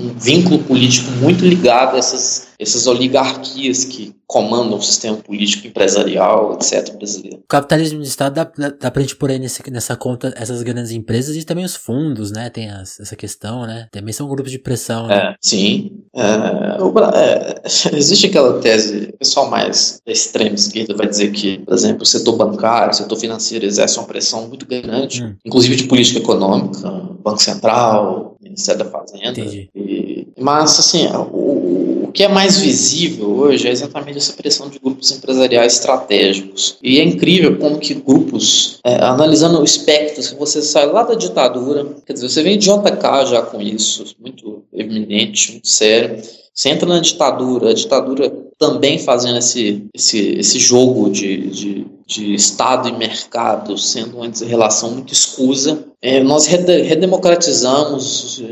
um, 0.00 0.14
vínculo 0.18 0.62
político 0.62 1.10
muito 1.12 1.44
ligado 1.44 1.96
a 1.96 1.98
essas 1.98 2.50
essas 2.60 2.86
oligarquias 2.86 3.86
que 3.86 4.14
comandam 4.26 4.76
o 4.76 4.82
sistema 4.82 5.16
político, 5.16 5.66
empresarial, 5.66 6.52
etc. 6.52 6.94
brasileiro. 6.94 7.38
O 7.38 7.48
capitalismo 7.48 8.02
de 8.02 8.06
Estado 8.06 8.34
dá, 8.34 8.44
dá, 8.44 8.68
dá 8.68 8.90
pra 8.90 9.00
gente 9.00 9.16
pôr 9.16 9.30
aí 9.30 9.38
nesse, 9.38 9.62
nessa 9.70 9.96
conta 9.96 10.32
essas 10.36 10.62
grandes 10.62 10.92
empresas 10.92 11.34
e 11.36 11.42
também 11.42 11.64
os 11.64 11.74
fundos, 11.74 12.30
né? 12.30 12.50
Tem 12.50 12.70
as, 12.70 13.00
essa 13.00 13.16
questão, 13.16 13.66
né? 13.66 13.88
Também 13.90 14.12
são 14.12 14.28
grupos 14.28 14.52
de 14.52 14.58
pressão. 14.58 15.06
Né? 15.06 15.16
É, 15.16 15.34
sim. 15.40 16.02
É, 16.14 16.82
o, 16.82 16.92
é, 17.14 17.62
existe 17.96 18.26
aquela 18.26 18.60
tese, 18.60 19.08
o 19.14 19.18
pessoal 19.18 19.48
mais 19.48 20.00
da 20.04 20.12
extrema 20.12 20.54
esquerda 20.54 20.94
vai 20.94 21.08
dizer 21.08 21.32
que, 21.32 21.60
por 21.60 21.72
exemplo, 21.72 22.02
o 22.02 22.06
setor 22.06 22.36
bancário, 22.36 22.90
o 22.90 22.96
setor 22.96 23.16
financeiro 23.16 23.64
exerce 23.64 23.98
uma 23.98 24.06
pressão 24.06 24.46
muito 24.46 24.66
grande, 24.66 25.24
hum. 25.24 25.34
inclusive 25.46 25.76
de 25.76 25.84
política 25.84 26.18
econômica, 26.18 26.90
Banco 27.22 27.42
Central, 27.42 28.36
Ministério 28.50 28.84
da 28.84 28.90
Fazenda. 28.90 29.40
E, 29.40 30.28
mas, 30.38 30.78
assim, 30.78 31.06
o, 31.06 32.04
o 32.04 32.12
que 32.12 32.24
é 32.24 32.28
mais 32.28 32.58
visível 32.58 33.30
hoje 33.30 33.68
é 33.68 33.70
exatamente 33.70 34.18
essa 34.18 34.32
pressão 34.32 34.68
de 34.68 34.78
grupos 34.78 35.10
empresariais 35.12 35.74
estratégicos. 35.74 36.76
E 36.82 36.98
é 36.98 37.04
incrível 37.04 37.56
como 37.58 37.78
que 37.78 37.94
grupos, 37.94 38.80
é, 38.84 38.96
analisando 39.04 39.60
o 39.60 39.64
espectro, 39.64 40.22
se 40.22 40.34
você 40.34 40.60
sai 40.60 40.86
lá 40.86 41.04
da 41.04 41.14
ditadura, 41.14 41.86
quer 42.04 42.14
dizer, 42.14 42.28
você 42.28 42.42
vem 42.42 42.58
de 42.58 42.66
JK 42.66 43.26
já 43.30 43.42
com 43.42 43.60
isso, 43.60 44.04
muito 44.18 44.64
eminente, 44.72 45.52
muito 45.52 45.68
sério, 45.68 46.20
você 46.52 46.68
entra 46.68 46.88
na 46.88 47.00
ditadura, 47.00 47.70
a 47.70 47.74
ditadura 47.74 48.30
também 48.58 48.98
fazendo 48.98 49.38
esse, 49.38 49.86
esse, 49.94 50.32
esse 50.32 50.58
jogo 50.58 51.08
de, 51.10 51.48
de, 51.48 51.86
de 52.06 52.34
Estado 52.34 52.88
e 52.88 52.92
mercado, 52.92 53.78
sendo 53.78 54.18
uma 54.18 54.30
relação 54.46 54.90
muito 54.90 55.12
escusa. 55.12 55.86
É, 56.02 56.22
nós 56.22 56.46
redemocratizamos 56.46 58.42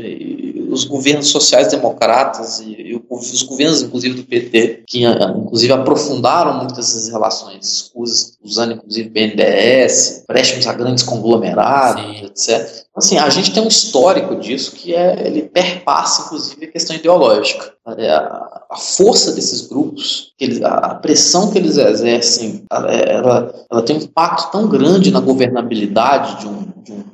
os 0.69 0.83
governos 0.83 1.29
sociais-democratas 1.29 2.59
e, 2.59 2.91
e, 2.91 3.03
os 3.09 3.41
governos, 3.43 3.81
inclusive, 3.81 4.15
do 4.15 4.23
PT, 4.23 4.83
que, 4.85 5.05
ah, 5.05 5.33
inclusive, 5.35 5.73
aprofundaram 5.73 6.57
muito 6.57 6.79
essas 6.79 7.09
relações, 7.09 7.91
usando, 8.43 8.73
inclusive, 8.73 9.09
BNDES, 9.09 10.21
empréstimos 10.23 10.67
a 10.67 10.73
grandes 10.73 11.03
conglomerados, 11.03 12.03
Sim. 12.03 12.25
etc. 12.25 12.85
Assim, 12.95 13.17
a 13.17 13.29
gente 13.29 13.51
tem 13.51 13.63
um 13.63 13.67
histórico 13.67 14.35
disso 14.35 14.73
que 14.73 14.93
é, 14.93 15.25
ele 15.25 15.43
perpassa, 15.43 16.23
inclusive, 16.23 16.65
a 16.65 16.71
questão 16.71 16.95
ideológica. 16.95 17.73
É, 17.97 18.11
a, 18.11 18.61
a 18.69 18.77
força 18.77 19.31
desses 19.31 19.61
grupos, 19.61 20.33
eles, 20.39 20.61
a 20.61 20.95
pressão 20.95 21.49
que 21.49 21.57
eles 21.57 21.77
exercem, 21.77 22.63
ela, 22.69 23.51
ela 23.71 23.81
tem 23.81 23.95
um 23.95 24.01
impacto 24.01 24.51
tão 24.51 24.67
grande 24.67 25.09
na 25.09 25.19
governabilidade 25.19 26.39
de 26.39 26.39
de 26.39 26.47
um 26.47 26.68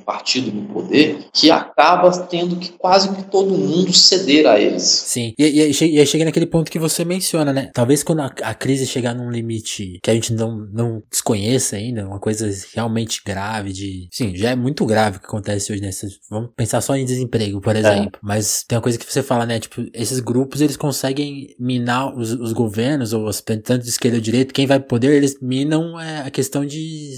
partido 0.05 0.51
no 0.51 0.67
poder 0.67 1.25
que 1.33 1.49
acaba 1.49 2.11
tendo 2.25 2.55
que 2.57 2.69
quase 2.69 3.13
que 3.13 3.23
todo 3.23 3.57
mundo 3.57 3.91
ceder 3.93 4.45
a 4.47 4.59
eles. 4.59 4.83
Sim, 4.83 5.33
e, 5.37 5.45
e, 5.45 5.71
e 5.71 5.99
aí 5.99 6.05
chega 6.05 6.25
naquele 6.25 6.45
ponto 6.45 6.71
que 6.71 6.79
você 6.79 7.03
menciona, 7.03 7.51
né? 7.51 7.71
Talvez 7.73 8.03
quando 8.03 8.21
a, 8.21 8.27
a, 8.43 8.53
crise 8.53 8.85
chegar 8.85 9.13
num 9.13 9.29
limite 9.29 9.99
que 10.01 10.11
a 10.11 10.13
gente 10.13 10.33
não, 10.33 10.57
não 10.71 11.01
desconheça 11.09 11.75
ainda, 11.75 12.07
uma 12.07 12.19
coisa 12.19 12.49
realmente 12.73 13.21
grave 13.25 13.73
de... 13.73 14.07
Sim, 14.11 14.35
já 14.35 14.51
é 14.51 14.55
muito 14.55 14.85
grave 14.85 15.17
o 15.17 15.19
que 15.19 15.25
acontece 15.25 15.71
hoje, 15.71 15.81
né? 15.81 15.89
Vamos 16.29 16.51
pensar 16.55 16.81
só 16.81 16.95
em 16.95 17.05
desemprego, 17.05 17.59
por 17.59 17.75
é. 17.75 17.79
exemplo. 17.79 18.11
É. 18.15 18.19
Mas 18.21 18.63
tem 18.67 18.77
uma 18.77 18.81
coisa 18.81 18.97
que 18.97 19.11
você 19.11 19.23
fala, 19.23 19.45
né? 19.45 19.59
Tipo, 19.59 19.85
esses 19.93 20.19
grupos, 20.19 20.61
eles 20.61 20.77
conseguem 20.77 21.55
minar 21.59 22.15
os, 22.15 22.31
os 22.31 22.53
governos, 22.53 23.13
ou 23.13 23.25
os 23.27 23.41
tanto 23.41 23.79
de 23.79 23.89
esquerda 23.89 24.17
ou 24.17 24.21
direita, 24.21 24.53
quem 24.53 24.67
vai 24.67 24.79
poder, 24.79 25.13
eles 25.13 25.37
minam 25.41 25.99
é, 25.99 26.21
a 26.21 26.29
questão 26.29 26.65
de 26.65 27.15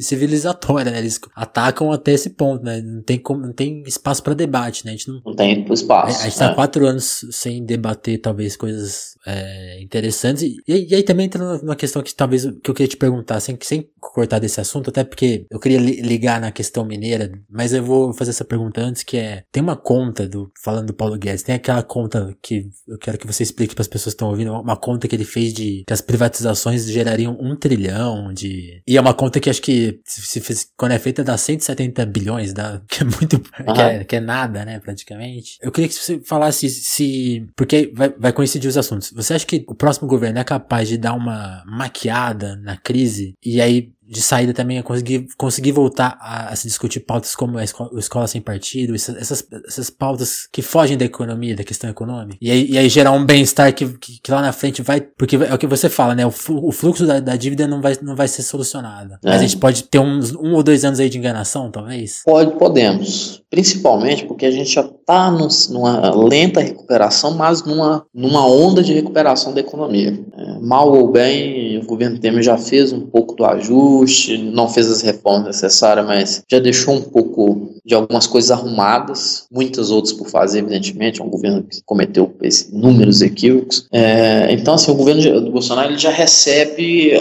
civilizatória, 0.00 0.92
né? 0.92 0.98
Eles 0.98 1.20
atacam 1.34 1.90
até 2.06 2.12
esse 2.12 2.30
ponto, 2.30 2.64
né? 2.64 2.80
Não 2.80 3.02
tem, 3.02 3.18
como, 3.18 3.40
não 3.40 3.52
tem 3.52 3.82
espaço 3.84 4.22
para 4.22 4.32
debate, 4.32 4.84
né? 4.86 4.92
A 4.92 4.96
gente 4.96 5.08
não, 5.08 5.20
não 5.26 5.34
tem 5.34 5.66
espaço. 5.72 6.20
A, 6.20 6.20
a 6.20 6.28
gente 6.28 6.38
tá 6.38 6.52
é. 6.52 6.54
quatro 6.54 6.86
anos 6.86 7.26
sem 7.32 7.64
debater, 7.64 8.20
talvez, 8.20 8.56
coisas 8.56 9.16
é, 9.26 9.82
interessantes. 9.82 10.42
E, 10.44 10.62
e, 10.68 10.94
aí 10.94 11.02
também 11.02 11.26
entra 11.26 11.58
numa 11.58 11.74
questão 11.74 12.02
que 12.02 12.14
talvez 12.14 12.44
que 12.62 12.70
eu 12.70 12.74
queria 12.74 12.88
te 12.88 12.96
perguntar, 12.96 13.40
sem, 13.40 13.58
sem 13.60 13.88
cortar 13.98 14.38
desse 14.38 14.60
assunto, 14.60 14.90
até 14.90 15.02
porque 15.02 15.46
eu 15.50 15.58
queria 15.58 15.78
li, 15.78 16.00
ligar 16.00 16.40
na 16.40 16.52
questão 16.52 16.84
mineira, 16.84 17.32
mas 17.50 17.72
eu 17.72 17.82
vou 17.82 18.12
fazer 18.12 18.30
essa 18.30 18.44
pergunta 18.44 18.80
antes, 18.80 19.02
que 19.02 19.16
é, 19.16 19.42
tem 19.50 19.62
uma 19.62 19.76
conta 19.76 20.28
do, 20.28 20.50
falando 20.62 20.86
do 20.86 20.94
Paulo 20.94 21.18
Guedes, 21.18 21.42
tem 21.42 21.56
aquela 21.56 21.82
conta 21.82 22.34
que 22.40 22.68
eu 22.86 22.98
quero 22.98 23.18
que 23.18 23.26
você 23.26 23.42
explique 23.42 23.74
para 23.74 23.82
as 23.82 23.88
pessoas 23.88 24.14
que 24.14 24.16
estão 24.16 24.28
ouvindo, 24.28 24.52
uma 24.52 24.76
conta 24.76 25.08
que 25.08 25.16
ele 25.16 25.24
fez 25.24 25.52
de 25.52 25.82
que 25.86 25.92
as 25.92 26.00
privatizações 26.00 26.86
gerariam 26.86 27.36
um 27.40 27.56
trilhão 27.56 28.32
de, 28.32 28.80
e 28.86 28.96
é 28.96 29.00
uma 29.00 29.14
conta 29.14 29.40
que 29.40 29.50
acho 29.50 29.60
que 29.60 30.00
se 30.04 30.40
fez, 30.40 30.68
quando 30.76 30.92
é 30.92 30.98
feita 30.98 31.24
dá 31.24 31.36
170 31.36 31.95
bilhões, 32.04 32.52
dá, 32.52 32.82
que 32.88 33.02
é 33.02 33.04
muito, 33.04 33.36
uhum. 33.36 33.74
que, 33.74 33.80
é, 33.80 34.04
que 34.04 34.16
é 34.16 34.20
nada, 34.20 34.64
né, 34.64 34.78
praticamente. 34.80 35.58
Eu 35.62 35.72
queria 35.72 35.88
que 35.88 35.94
você 35.94 36.20
falasse 36.20 36.68
se, 36.68 37.46
porque 37.56 37.90
vai, 37.94 38.10
vai 38.10 38.32
coincidir 38.32 38.68
os 38.68 38.76
assuntos. 38.76 39.12
Você 39.12 39.34
acha 39.34 39.46
que 39.46 39.64
o 39.66 39.74
próximo 39.74 40.08
governo 40.08 40.38
é 40.38 40.44
capaz 40.44 40.88
de 40.88 40.98
dar 40.98 41.14
uma 41.14 41.62
maquiada 41.66 42.56
na 42.56 42.76
crise 42.76 43.34
e 43.44 43.60
aí 43.60 43.92
de 44.08 44.22
saída 44.22 44.54
também 44.54 44.78
é 44.78 44.82
conseguir, 44.82 45.26
conseguir 45.36 45.72
voltar 45.72 46.16
a, 46.20 46.50
a 46.50 46.56
se 46.56 46.68
discutir 46.68 47.00
pautas 47.00 47.34
como 47.34 47.58
a 47.58 47.64
escola, 47.64 47.90
a 47.94 47.98
escola 47.98 48.26
sem 48.26 48.40
partido, 48.40 48.94
essas, 48.94 49.44
essas, 49.66 49.90
pautas 49.90 50.46
que 50.52 50.62
fogem 50.62 50.96
da 50.96 51.04
economia, 51.04 51.56
da 51.56 51.64
questão 51.64 51.90
econômica. 51.90 52.38
E 52.40 52.50
aí, 52.50 52.70
e 52.70 52.78
aí 52.78 52.88
gerar 52.88 53.12
um 53.12 53.24
bem-estar 53.24 53.74
que, 53.74 53.86
que, 53.98 54.20
que, 54.20 54.30
lá 54.30 54.40
na 54.40 54.52
frente 54.52 54.82
vai. 54.82 55.00
Porque 55.00 55.36
é 55.36 55.52
o 55.52 55.58
que 55.58 55.66
você 55.66 55.88
fala, 55.88 56.14
né? 56.14 56.24
O, 56.24 56.32
o 56.48 56.72
fluxo 56.72 57.06
da, 57.06 57.18
da, 57.18 57.36
dívida 57.36 57.66
não 57.66 57.80
vai, 57.80 57.96
não 58.00 58.14
vai 58.14 58.28
ser 58.28 58.42
solucionado. 58.42 59.14
É. 59.14 59.18
Mas 59.24 59.40
a 59.40 59.42
gente 59.42 59.56
pode 59.56 59.84
ter 59.84 59.98
uns 59.98 60.34
um 60.34 60.54
ou 60.54 60.62
dois 60.62 60.84
anos 60.84 61.00
aí 61.00 61.08
de 61.08 61.18
enganação, 61.18 61.70
talvez? 61.70 62.22
Pode, 62.24 62.52
podemos. 62.58 63.42
Principalmente 63.50 64.24
porque 64.24 64.46
a 64.46 64.50
gente 64.50 64.70
já 64.70 64.88
está 65.06 65.30
numa 65.70 66.10
lenta 66.16 66.60
recuperação, 66.60 67.32
mas 67.34 67.62
numa, 67.64 68.04
numa 68.12 68.44
onda 68.44 68.82
de 68.82 68.92
recuperação 68.92 69.54
da 69.54 69.60
economia. 69.60 70.18
É, 70.36 70.58
mal 70.60 70.92
ou 70.92 71.08
bem, 71.12 71.78
o 71.78 71.86
governo 71.86 72.18
Temer 72.18 72.42
já 72.42 72.58
fez 72.58 72.92
um 72.92 73.02
pouco 73.02 73.36
do 73.36 73.44
ajuste 73.44 74.36
não 74.36 74.68
fez 74.68 74.90
as 74.90 75.02
reformas 75.02 75.46
necessárias, 75.46 76.06
mas 76.06 76.42
já 76.50 76.58
deixou 76.58 76.94
um 76.94 77.02
pouco 77.02 77.70
de 77.84 77.94
algumas 77.94 78.26
coisas 78.26 78.50
arrumadas, 78.50 79.46
muitas 79.50 79.90
outras 79.90 80.12
por 80.12 80.28
fazer, 80.28 80.58
evidentemente, 80.58 81.20
é 81.20 81.24
um 81.24 81.30
governo 81.30 81.62
que 81.62 81.80
cometeu 81.84 82.34
inúmeros 82.72 83.22
equívocos. 83.22 83.86
É, 83.92 84.52
então, 84.52 84.74
assim, 84.74 84.90
o 84.90 84.96
governo 84.96 85.40
do 85.40 85.52
Bolsonaro 85.52 85.90
ele 85.90 85.98
já 85.98 86.10
recebe 86.10 87.12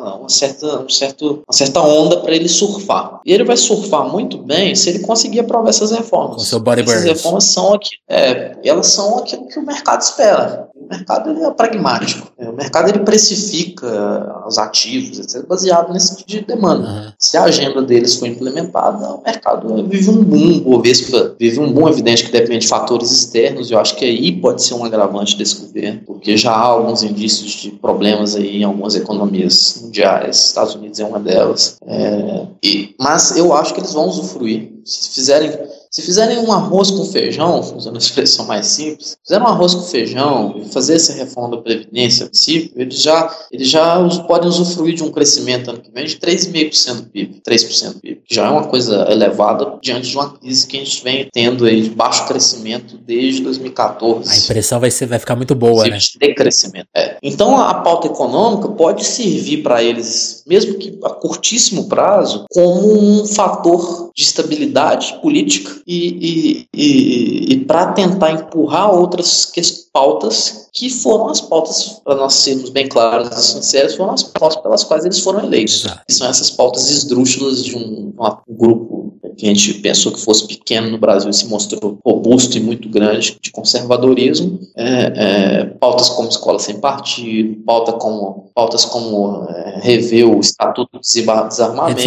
uma, 0.00 0.14
uma 0.16 0.28
certa, 0.28 0.80
um 0.80 0.88
certo, 0.88 1.42
uma 1.46 1.52
certa 1.52 1.80
onda 1.80 2.18
para 2.20 2.34
ele 2.34 2.48
surfar. 2.48 3.20
E 3.24 3.32
ele 3.32 3.44
vai 3.44 3.56
surfar 3.56 4.08
muito 4.08 4.38
bem 4.38 4.74
se 4.74 4.88
ele 4.88 5.00
conseguir 5.00 5.40
aprovar 5.40 5.70
essas 5.70 5.90
reformas. 5.90 6.36
Com 6.36 6.44
seu 6.44 6.60
body 6.60 6.82
essas 6.82 7.04
reformas 7.04 7.44
são 7.44 7.74
aqui, 7.74 7.90
é, 8.08 8.56
elas 8.64 8.88
são 8.88 9.18
aquilo 9.18 9.46
que 9.46 9.58
o 9.58 9.66
mercado 9.66 10.00
espera. 10.00 10.68
O 10.90 10.96
mercado 10.96 11.30
ele 11.30 11.44
é 11.44 11.50
pragmático. 11.52 12.32
O 12.36 12.52
mercado 12.52 12.88
ele 12.88 12.98
precifica 13.00 14.42
os 14.44 14.58
ativos, 14.58 15.20
etc., 15.20 15.46
baseado 15.46 15.92
nesse 15.92 16.16
tipo 16.16 16.28
de 16.28 16.40
demanda. 16.40 16.88
Uhum. 16.88 17.12
Se 17.16 17.36
a 17.36 17.44
agenda 17.44 17.80
deles 17.80 18.16
for 18.16 18.26
implementada, 18.26 19.14
o 19.14 19.22
mercado 19.22 19.86
vive 19.86 20.10
um 20.10 20.24
boom, 20.24 20.56
o 20.56 20.70
Bovespa 20.72 21.36
vive 21.38 21.60
um 21.60 21.72
boom 21.72 21.88
evidente 21.88 22.24
que 22.24 22.32
depende 22.32 22.60
de 22.60 22.68
fatores 22.68 23.12
externos. 23.12 23.70
Eu 23.70 23.78
acho 23.78 23.94
que 23.94 24.04
aí 24.04 24.32
pode 24.32 24.64
ser 24.64 24.74
um 24.74 24.84
agravante 24.84 25.36
desse 25.36 25.60
governo, 25.60 26.00
porque 26.04 26.36
já 26.36 26.50
há 26.50 26.62
alguns 26.62 27.04
indícios 27.04 27.52
de 27.52 27.70
problemas 27.70 28.34
aí 28.34 28.56
em 28.56 28.64
algumas 28.64 28.96
economias 28.96 29.78
mundiais. 29.82 30.46
Estados 30.46 30.74
Unidos 30.74 30.98
é 30.98 31.04
uma 31.04 31.20
delas. 31.20 31.76
É, 31.86 32.46
e, 32.64 32.96
mas 32.98 33.36
eu 33.36 33.52
acho 33.52 33.72
que 33.74 33.80
eles 33.80 33.92
vão 33.92 34.08
usufruir. 34.08 34.72
Se 34.84 35.10
fizerem 35.10 35.52
Se 35.90 36.02
fizerem 36.02 36.38
um 36.38 36.52
arroz 36.52 36.88
com 36.92 37.04
feijão, 37.04 37.58
usando 37.76 37.96
a 37.96 37.98
expressão 37.98 38.46
mais 38.46 38.66
simples, 38.66 39.16
fizerem 39.26 39.44
um 39.44 39.50
arroz 39.50 39.74
com 39.74 39.82
feijão 39.82 40.54
e 40.56 40.64
fazer 40.66 40.94
essa 40.94 41.12
reforma 41.12 41.56
da 41.56 41.62
Previdência, 41.62 42.26
princípio, 42.26 42.80
eles 42.80 43.02
já, 43.02 43.36
eles 43.50 43.68
já 43.68 44.08
podem 44.28 44.48
usufruir 44.48 44.94
de 44.94 45.02
um 45.02 45.10
crescimento 45.10 45.68
ano 45.68 45.80
que 45.80 45.90
vem 45.90 46.06
de 46.06 46.16
3,5% 46.16 46.94
do 46.94 47.02
PIB, 47.10 47.42
3% 47.44 47.94
do 47.94 48.00
PIB, 48.00 48.22
que 48.24 48.32
já 48.32 48.46
é 48.46 48.50
uma 48.50 48.68
coisa 48.68 49.10
elevada 49.10 49.78
diante 49.82 50.10
de 50.10 50.16
uma 50.16 50.30
crise 50.30 50.64
que 50.68 50.76
a 50.76 50.80
gente 50.80 51.02
vem 51.02 51.28
tendo 51.32 51.64
aí 51.64 51.82
de 51.82 51.90
baixo 51.90 52.24
crescimento 52.28 52.96
desde 52.96 53.42
2014. 53.42 54.30
A 54.30 54.36
impressão 54.36 54.78
vai, 54.78 54.92
ser, 54.92 55.06
vai 55.06 55.18
ficar 55.18 55.34
muito 55.34 55.56
boa, 55.56 55.88
né? 55.88 55.98
De 55.98 56.34
crescimento. 56.34 56.86
É. 56.94 57.16
Então 57.20 57.56
a 57.56 57.74
pauta 57.74 58.06
econômica 58.06 58.68
pode 58.68 59.04
servir 59.04 59.64
para 59.64 59.82
eles, 59.82 60.44
mesmo 60.46 60.74
que 60.74 60.96
a 61.02 61.10
curtíssimo 61.10 61.88
prazo, 61.88 62.44
como 62.48 63.20
um 63.20 63.26
fator 63.26 64.10
de 64.14 64.22
estabilidade 64.22 65.18
política 65.20 65.79
e, 65.90 66.06
e, 66.20 66.66
e, 66.72 67.52
e 67.52 67.64
para 67.64 67.92
tentar 67.92 68.30
empurrar 68.30 68.94
outras 68.94 69.50
pautas 69.92 70.68
que 70.72 70.88
foram 70.88 71.28
as 71.28 71.40
pautas, 71.40 72.00
para 72.04 72.14
nós 72.14 72.34
sermos 72.34 72.70
bem 72.70 72.86
claros 72.86 73.36
e 73.36 73.42
sinceros, 73.54 73.96
foram 73.96 74.12
as 74.12 74.22
pautas 74.22 74.62
pelas 74.62 74.84
quais 74.84 75.04
eles 75.04 75.18
foram 75.18 75.40
eleitos. 75.40 75.84
Que 76.06 76.14
são 76.14 76.28
essas 76.28 76.48
pautas 76.48 76.88
esdrúxulas 76.88 77.64
de 77.64 77.76
um, 77.76 78.14
um 78.48 78.54
grupo 78.54 79.14
que 79.36 79.46
a 79.46 79.48
gente 79.48 79.74
pensou 79.80 80.12
que 80.12 80.20
fosse 80.20 80.46
pequeno 80.46 80.90
no 80.90 80.98
Brasil 80.98 81.28
e 81.28 81.34
se 81.34 81.48
mostrou 81.48 81.98
robusto 82.04 82.56
e 82.56 82.60
muito 82.60 82.88
grande 82.88 83.36
de 83.42 83.50
conservadorismo, 83.50 84.60
é, 84.76 84.84
é, 85.16 85.64
pautas 85.64 86.08
como 86.10 86.28
escola 86.28 86.60
sem 86.60 86.78
partido, 86.78 87.64
pauta 87.64 87.94
como, 87.94 88.50
pautas 88.54 88.84
como 88.84 89.44
é, 89.48 89.80
rever 89.82 90.28
o 90.28 90.38
estatuto 90.38 91.00
do 91.00 91.00
desarmamento, 91.48 92.00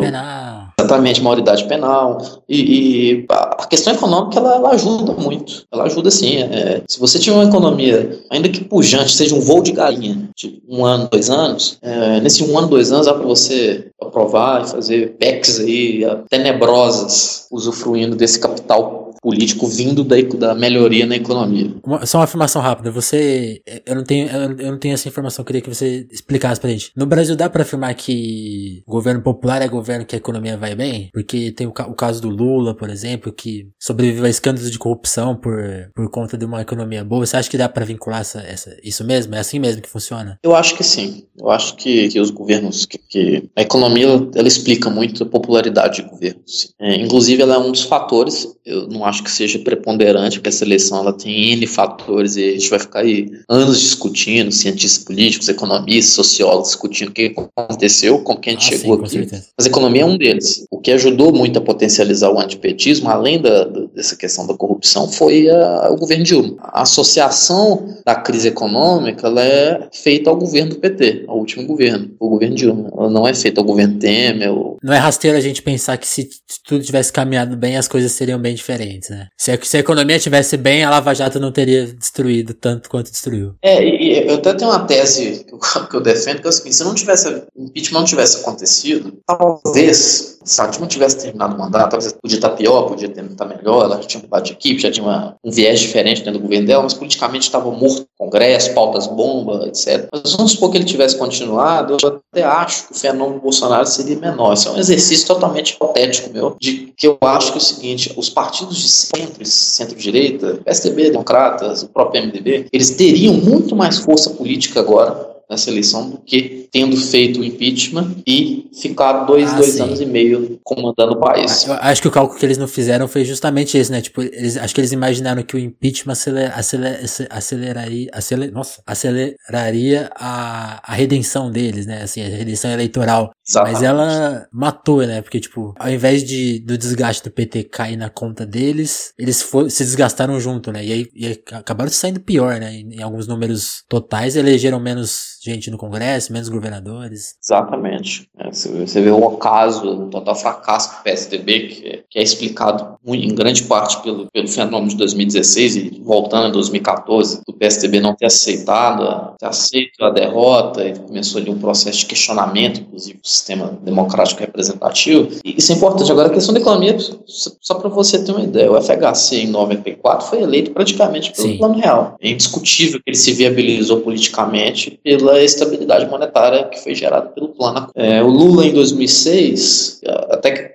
penal. 0.00 0.63
Exatamente, 0.84 1.22
maioridade 1.22 1.64
penal, 1.64 2.18
e, 2.48 2.60
e, 2.60 3.26
a 3.28 3.66
questão 3.66 3.92
econômica 3.92 4.38
ela, 4.38 4.54
ela, 4.56 4.70
ajuda 4.70 5.12
muito, 5.12 5.64
ela 5.72 5.84
ajuda 5.84 6.10
sim, 6.10 6.38
é, 6.38 6.82
se 6.88 6.98
você 6.98 7.18
tiver 7.18 7.36
uma 7.36 7.44
economia, 7.44 8.20
ainda 8.30 8.48
que 8.48 8.64
pujante, 8.64 9.12
seja 9.12 9.34
um 9.34 9.40
voo 9.40 9.62
de 9.62 9.72
galinha, 9.72 10.28
de 10.36 10.62
um 10.68 10.84
ano, 10.84 11.08
dois 11.10 11.30
anos, 11.30 11.78
é, 11.82 12.20
nesse 12.20 12.44
um 12.44 12.58
ano, 12.58 12.68
dois 12.68 12.92
anos 12.92 13.06
dá 13.06 13.14
para 13.14 13.26
você 13.26 13.88
aprovar 14.00 14.62
e 14.62 14.68
fazer 14.68 15.16
PECs 15.18 15.60
aí 15.60 16.02
tenebrosas, 16.28 17.46
usufruindo 17.50 18.16
desse 18.16 18.38
capital 18.38 19.03
político 19.24 19.66
vindo 19.66 20.04
da, 20.04 20.16
da 20.38 20.54
melhoria 20.54 21.06
na 21.06 21.16
economia. 21.16 21.70
Uma, 21.82 22.04
só 22.04 22.18
uma 22.18 22.24
afirmação 22.24 22.60
rápida. 22.60 22.90
Você. 22.90 23.62
Eu 23.86 23.94
não 23.94 24.04
tenho, 24.04 24.28
eu 24.28 24.72
não 24.72 24.78
tenho 24.78 24.92
essa 24.92 25.08
informação, 25.08 25.42
eu 25.42 25.46
queria 25.46 25.62
que 25.62 25.74
você 25.74 26.06
explicasse 26.12 26.60
pra 26.60 26.68
gente. 26.68 26.92
No 26.94 27.06
Brasil 27.06 27.34
dá 27.34 27.48
para 27.48 27.62
afirmar 27.62 27.94
que 27.94 28.82
governo 28.86 29.22
popular 29.22 29.62
é 29.62 29.68
governo 29.68 30.04
que 30.04 30.14
a 30.14 30.18
economia 30.18 30.58
vai 30.58 30.74
bem? 30.74 31.08
Porque 31.12 31.50
tem 31.52 31.66
o, 31.66 31.70
o 31.70 31.94
caso 31.94 32.20
do 32.20 32.28
Lula, 32.28 32.76
por 32.76 32.90
exemplo, 32.90 33.32
que 33.32 33.68
sobreviveu 33.80 34.26
a 34.26 34.28
escândalos 34.28 34.70
de 34.70 34.78
corrupção 34.78 35.34
por, 35.34 35.56
por 35.94 36.10
conta 36.10 36.36
de 36.36 36.44
uma 36.44 36.60
economia 36.60 37.02
boa. 37.02 37.24
Você 37.24 37.38
acha 37.38 37.48
que 37.48 37.56
dá 37.56 37.68
para 37.68 37.86
vincular 37.86 38.20
essa, 38.20 38.40
essa, 38.40 38.76
isso 38.84 39.02
mesmo? 39.04 39.34
É 39.34 39.38
assim 39.38 39.58
mesmo 39.58 39.80
que 39.80 39.88
funciona? 39.88 40.38
Eu 40.42 40.54
acho 40.54 40.76
que 40.76 40.84
sim. 40.84 41.24
Eu 41.40 41.50
acho 41.50 41.76
que, 41.76 42.08
que 42.08 42.20
os 42.20 42.30
governos. 42.30 42.84
Que, 42.84 42.98
que 42.98 43.50
a 43.56 43.62
economia 43.62 44.06
ela 44.34 44.48
explica 44.48 44.90
muito 44.90 45.22
a 45.22 45.26
popularidade 45.26 46.02
de 46.02 46.08
governos. 46.10 46.74
É, 46.78 46.96
inclusive, 46.96 47.42
ela 47.42 47.54
é 47.54 47.58
um 47.58 47.72
dos 47.72 47.84
fatores. 47.84 48.46
Eu 48.64 48.86
não 48.88 49.04
acho 49.04 49.13
acho 49.14 49.22
que 49.22 49.30
seja 49.30 49.58
preponderante, 49.58 50.38
porque 50.38 50.48
essa 50.48 50.64
eleição 50.64 50.98
ela 50.98 51.12
tem 51.12 51.52
N 51.52 51.66
fatores 51.66 52.36
e 52.36 52.48
a 52.48 52.52
gente 52.52 52.68
vai 52.68 52.78
ficar 52.78 53.00
aí 53.00 53.30
anos 53.48 53.80
discutindo, 53.80 54.50
cientistas 54.50 55.02
políticos, 55.04 55.48
economistas, 55.48 56.14
sociólogos 56.14 56.68
discutindo 56.68 57.08
o 57.08 57.12
que 57.12 57.34
aconteceu, 57.56 58.18
como 58.18 58.40
que 58.40 58.50
a 58.50 58.52
gente 58.52 58.74
ah, 58.74 58.78
chegou 58.78 59.06
sim, 59.06 59.20
aqui. 59.20 59.30
Mas 59.56 59.66
a 59.66 59.68
economia 59.68 60.02
é 60.02 60.04
um 60.04 60.16
deles. 60.16 60.66
O 60.70 60.80
que 60.80 60.90
ajudou 60.90 61.32
muito 61.32 61.58
a 61.58 61.62
potencializar 61.62 62.30
o 62.30 62.40
antipetismo, 62.40 63.08
além 63.08 63.40
da, 63.40 63.64
dessa 63.94 64.16
questão 64.16 64.46
da 64.46 64.54
corrupção, 64.54 65.08
foi 65.08 65.48
a, 65.48 65.90
o 65.90 65.96
governo 65.96 66.24
Dilma. 66.24 66.56
A 66.60 66.82
associação 66.82 67.96
da 68.04 68.14
crise 68.14 68.48
econômica 68.48 69.28
ela 69.28 69.42
é 69.42 69.88
feita 69.92 70.28
ao 70.28 70.36
governo 70.36 70.70
do 70.70 70.80
PT, 70.80 71.24
ao 71.28 71.38
último 71.38 71.66
governo, 71.66 72.10
o 72.18 72.28
governo 72.28 72.56
Dilma. 72.56 72.90
Ela 72.96 73.10
não 73.10 73.26
é 73.26 73.34
feita 73.34 73.60
ao 73.60 73.64
governo 73.64 73.98
Temer. 73.98 74.52
Ou... 74.52 74.78
Não 74.82 74.92
é 74.92 74.98
rasteiro 74.98 75.36
a 75.36 75.40
gente 75.40 75.62
pensar 75.62 75.96
que 75.96 76.06
se 76.06 76.28
tudo 76.66 76.84
tivesse 76.84 77.12
caminhado 77.12 77.56
bem, 77.56 77.76
as 77.76 77.86
coisas 77.86 78.12
seriam 78.12 78.38
bem 78.38 78.54
diferentes 78.54 79.03
né? 79.12 79.28
Se 79.36 79.52
a, 79.52 79.58
se 79.62 79.76
a 79.76 79.80
economia 79.80 80.18
tivesse 80.18 80.56
bem, 80.56 80.84
a 80.84 80.90
Lava 80.90 81.14
Jato 81.14 81.40
não 81.40 81.52
teria 81.52 81.86
destruído 81.86 82.54
tanto 82.54 82.88
quanto 82.88 83.10
destruiu. 83.10 83.54
É, 83.62 83.84
e 83.84 84.28
eu 84.28 84.36
até 84.36 84.54
tenho 84.54 84.70
uma 84.70 84.86
tese 84.86 85.44
que 85.44 85.54
eu, 85.54 85.86
que 85.86 85.96
eu 85.96 86.00
defendo, 86.00 86.40
que 86.40 86.46
é 86.46 86.50
o 86.50 86.52
seguinte, 86.52 86.76
se 86.76 86.84
não 86.84 86.94
tivesse, 86.94 87.42
impeachment 87.56 87.98
não 88.00 88.04
tivesse 88.06 88.40
acontecido, 88.40 89.18
talvez 89.26 90.33
se 90.44 90.60
a 90.60 90.70
não 90.78 90.86
tivesse 90.86 91.18
terminado 91.18 91.54
o 91.54 91.58
mandato, 91.58 91.92
talvez 91.92 92.12
podia 92.12 92.36
estar 92.36 92.50
pior, 92.50 92.82
podia 92.82 93.08
estar 93.08 93.44
melhor, 93.46 93.84
ela 93.84 93.96
já 93.96 94.06
tinha 94.06 94.22
mudado 94.22 94.44
de 94.44 94.52
equipe, 94.52 94.80
já 94.80 94.90
tinha 94.90 95.04
uma, 95.04 95.36
um 95.42 95.50
viés 95.50 95.80
diferente 95.80 96.22
dentro 96.22 96.38
do 96.38 96.42
governo 96.42 96.66
dela, 96.66 96.82
mas 96.82 96.94
politicamente 96.94 97.46
estava 97.46 97.70
morto 97.70 98.06
Congresso, 98.18 98.72
pautas 98.74 99.06
bomba, 99.06 99.66
etc. 99.66 100.08
Mas 100.12 100.32
vamos 100.32 100.52
supor 100.52 100.70
que 100.70 100.78
ele 100.78 100.84
tivesse 100.84 101.16
continuado, 101.16 101.96
eu 102.02 102.20
até 102.32 102.42
acho 102.42 102.86
que 102.86 102.92
o 102.92 102.96
fenômeno 102.96 103.40
Bolsonaro 103.40 103.86
seria 103.86 104.16
menor. 104.16 104.54
Isso 104.54 104.68
é 104.68 104.72
um 104.72 104.78
exercício 104.78 105.26
totalmente 105.26 105.72
hipotético 105.72 106.30
meu, 106.32 106.56
de 106.60 106.92
que 106.96 107.06
eu 107.06 107.18
acho 107.22 107.52
que 107.52 107.58
é 107.58 107.60
o 107.60 107.64
seguinte, 107.64 108.12
os 108.16 108.28
partidos 108.30 108.76
de 108.76 108.88
centro, 108.88 109.44
centro-direita, 109.44 110.60
PSDB, 110.64 111.10
Democratas, 111.10 111.82
o 111.82 111.88
próprio 111.88 112.22
MDB, 112.22 112.66
eles 112.72 112.90
teriam 112.90 113.34
muito 113.34 113.74
mais 113.74 113.98
força 113.98 114.30
política 114.30 114.80
agora 114.80 115.33
nessa 115.54 115.70
eleição 115.70 116.10
do 116.10 116.18
que 116.18 116.68
tendo 116.70 116.96
feito 116.96 117.40
o 117.40 117.44
impeachment 117.44 118.16
e 118.26 118.68
ficar 118.80 119.24
dois, 119.24 119.52
ah, 119.52 119.56
dois 119.56 119.80
anos 119.80 120.00
e 120.00 120.06
meio 120.06 120.58
comandando 120.64 121.12
o 121.12 121.20
país. 121.20 121.66
Eu 121.66 121.74
acho 121.74 122.02
que 122.02 122.08
o 122.08 122.10
cálculo 122.10 122.38
que 122.38 122.44
eles 122.44 122.58
não 122.58 122.66
fizeram 122.66 123.06
foi 123.06 123.24
justamente 123.24 123.78
esse, 123.78 123.92
né? 123.92 124.00
Tipo, 124.00 124.22
eles, 124.22 124.56
acho 124.56 124.74
que 124.74 124.80
eles 124.80 124.90
imaginaram 124.90 125.42
que 125.44 125.54
o 125.54 125.58
impeachment 125.58 126.12
aceler, 126.12 126.52
aceler, 126.58 127.00
aceleraria, 127.30 128.10
aceler, 128.12 128.52
nossa, 128.52 128.82
aceleraria 128.84 130.10
a, 130.16 130.92
a 130.92 130.94
redenção 130.94 131.48
deles, 131.48 131.86
né? 131.86 132.02
Assim, 132.02 132.20
a 132.20 132.28
redenção 132.28 132.70
eleitoral. 132.72 133.30
Exatamente. 133.48 133.74
Mas 133.74 133.82
ela 133.82 134.48
matou, 134.52 135.06
né? 135.06 135.22
Porque, 135.22 135.38
tipo, 135.38 135.74
ao 135.78 135.90
invés 135.90 136.24
de, 136.24 136.58
do 136.58 136.76
desgaste 136.76 137.22
do 137.22 137.30
PT 137.30 137.64
cair 137.64 137.96
na 137.96 138.10
conta 138.10 138.44
deles, 138.44 139.12
eles 139.16 139.40
for, 139.42 139.70
se 139.70 139.84
desgastaram 139.84 140.40
junto, 140.40 140.72
né? 140.72 140.84
E 140.84 140.92
aí, 140.92 141.06
e 141.14 141.26
aí 141.26 141.42
acabaram 141.52 141.90
saindo 141.90 142.18
pior, 142.18 142.58
né? 142.58 142.74
Em, 142.74 142.96
em 142.96 143.02
alguns 143.02 143.28
números 143.28 143.84
totais, 143.88 144.34
elegeram 144.34 144.80
menos 144.80 145.34
gente 145.44 145.70
no 145.70 145.78
Congresso, 145.78 146.32
menos 146.32 146.48
governadores. 146.48 147.34
Exatamente. 147.42 148.28
É, 148.38 148.50
você 148.50 149.00
vê 149.00 149.10
o 149.10 149.30
caso, 149.32 149.86
o 149.86 150.10
total 150.10 150.34
fracasso 150.34 150.96
do 150.96 151.02
PSDB, 151.02 151.68
que 151.68 151.88
é, 151.88 152.02
que 152.08 152.18
é 152.18 152.22
explicado 152.22 152.96
em 153.06 153.34
grande 153.34 153.64
parte 153.64 154.02
pelo, 154.02 154.30
pelo 154.30 154.48
fenômeno 154.48 154.88
de 154.88 154.96
2016 154.96 155.76
e 155.76 156.00
voltando 156.02 156.46
a 156.46 156.50
2014, 156.50 157.42
do 157.46 157.52
PSDB 157.52 158.00
não 158.00 158.14
ter 158.14 158.26
aceitado, 158.26 159.34
ter 159.38 159.46
aceito 159.46 160.02
a 160.02 160.10
derrota, 160.10 160.84
e 160.84 160.98
começou 160.98 161.40
ali 161.40 161.50
um 161.50 161.58
processo 161.58 161.98
de 161.98 162.06
questionamento, 162.06 162.80
inclusive, 162.80 163.18
do 163.18 163.26
sistema 163.26 163.78
democrático 163.82 164.40
representativo. 164.40 165.28
E 165.44 165.56
isso 165.58 165.72
é 165.72 165.74
importante. 165.74 166.10
Agora, 166.10 166.28
a 166.28 166.32
questão 166.32 166.54
da 166.54 166.60
economia, 166.60 166.96
só 167.26 167.74
para 167.74 167.88
você 167.88 168.22
ter 168.22 168.32
uma 168.32 168.42
ideia, 168.42 168.70
o 168.70 168.80
FHC 168.80 169.42
em 169.42 169.48
94 169.48 170.28
foi 170.28 170.42
eleito 170.42 170.70
praticamente 170.70 171.32
pelo 171.32 171.48
Sim. 171.48 171.58
plano 171.58 171.74
real. 171.74 172.16
É 172.20 172.30
indiscutível 172.30 173.00
que 173.00 173.10
ele 173.10 173.16
se 173.16 173.32
viabilizou 173.32 174.00
politicamente 174.00 174.98
pela 175.02 175.33
pela 175.34 175.42
estabilidade 175.42 176.06
monetária 176.06 176.64
que 176.64 176.78
foi 176.78 176.94
gerada 176.94 177.28
pelo 177.28 177.48
plano. 177.48 177.88
É, 177.94 178.22
o 178.22 178.28
Lula, 178.28 178.64
em 178.64 178.72
2006, 178.72 180.00
até 180.30 180.50
que 180.52 180.74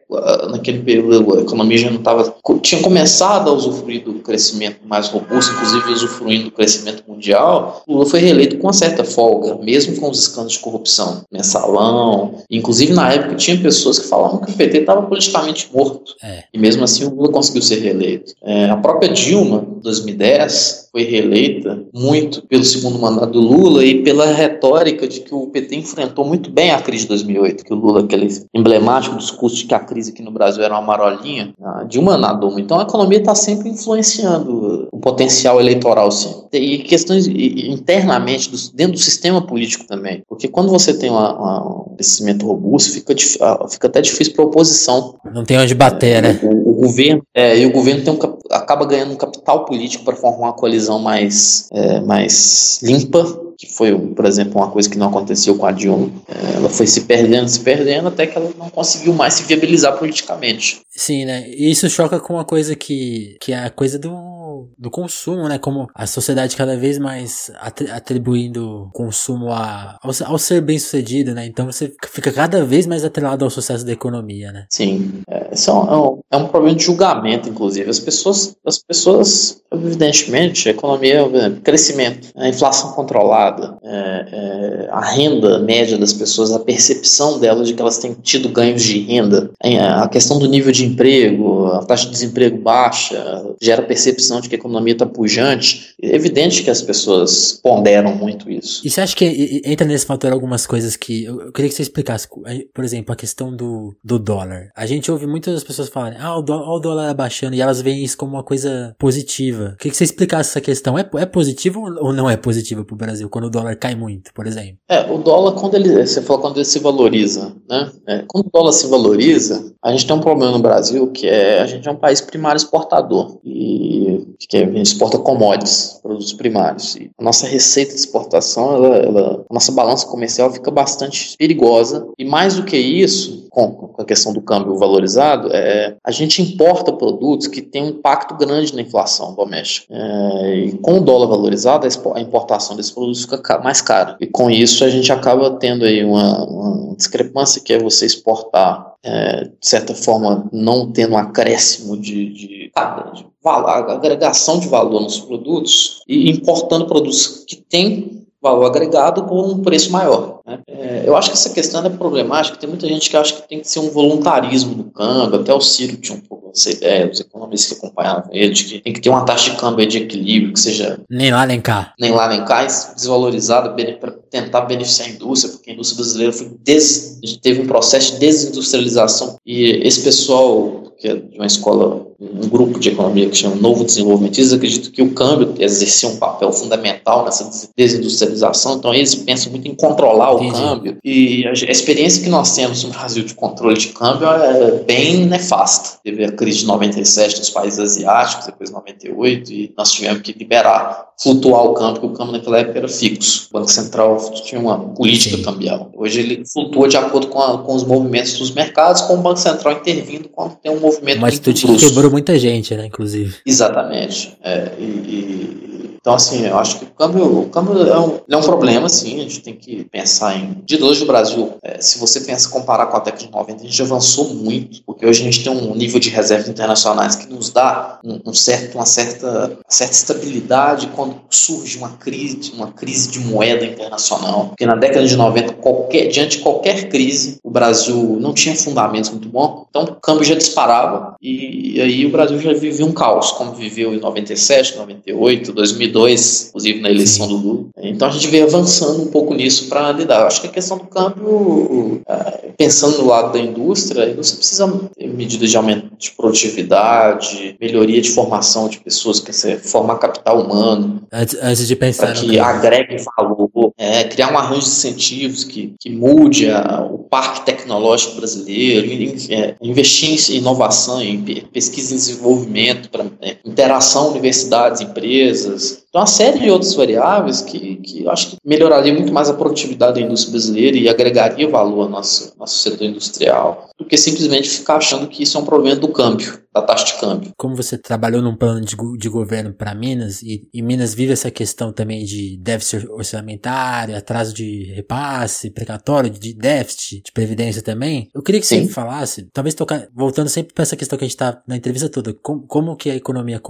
naquele 0.52 0.80
período 0.80 1.38
a 1.38 1.42
economia 1.42 1.78
já 1.78 1.90
não 1.90 2.00
estava. 2.00 2.36
tinha 2.62 2.82
começado 2.82 3.50
a 3.50 3.54
usufruir 3.54 4.04
do 4.04 4.16
crescimento 4.16 4.80
mais 4.86 5.08
robusto, 5.08 5.54
inclusive 5.54 5.92
usufruindo 5.92 6.46
do 6.46 6.52
crescimento 6.52 7.04
mundial, 7.08 7.84
o 7.88 7.94
Lula 7.94 8.06
foi 8.06 8.20
reeleito 8.20 8.58
com 8.58 8.68
uma 8.68 8.74
certa 8.74 9.04
folga, 9.04 9.56
mesmo 9.64 9.96
com 9.98 10.10
os 10.10 10.20
escândalos 10.20 10.54
de 10.54 10.60
corrupção, 10.60 11.24
mensalão. 11.32 12.44
Inclusive, 12.50 12.94
na 12.94 13.14
época, 13.14 13.36
tinha 13.36 13.58
pessoas 13.60 14.00
que 14.00 14.08
falavam 14.08 14.40
que 14.40 14.52
o 14.52 14.56
PT 14.56 14.80
estava 14.80 15.04
politicamente 15.04 15.70
morto. 15.74 16.16
É. 16.24 16.44
E 16.54 16.58
mesmo 16.58 16.84
assim, 16.84 17.06
o 17.06 17.14
Lula 17.14 17.32
conseguiu 17.32 17.62
ser 17.62 17.80
reeleito. 17.80 18.34
É, 18.44 18.70
a 18.70 18.78
própria 18.78 19.10
Dilma, 19.10 19.66
em 19.78 19.82
2010, 19.82 20.90
foi 20.92 21.04
reeleita 21.04 21.79
muito 21.94 22.42
pelo 22.44 22.64
segundo 22.64 23.00
mandato 23.00 23.32
do 23.32 23.40
Lula 23.40 23.84
e 23.84 24.04
pela 24.04 24.26
retórica 24.28 25.08
de 25.08 25.22
que 25.22 25.34
o 25.34 25.48
PT 25.48 25.76
enfrentou 25.76 26.26
muito 26.26 26.50
bem 26.52 26.72
a 26.72 26.82
crise 26.82 27.04
de 27.04 27.10
2008, 27.10 27.64
que 27.64 27.74
o 27.74 27.76
Lula, 27.76 28.02
aquele 28.02 28.28
emblemático 28.54 29.18
discurso 29.18 29.58
de 29.58 29.66
que 29.66 29.74
a 29.74 29.80
crise 29.80 30.12
aqui 30.12 30.22
no 30.22 30.32
Brasil 30.32 30.64
era 30.64 30.74
uma 30.74 30.86
marolinha, 30.86 31.54
a 31.62 31.84
Dilma 31.84 32.18
nadou. 32.18 32.60
Então 32.60 32.80
a 32.80 32.84
economia 32.84 33.20
está 33.20 33.36
sempre 33.36 33.70
influenciando 33.70 34.79
um 35.00 35.02
potencial 35.02 35.60
eleitoral, 35.60 36.12
sim. 36.12 36.44
E 36.52 36.80
questões 36.80 37.28
internamente, 37.28 38.52
dentro 38.74 38.94
do 38.94 39.00
sistema 39.00 39.46
político 39.46 39.86
também. 39.86 40.24
Porque 40.28 40.48
quando 40.48 40.70
você 40.70 40.94
tem 40.94 41.10
uma, 41.10 41.34
uma, 41.34 41.88
um 41.88 41.96
crescimento 41.96 42.46
robusto, 42.46 42.92
fica, 42.92 43.16
ah, 43.42 43.68
fica 43.70 43.88
até 43.88 44.02
difícil 44.02 44.34
para 44.34 44.44
a 44.44 44.48
oposição. 44.48 45.16
Não 45.34 45.46
tem 45.46 45.58
onde 45.58 45.74
bater, 45.74 46.18
é, 46.18 46.22
né? 46.22 46.40
O, 46.44 46.72
o, 46.72 46.74
governo, 46.74 47.24
é, 47.34 47.58
e 47.58 47.66
o 47.66 47.72
governo 47.72 48.04
tem 48.04 48.14
um, 48.14 48.20
acaba 48.52 48.86
ganhando 48.86 49.14
um 49.14 49.18
capital 49.18 49.66
político 49.66 50.04
para 50.04 50.16
formar 50.16 50.48
uma 50.48 50.54
coalizão 50.54 51.00
mais, 51.00 51.68
é, 51.72 52.00
mais 52.02 52.80
limpa 52.84 53.50
que 53.60 53.68
foi, 53.68 53.94
por 54.16 54.24
exemplo, 54.24 54.56
uma 54.56 54.72
coisa 54.72 54.90
que 54.90 54.98
não 54.98 55.10
aconteceu 55.10 55.54
com 55.58 55.66
a 55.66 55.72
Dilma. 55.74 56.10
É, 56.30 56.56
ela 56.56 56.70
foi 56.70 56.88
se 56.88 57.02
perdendo, 57.02 57.50
se 57.50 57.60
perdendo, 57.60 58.08
até 58.08 58.26
que 58.26 58.38
ela 58.38 58.50
não 58.58 58.70
conseguiu 58.70 59.12
mais 59.12 59.34
se 59.34 59.44
viabilizar 59.44 59.98
politicamente. 59.98 60.80
Sim, 60.90 61.26
né? 61.26 61.46
E 61.50 61.70
isso 61.70 61.90
choca 61.90 62.22
com 62.22 62.36
uma 62.36 62.46
coisa 62.46 62.74
que, 62.74 63.36
que 63.42 63.52
é 63.52 63.66
a 63.66 63.70
coisa 63.70 64.00
do 64.00 64.39
do, 64.78 64.90
consumo, 64.90 65.48
né? 65.48 65.58
Como 65.58 65.88
a 65.94 66.08
sociedade 66.08 66.56
cada 66.56 66.78
vez 66.78 66.98
mais 66.98 67.52
atribuindo 67.92 68.90
consumo 68.94 69.52
a, 69.52 69.98
ao, 70.02 70.12
ao, 70.26 70.38
ser 70.38 70.62
bem 70.62 70.80
sucedido, 70.80 71.34
né? 71.34 71.46
Então 71.46 71.66
você 71.66 71.94
fica 72.08 72.32
cada 72.32 72.64
vez 72.64 72.86
mais 72.86 73.04
atrelado 73.04 73.46
ao 73.46 73.52
sucesso 73.52 73.86
da 73.86 73.92
economia, 73.92 74.52
né? 74.52 74.66
Sim. 74.70 75.22
É, 75.30 75.50
isso 75.54 75.70
é 75.70 75.74
um, 75.74 76.20
é 76.32 76.38
um 76.38 76.48
problema 76.48 76.76
de 76.76 76.84
julgamento, 76.84 77.50
inclusive. 77.50 77.90
As 77.90 78.00
pessoas, 78.00 78.56
as 78.66 78.80
pessoas 78.80 79.62
evidentemente, 79.72 80.68
economia, 80.68 81.20
crescimento, 81.64 82.30
a 82.36 82.48
inflação 82.48 82.92
controlada, 82.94 83.78
é, 83.84 83.90
é, 83.90 84.88
a 84.92 85.02
renda 85.12 85.60
média 85.60 85.98
das 85.98 86.12
pessoas, 86.12 86.52
a 86.52 86.60
percepção 86.60 87.40
delas 87.40 87.68
de 87.68 87.74
que 87.74 87.82
elas 87.82 88.00
têm 88.00 88.14
tido 88.14 88.50
ganhos 88.50 88.82
de 88.82 89.00
renda, 89.00 89.52
a 89.62 90.08
questão 90.08 90.40
do 90.40 90.48
nível 90.48 90.72
de 90.72 90.86
emprego, 90.86 91.68
a 91.68 91.86
taxa 91.86 92.06
de 92.06 92.12
desemprego 92.12 92.58
baixa, 92.58 93.46
gera 93.62 93.82
percepção 93.82 94.42
de 94.42 94.49
que 94.50 94.56
a 94.56 94.60
economia 94.60 94.94
está 94.94 95.06
pujante, 95.06 95.94
é 96.02 96.16
evidente 96.16 96.64
que 96.64 96.70
as 96.70 96.82
pessoas 96.82 97.60
ponderam 97.62 98.16
muito 98.16 98.50
isso. 98.50 98.82
E 98.86 98.90
você 98.90 99.02
acha 99.02 99.16
que 99.16 99.62
entra 99.66 99.88
nesse 99.88 100.06
fator 100.06 100.32
algumas 100.32 100.66
coisas 100.66 100.96
que 100.96 101.26
eu 101.26 101.52
queria 101.52 101.70
que 101.70 101.76
você 101.76 101.84
explicasse? 101.84 102.28
Por 102.74 102.84
exemplo, 102.84 103.14
a 103.14 103.16
questão 103.16 103.56
do, 103.56 103.96
do 104.04 104.20
dólar. 104.20 104.70
A 104.76 104.86
gente 104.86 105.12
ouve 105.12 105.26
muitas 105.28 105.64
pessoas 105.64 105.90
falarem, 105.90 106.18
ah, 106.20 106.38
o 106.38 106.42
dólar, 106.42 106.70
o 106.70 106.80
dólar 106.80 107.10
abaixando, 107.10 107.56
e 107.56 107.62
elas 107.62 107.82
veem 107.82 108.04
isso 108.04 108.18
como 108.18 108.34
uma 108.34 108.44
coisa 108.44 108.96
positiva. 108.98 109.72
Eu 109.72 109.78
queria 109.78 109.92
que 109.92 109.98
você 109.98 110.04
explicasse 110.04 110.50
essa 110.50 110.62
questão. 110.62 110.98
É, 110.98 111.10
é 111.18 111.26
positivo 111.26 111.82
ou 112.00 112.14
não 112.14 112.30
é 112.30 112.38
positivo 112.38 112.84
para 112.84 112.94
o 112.94 112.98
Brasil 112.98 113.30
quando 113.30 113.46
o 113.46 113.50
dólar 113.50 113.76
cai 113.76 113.96
muito, 113.96 114.34
por 114.34 114.48
exemplo? 114.48 114.78
É, 114.90 115.02
o 115.12 115.18
dólar, 115.18 115.54
quando 115.54 115.76
ele, 115.76 116.06
você 116.06 116.22
falou 116.22 116.42
quando 116.42 116.58
ele 116.58 116.66
se 116.66 116.80
valoriza, 116.80 117.56
né? 117.70 117.92
É, 118.08 118.24
quando 118.28 118.48
o 118.48 118.52
dólar 118.52 118.72
se 118.72 118.88
valoriza, 118.88 119.74
a 119.84 119.92
gente 119.92 120.08
tem 120.08 120.16
um 120.16 120.22
problema 120.22 120.52
no 120.52 120.60
Brasil 120.60 121.08
que 121.12 121.28
é 121.28 121.60
a 121.62 121.66
gente 121.66 121.88
é 121.88 121.92
um 121.92 121.96
país 121.96 122.22
primário 122.22 122.58
exportador. 122.58 123.40
E 123.44 124.28
que 124.48 124.58
a 124.58 124.66
gente 124.66 124.82
exporta 124.82 125.18
commodities, 125.18 126.00
produtos 126.02 126.34
primários. 126.34 126.96
E 126.96 127.12
a 127.18 127.24
nossa 127.24 127.46
receita 127.46 127.92
de 127.92 128.00
exportação, 128.00 128.76
ela, 128.76 128.98
ela, 128.98 129.46
a 129.50 129.54
nossa 129.54 129.72
balança 129.72 130.08
comercial 130.08 130.52
fica 130.52 130.72
bastante 130.72 131.36
perigosa. 131.38 132.08
E 132.18 132.26
mais 132.26 132.56
do 132.56 132.64
que 132.64 132.78
isso, 132.78 133.48
com, 133.50 133.94
a 133.98 134.06
questão 134.06 134.32
do 134.32 134.42
câmbio 134.42 134.78
valorizado, 134.78 135.50
é, 135.52 135.96
a 136.04 136.12
gente 136.12 136.42
importa 136.42 136.94
produtos 136.94 137.48
que 137.48 137.62
têm 137.62 137.84
um 137.84 137.90
impacto 137.90 138.36
grande 138.36 138.76
na 138.76 138.82
inflação 138.82 139.34
doméstica. 139.36 139.88
É, 139.94 140.56
e 140.56 140.78
com 140.78 140.98
o 140.98 141.02
dólar 141.02 141.28
valorizado, 141.28 141.88
a 142.16 142.22
importação 142.22 142.76
desses 142.76 142.92
produtos 142.92 143.24
fica 143.24 143.60
mais 143.60 143.82
cara. 143.82 144.18
E 144.20 144.28
com 144.28 144.50
isso 144.50 144.84
a 144.84 144.90
gente 144.90 145.12
acaba 145.12 145.52
tendo 145.52 145.86
aí 145.86 146.04
uma, 146.04 146.46
uma 146.46 146.96
discrepância 146.96 147.62
que 147.62 147.74
é 147.74 147.80
você 147.80 148.06
exportar 148.06 148.90
é, 149.04 149.46
de 149.46 149.52
certa 149.62 149.94
forma, 149.94 150.50
não 150.52 150.92
tendo 150.92 151.14
um 151.14 151.18
acréscimo 151.18 151.98
de, 151.98 152.34
de, 152.34 152.72
de 153.14 153.29
valor, 153.42 153.90
agregação 153.90 154.60
de 154.60 154.68
valor 154.68 155.02
nos 155.02 155.20
produtos 155.20 156.04
e 156.08 156.30
importando 156.30 156.86
produtos 156.86 157.46
que 157.48 157.56
têm 157.56 158.28
valor 158.42 158.66
agregado 158.66 159.26
por 159.26 159.46
um 159.46 159.62
preço 159.62 159.92
maior. 159.92 160.40
Né? 160.46 160.60
É, 160.90 161.04
eu 161.06 161.16
acho 161.16 161.30
que 161.30 161.38
essa 161.38 161.52
questão 161.52 161.86
é 161.86 161.90
problemática, 161.90 162.58
tem 162.58 162.68
muita 162.68 162.88
gente 162.88 163.12
que 163.12 163.16
acha 163.16 163.36
que 163.36 163.48
tem 163.48 163.60
que 163.60 163.70
ser 163.70 163.80
um 163.80 163.92
voluntarismo 163.92 164.74
do 164.74 164.86
câmbio, 164.86 165.40
até 165.40 165.54
o 165.54 165.62
Ciro 165.62 165.98
tinha 165.98 166.18
um 166.18 166.22
pouco 166.22 166.52
essa 166.52 166.72
ideia, 166.72 167.08
os 167.12 167.20
economistas 167.20 167.78
que 167.78 167.86
acompanhavam 167.86 168.24
ele, 168.32 168.52
de 168.52 168.64
que 168.64 168.80
tem 168.80 168.92
que 168.92 169.00
ter 169.00 169.10
uma 169.10 169.24
taxa 169.24 169.52
de 169.52 169.58
câmbio 169.58 169.86
de 169.86 170.00
equilíbrio, 170.00 170.52
que 170.52 170.60
seja... 170.60 171.00
Nem 171.08 171.32
lá 171.32 171.46
nem 171.46 171.62
cá. 171.62 171.94
Nem 172.00 172.12
lá 172.12 172.28
nem 172.28 172.44
cá, 172.44 172.66
desvalorizada 172.66 173.76
para 174.00 174.12
tentar 174.32 174.62
beneficiar 174.62 175.10
a 175.10 175.12
indústria, 175.12 175.54
porque 175.54 175.70
a 175.70 175.74
indústria 175.74 175.98
brasileira 175.98 176.34
des, 176.64 177.20
teve 177.44 177.62
um 177.62 177.68
processo 177.68 178.14
de 178.14 178.20
desindustrialização 178.22 179.38
e 179.46 179.88
esse 179.88 180.02
pessoal 180.02 180.90
que 181.00 181.08
é 181.08 181.16
de 181.16 181.38
uma 181.38 181.46
escola, 181.46 182.06
um 182.20 182.48
grupo 182.50 182.78
de 182.78 182.90
economia 182.90 183.30
que 183.30 183.38
chama 183.38 183.56
Novo 183.56 183.86
Desenvolvimentismo, 183.86 184.58
acredito 184.58 184.92
que 184.92 185.02
o 185.02 185.14
câmbio 185.14 185.56
exercia 185.58 186.10
um 186.10 186.18
papel 186.18 186.52
fundamental 186.52 187.24
nessa 187.24 187.50
desindustrialização, 187.78 188.76
então 188.76 188.94
eles 188.94 189.16
pensam 189.16 189.50
muito 189.52 189.66
em 189.66 189.76
controlar 189.76 190.36
o 190.36 190.44
Entendi. 190.44 190.60
câmbio, 190.60 190.79
e 191.04 191.48
a, 191.48 191.52
experiência 191.52 192.24
que 192.24 192.30
nós 192.30 192.56
temos 192.56 192.84
no 192.84 192.92
Brasil 192.92 193.24
de 193.24 193.34
controle 193.34 193.78
de 193.78 193.90
câmbio 193.90 194.28
é 194.28 194.72
bem 194.84 195.26
nefasta. 195.26 196.00
Teve 196.04 196.26
a 196.26 196.32
crise 196.32 196.60
de 196.60 196.66
97 196.66 197.40
nos 197.40 197.50
países 197.50 197.80
asiáticos, 197.80 198.46
depois 198.46 198.70
de 198.70 198.76
98, 198.76 199.54
e 199.54 199.74
nós 199.78 199.92
tivemos 199.92 200.22
que 200.22 200.34
liberar, 200.34 201.10
flutuar 201.22 201.66
o 201.66 201.74
câmbio, 201.74 202.02
porque 202.02 202.08
o 202.08 202.18
câmbio 202.18 202.34
naquela 202.34 202.60
época 202.60 202.80
era 202.80 202.88
fixo. 202.88 203.48
O 203.50 203.60
Banco 203.60 203.72
Central 203.72 204.32
tinha 204.44 204.60
uma 204.60 204.80
política 204.80 205.38
Sim. 205.38 205.44
cambial. 205.44 205.92
Hoje 205.96 206.20
ele 206.20 206.44
flutua 206.46 206.88
de 206.88 206.98
acordo 206.98 207.28
com, 207.28 207.42
a, 207.42 207.58
com 207.60 207.76
os 207.76 207.84
movimentos 207.84 208.38
dos 208.38 208.52
mercados, 208.52 209.02
com 209.04 209.16
o 209.16 209.18
Banco 209.18 209.40
Central 209.40 209.74
intervindo 209.74 210.30
quando 210.30 210.56
tem 210.56 210.72
um 210.72 210.80
movimento 210.80 211.20
Uma 211.20 211.28
atitude 211.28 211.66
que 211.66 211.78
quebrou 211.78 212.12
muita 212.12 212.38
gente, 212.38 212.76
né, 212.76 212.86
inclusive. 212.86 213.36
Exatamente. 213.46 214.38
É, 214.44 214.72
e, 214.80 214.84
e, 214.84 215.69
então, 216.00 216.14
assim, 216.14 216.46
eu 216.46 216.58
acho 216.58 216.80
que 216.80 216.86
o 216.86 216.88
câmbio, 216.88 217.42
o 217.42 217.50
câmbio 217.50 217.82
é, 217.82 218.00
um, 218.00 218.20
é 218.30 218.38
um 218.38 218.42
problema, 218.42 218.88
sim, 218.88 219.20
a 219.20 219.24
gente 219.24 219.42
tem 219.42 219.54
que 219.54 219.84
pensar 219.86 220.36
em... 220.36 220.62
De 220.66 220.82
hoje 220.82 221.04
o 221.04 221.08
Brasil, 221.08 221.54
é, 221.62 221.82
se 221.82 222.00
você 222.00 222.22
pensa 222.22 222.50
comparar 222.50 222.86
com 222.88 222.98
a 222.98 223.00
década 223.02 223.26
de 223.26 223.32
90, 223.32 223.64
a 223.64 223.66
gente 223.66 223.82
avançou 223.82 224.34
muito, 224.34 224.82
porque 224.84 225.06
hoje 225.06 225.22
a 225.22 225.26
gente 225.26 225.44
tem 225.44 225.52
um 225.52 225.76
nível 225.76 226.00
de 226.00 226.10
reservas 226.10 226.48
internacionais 226.48 227.16
que 227.16 227.32
nos 227.32 227.50
dá 227.50 228.00
um, 228.04 228.22
um 228.28 228.34
certo, 228.34 228.76
uma 228.76 228.86
certa, 228.86 229.58
certa 229.68 229.94
estabilidade 229.94 230.88
quando 230.96 231.16
surge 231.30 231.78
uma 231.78 231.90
crise, 231.90 232.52
uma 232.54 232.72
crise 232.72 233.10
de 233.10 233.20
moeda 233.20 233.66
internacional. 233.66 234.48
Porque 234.50 234.66
na 234.66 234.76
década 234.76 235.06
de 235.06 235.16
90, 235.16 235.54
qualquer, 235.54 236.08
diante 236.08 236.38
de 236.38 236.44
qualquer 236.44 236.90
crise, 236.90 237.40
o 237.44 237.52
Brasil 237.52 238.18
não 238.20 238.34
tinha 238.34 238.56
fundamentos 238.56 239.10
muito 239.10 239.28
bons, 239.28 239.66
então 239.70 239.84
o 239.84 239.96
câmbio 239.96 240.24
já 240.24 240.36
disparava 240.36 241.16
e, 241.22 241.78
e 241.78 241.82
aí 241.82 242.06
o 242.06 242.10
Brasil 242.10 242.40
já 242.40 242.54
vivia 242.54 242.86
um 242.86 242.92
caos, 242.92 243.32
como 243.32 243.54
viveu 243.54 243.94
em 243.94 244.00
97, 244.00 244.78
98, 244.78 245.54
2002, 245.90 246.48
inclusive 246.50 246.82
na 246.82 246.90
eleição 246.90 247.28
do 247.28 247.38
Lula. 247.38 247.66
Então 247.78 248.08
a 248.08 248.12
gente 248.12 248.28
veio 248.28 248.46
avançando 248.46 249.02
um 249.02 249.08
pouco 249.08 249.34
nisso 249.34 249.68
para 249.68 249.92
lidar. 249.92 250.26
Acho 250.26 250.42
que 250.42 250.48
a 250.48 250.52
questão 250.52 250.78
do 250.78 250.86
câmbio, 250.86 252.02
é, 252.08 252.50
pensando 252.58 253.00
no 253.00 253.08
lado 253.08 253.34
da 253.34 253.40
indústria, 253.40 254.14
você 254.16 254.36
precisa 254.36 254.68
ter 254.98 255.08
medidas 255.08 255.50
de 255.50 255.58
aumento 255.58 255.90
de 255.98 256.12
produtividade, 256.12 257.56
melhoria 257.60 258.02
de 258.02 258.10
formação 258.10 258.68
de 258.68 258.80
pessoas, 258.80 259.20
que 259.20 259.34
você 259.34 259.58
formar 259.58 259.98
capital 259.98 260.42
humano. 260.42 261.04
Antes, 261.12 261.38
antes 261.42 261.68
de 261.68 261.76
pensar. 261.76 262.08
Para 262.08 262.16
que 262.16 262.40
agregue 262.40 262.98
valor, 263.18 263.50
é, 263.78 264.04
criar 264.06 264.32
um 264.32 264.38
arranjo 264.38 264.62
de 264.62 264.68
incentivos 264.68 265.44
que, 265.44 265.74
que 265.80 265.90
mude 265.90 266.50
a, 266.50 266.82
o 266.82 267.00
parque 267.00 267.46
tecnológico 267.46 268.16
brasileiro, 268.16 268.88
é, 269.30 269.56
investir 269.62 270.10
em 270.32 270.38
inovação, 270.38 271.02
em 271.02 271.22
pesquisa 271.52 271.94
e 271.94 271.98
desenvolvimento, 271.98 272.90
para 272.90 273.06
é, 273.22 273.38
interação 273.46 274.10
universidades, 274.12 274.82
empresas, 274.82 275.79
então, 275.90 276.02
uma 276.02 276.08
série 276.08 276.40
de 276.40 276.52
outras 276.52 276.76
variáveis 276.76 277.42
que, 277.42 277.78
que 277.78 278.04
eu 278.04 278.12
acho 278.12 278.30
que 278.30 278.38
melhoraria 278.46 278.94
muito 278.94 279.12
mais 279.12 279.28
a 279.28 279.34
produtividade 279.34 280.00
da 280.00 280.06
indústria 280.06 280.32
brasileira 280.32 280.78
e 280.78 280.88
agregaria 280.88 281.50
valor 281.50 281.84
ao 281.84 281.90
nosso, 281.90 282.32
nosso 282.38 282.60
setor 282.60 282.86
industrial, 282.86 283.70
do 283.76 283.86
que 283.86 283.98
simplesmente 283.98 284.48
ficar 284.50 284.76
achando 284.76 285.08
que 285.08 285.24
isso 285.24 285.36
é 285.36 285.42
um 285.42 285.46
problema 285.46 285.76
do 285.78 285.88
câmbio, 285.88 286.40
da 286.54 286.62
taxa 286.62 286.86
de 286.86 286.94
câmbio. 287.00 287.32
Como 287.38 287.56
você 287.56 287.78
trabalhou 287.78 288.22
num 288.22 288.36
plano 288.36 288.62
de, 288.62 288.76
de 288.98 289.10
governo 289.10 289.54
para 289.54 289.74
Minas, 289.74 290.22
e, 290.22 290.48
e, 290.54 290.62
Minas 290.62 290.94
vive 290.94 291.14
essa 291.14 291.32
questão 291.32 291.72
também 291.74 292.06
de 292.06 292.38
déficit 292.38 292.88
orçamentário, 292.90 293.96
atraso 293.96 294.34
de 294.34 294.72
repasse, 294.74 295.52
precatório, 295.52 296.10
de 296.10 296.34
déficit, 296.34 297.04
de 297.04 297.12
previdência 297.12 297.62
também, 297.62 298.10
eu 298.14 298.22
queria 298.22 298.42
que 298.42 298.48
Sim. 298.48 298.68
você 298.68 298.74
falasse, 298.74 299.28
talvez 299.34 299.56
tocar, 299.56 299.88
voltando 299.94 300.30
sempre 300.30 300.54
para 300.54 300.64
essa 300.64 300.76
questão 300.76 300.98
que 300.98 301.06
a 301.06 301.08
gente 301.08 301.16
está 301.16 301.42
na 301.48 301.56
entrevista 301.56 301.90
toda, 301.90 302.14
como, 302.14 302.46
como 302.48 302.76
que 302.76 302.90
a 302.90 302.96
economia, 302.96 303.42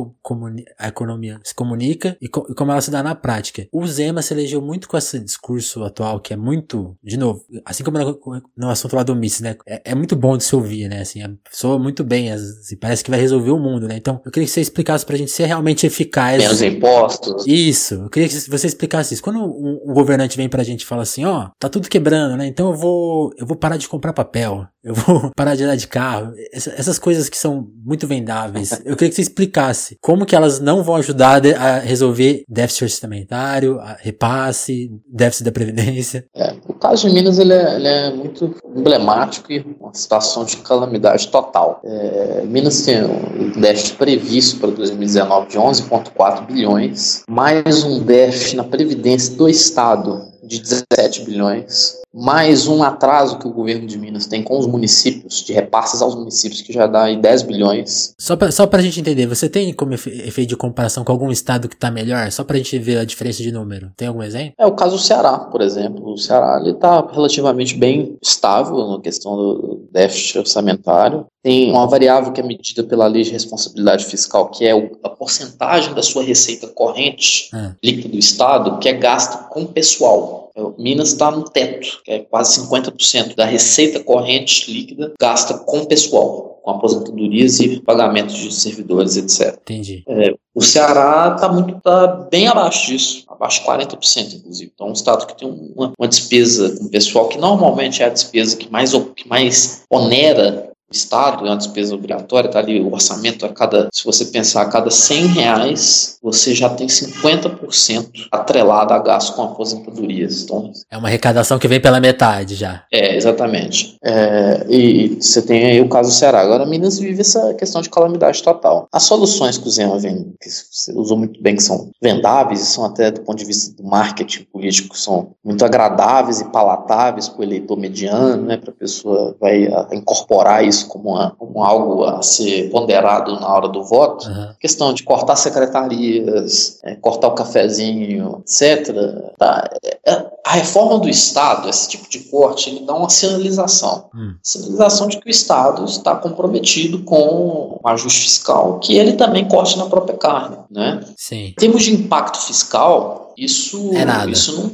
a 0.78 0.88
economia 0.88 1.40
se 1.44 1.54
comunica 1.54 2.18
e 2.22 2.30
e 2.48 2.54
como 2.54 2.72
ela 2.72 2.82
se 2.82 2.92
dá 2.92 3.02
na 3.02 3.16
prática. 3.16 3.68
O 3.72 3.86
Zema 3.88 4.22
se 4.22 4.34
elegeu 4.34 4.62
muito 4.62 4.88
com 4.88 4.98
esse 4.98 5.20
discurso 5.20 5.84
atual, 5.84 6.20
que 6.20 6.34
é 6.34 6.38
muito, 6.38 6.96
de 7.04 7.18
novo, 7.18 7.44
assim 7.66 7.84
como 7.84 7.98
no, 7.98 8.44
no 8.56 8.70
assunto 8.70 8.96
lá 8.96 9.04
do 9.04 9.16
Miss, 9.16 9.42
né? 9.42 9.56
É, 9.66 9.92
é, 9.92 9.96
muito 9.96 10.16
bom 10.16 10.38
de 10.38 10.44
se 10.44 10.56
ouvir, 10.56 10.88
né? 10.88 11.02
Assim, 11.02 11.20
soa 11.52 11.80
muito 11.80 12.04
bem, 12.04 12.32
assim, 12.32 12.76
parece 12.90 13.04
que 13.04 13.12
vai 13.12 13.20
resolver 13.20 13.52
o 13.52 13.60
mundo, 13.60 13.88
né? 13.88 13.96
Então, 13.98 14.20
eu 14.26 14.32
queria 14.32 14.48
que 14.48 14.52
você 14.52 14.62
explicasse 14.62 15.06
pra 15.06 15.16
gente 15.16 15.30
se 15.30 15.44
é 15.44 15.46
realmente 15.46 15.86
eficaz. 15.86 16.42
Menos 16.42 16.62
impostos. 16.62 17.46
Isso, 17.46 17.94
eu 17.94 18.10
queria 18.10 18.28
que 18.28 18.36
você 18.50 18.66
explicasse 18.66 19.14
isso. 19.14 19.22
Quando 19.22 19.40
um, 19.40 19.80
um 19.86 19.94
governante 19.94 20.36
vem 20.36 20.50
pra 20.50 20.64
gente 20.64 20.82
e 20.82 20.86
fala 20.86 21.04
assim, 21.04 21.24
ó, 21.24 21.46
oh, 21.46 21.52
tá 21.60 21.70
tudo 21.70 21.88
quebrando, 21.88 22.36
né? 22.36 22.48
Então 22.48 22.70
eu 22.70 22.76
vou, 22.76 23.32
eu 23.38 23.46
vou 23.46 23.56
parar 23.56 23.78
de 23.78 23.88
comprar 23.88 24.12
papel, 24.12 24.66
eu 24.84 24.96
vou 24.96 25.30
parar 25.38 25.56
de 25.56 25.64
andar 25.64 25.76
de 25.76 25.88
carro. 25.88 26.34
essas 26.52 26.98
coisas 26.98 27.30
que 27.30 27.38
são 27.38 27.68
muito 27.86 28.08
vendáveis. 28.08 28.72
Eu 28.84 28.96
queria 28.96 29.10
que 29.10 29.16
você 29.16 29.22
explicasse 29.22 29.98
como 30.02 30.26
que 30.26 30.36
elas 30.36 30.60
não 30.60 30.82
vão 30.82 30.96
ajudar 30.96 31.42
a 31.58 31.78
resolver 31.78 32.44
déficit 32.50 32.86
orçamentário, 32.86 33.80
repasse, 34.00 34.90
déficit 35.08 35.44
da 35.44 35.52
Previdência. 35.52 36.26
É, 36.36 36.56
o 36.68 36.74
caso 36.74 37.08
de 37.08 37.14
Minas 37.14 37.38
ele 37.38 37.54
é, 37.54 37.76
ele 37.76 37.88
é 37.88 38.14
muito 38.14 38.56
emblemático 38.76 39.52
e 39.52 39.60
uma 39.80 39.94
situação 39.94 40.44
de 40.44 40.58
calamidade 40.58 41.28
total. 41.28 41.82
É, 41.84 42.44
Minas 42.46 42.79
tem 42.84 43.04
um 43.04 43.60
déficit 43.60 43.96
previsto 43.96 44.60
para 44.60 44.72
2019 44.72 45.48
de 45.50 45.58
11,4 45.58 46.46
bilhões, 46.46 47.24
mais 47.30 47.84
um 47.84 48.02
déficit 48.04 48.56
na 48.56 48.64
Previdência 48.64 49.36
do 49.36 49.50
Estado 49.50 50.30
de 50.50 50.60
17 50.60 51.26
bilhões, 51.26 51.94
mais 52.12 52.68
um 52.68 52.82
atraso 52.82 53.38
que 53.38 53.48
o 53.48 53.54
governo 53.54 53.86
de 53.86 53.98
Minas 53.98 54.26
tem 54.26 54.42
com 54.42 54.58
os 54.58 54.66
municípios, 54.66 55.44
de 55.44 55.54
repasses 55.54 56.02
aos 56.02 56.16
municípios, 56.16 56.62
que 56.62 56.74
já 56.74 56.88
dá 56.88 57.04
aí 57.04 57.16
10 57.16 57.44
bilhões. 57.44 58.16
Só 58.18 58.36
pra, 58.36 58.52
só 58.52 58.66
pra 58.66 58.82
gente 58.82 59.00
entender, 59.00 59.28
você 59.28 59.48
tem 59.48 59.72
como 59.72 59.94
efeito 59.94 60.50
de 60.50 60.58
comparação 60.58 61.04
com 61.04 61.12
algum 61.12 61.30
estado 61.30 61.70
que 61.70 61.78
tá 61.78 61.92
melhor? 61.92 62.32
Só 62.32 62.44
pra 62.44 62.58
gente 62.58 62.80
ver 62.80 62.98
a 62.98 63.06
diferença 63.06 63.44
de 63.44 63.52
número. 63.52 63.92
Tem 63.96 64.08
algum 64.08 64.24
exemplo? 64.24 64.54
É 64.58 64.66
o 64.66 64.72
caso 64.72 64.96
do 64.96 65.02
Ceará, 65.02 65.38
por 65.38 65.62
exemplo. 65.62 66.14
O 66.14 66.18
Ceará 66.18 66.60
ele 66.60 66.74
tá 66.74 67.08
relativamente 67.12 67.76
bem 67.76 68.18
estável 68.22 68.88
na 68.88 69.00
questão 69.00 69.36
do 69.36 69.79
déficit 69.92 70.40
orçamentário. 70.40 71.26
Tem 71.44 71.72
uma 71.72 71.88
variável 71.88 72.32
que 72.32 72.42
é 72.42 72.44
medida 72.44 72.84
pela 72.84 73.08
lei 73.08 73.24
de 73.24 73.32
responsabilidade 73.32 74.06
fiscal, 74.06 74.50
que 74.50 74.66
é 74.66 74.72
a 75.04 75.10
porcentagem 75.10 75.94
da 75.94 76.04
sua 76.04 76.24
receita 76.24 76.68
corrente 76.68 77.50
ah. 77.54 77.74
líquida 77.84 78.10
do 78.10 78.20
Estado, 78.20 78.80
que 78.80 78.90
é 78.90 78.94
gasto 78.94 79.50
com 79.50 79.66
pessoal. 79.66 80.40
Minas 80.78 81.10
está 81.10 81.32
no 81.32 81.44
teto, 81.44 82.02
que 82.04 82.12
é 82.12 82.20
quase 82.20 82.62
50% 82.62 83.36
da 83.36 83.46
receita 83.46 84.04
corrente 84.04 84.72
líquida 84.72 85.14
gasta 85.20 85.54
com 85.54 85.86
pessoal, 85.86 86.59
com 86.62 86.72
aposentadorias 86.72 87.60
e 87.60 87.80
pagamentos 87.82 88.36
de 88.36 88.54
servidores, 88.54 89.18
etc. 89.18 89.60
Entendi. 89.62 90.04
É, 90.08 90.34
o 90.54 90.62
Ceará 90.62 91.34
está 91.36 91.52
muito 91.52 91.80
tá 91.82 92.08
bem 92.30 92.48
abaixo 92.48 92.88
disso, 92.88 93.26
abaixo 93.28 93.62
de 93.62 93.68
40%, 93.68 94.34
inclusive. 94.36 94.72
Então, 94.74 94.88
é 94.88 94.90
um 94.90 94.94
estado 94.94 95.26
que 95.26 95.38
tem 95.38 95.48
uma, 95.48 95.94
uma 95.98 96.08
despesa 96.08 96.78
com 96.78 96.90
pessoal 96.90 97.28
que 97.28 97.38
normalmente 97.38 98.04
é 98.04 98.06
a 98.06 98.10
despesa 98.10 98.58
que 98.58 98.70
mais, 98.72 98.92
que 99.16 99.28
mais 99.28 99.84
onera 99.90 100.70
Estado, 100.92 101.46
é 101.46 101.50
uma 101.50 101.58
despesa 101.58 101.94
obrigatória, 101.94 102.48
está 102.48 102.60
ali 102.60 102.80
o 102.80 102.92
orçamento 102.92 103.46
a 103.46 103.50
cada, 103.50 103.90
se 103.94 104.04
você 104.04 104.26
pensar, 104.26 104.64
a 104.64 104.70
cada 104.70 104.90
100 104.90 105.26
reais, 105.28 106.18
você 106.22 106.54
já 106.54 106.70
tem 106.70 106.88
50% 106.88 108.28
atrelado 108.32 108.94
a 108.94 109.00
gasto 109.00 109.36
com 109.36 109.44
aposentadorias. 109.44 110.44
Então, 110.44 110.72
é 110.90 110.98
uma 110.98 111.08
arrecadação 111.08 111.60
que 111.60 111.68
vem 111.68 111.80
pela 111.80 112.00
metade 112.00 112.56
já. 112.56 112.84
É, 112.92 113.16
exatamente. 113.16 113.98
É, 114.04 114.66
e 114.70 115.18
você 115.22 115.42
tem 115.42 115.66
aí 115.66 115.82
o 115.82 115.90
caso 115.90 116.10
do 116.10 116.16
Ceará. 116.16 116.42
Agora, 116.42 116.66
Minas 116.66 116.98
vive 117.00 117.22
essa 117.22 117.54
questão 117.54 117.82
de 117.82 117.90
calamidade 117.90 118.42
total. 118.42 118.88
As 118.92 119.04
soluções 119.04 119.58
que 119.58 119.68
o 119.68 119.72
Zema 119.72 120.00
vem, 120.00 120.34
que 120.42 120.50
você 120.50 120.92
usou 120.94 121.18
muito 121.18 121.42
bem, 121.42 121.56
que 121.56 121.64
são 121.64 121.92
vendáveis 122.02 122.62
e 122.62 122.66
são 122.66 122.86
até 122.86 123.12
do 123.12 123.22
ponto 123.22 123.38
de 123.38 123.46
vista 123.46 123.76
do 123.76 123.88
marketing 123.88 124.44
político, 124.52 124.98
são 124.98 125.32
muito 125.44 125.64
agradáveis 125.64 126.42
e 126.42 126.46
palatáveis 126.46 127.30
para 127.30 127.42
o 127.42 127.44
eleitor 127.44 127.78
mediano, 127.78 128.44
né, 128.44 128.58
para 128.58 128.72
a 128.72 128.76
pessoa 128.76 129.36
vai 129.40 129.70
incorporar 129.92 130.66
isso 130.66 130.79
como, 130.88 131.12
uma, 131.12 131.32
como 131.38 131.64
algo 131.64 132.04
a 132.04 132.22
ser 132.22 132.70
ponderado 132.70 133.40
na 133.40 133.48
hora 133.48 133.68
do 133.68 133.84
voto, 133.84 134.28
uhum. 134.28 134.50
questão 134.60 134.94
de 134.94 135.04
cortar 135.04 135.36
secretarias, 135.36 136.80
é, 136.84 136.96
cortar 136.96 137.28
o 137.28 137.34
cafezinho, 137.34 138.44
etc. 138.46 138.94
Tá? 139.38 139.70
É, 140.06 140.26
a 140.46 140.54
reforma 140.54 141.00
do 141.00 141.10
Estado, 141.10 141.70
esse 141.70 141.88
tipo 141.88 142.10
de 142.10 142.20
corte, 142.20 142.70
ele 142.70 142.86
dá 142.86 142.96
uma 142.96 143.10
sinalização. 143.10 144.10
Hum. 144.16 144.36
Sinalização 144.42 145.08
de 145.08 145.20
que 145.20 145.28
o 145.28 145.30
Estado 145.30 145.86
está 145.86 146.16
comprometido 146.16 147.04
com 147.04 147.80
o 147.82 147.88
ajuste 147.88 148.22
fiscal, 148.22 148.80
que 148.80 148.98
ele 148.98 149.14
também 149.14 149.48
corte 149.48 149.78
na 149.78 149.86
própria 149.86 150.18
carne. 150.18 150.58
Né? 150.72 151.02
Sim. 151.16 151.50
Em 151.50 151.54
termos 151.54 151.84
de 151.84 151.94
impacto 151.94 152.40
fiscal, 152.40 153.29
isso, 153.44 153.92
é 153.94 154.06
nada. 154.06 154.30
isso 154.30 154.56
não, 154.56 154.72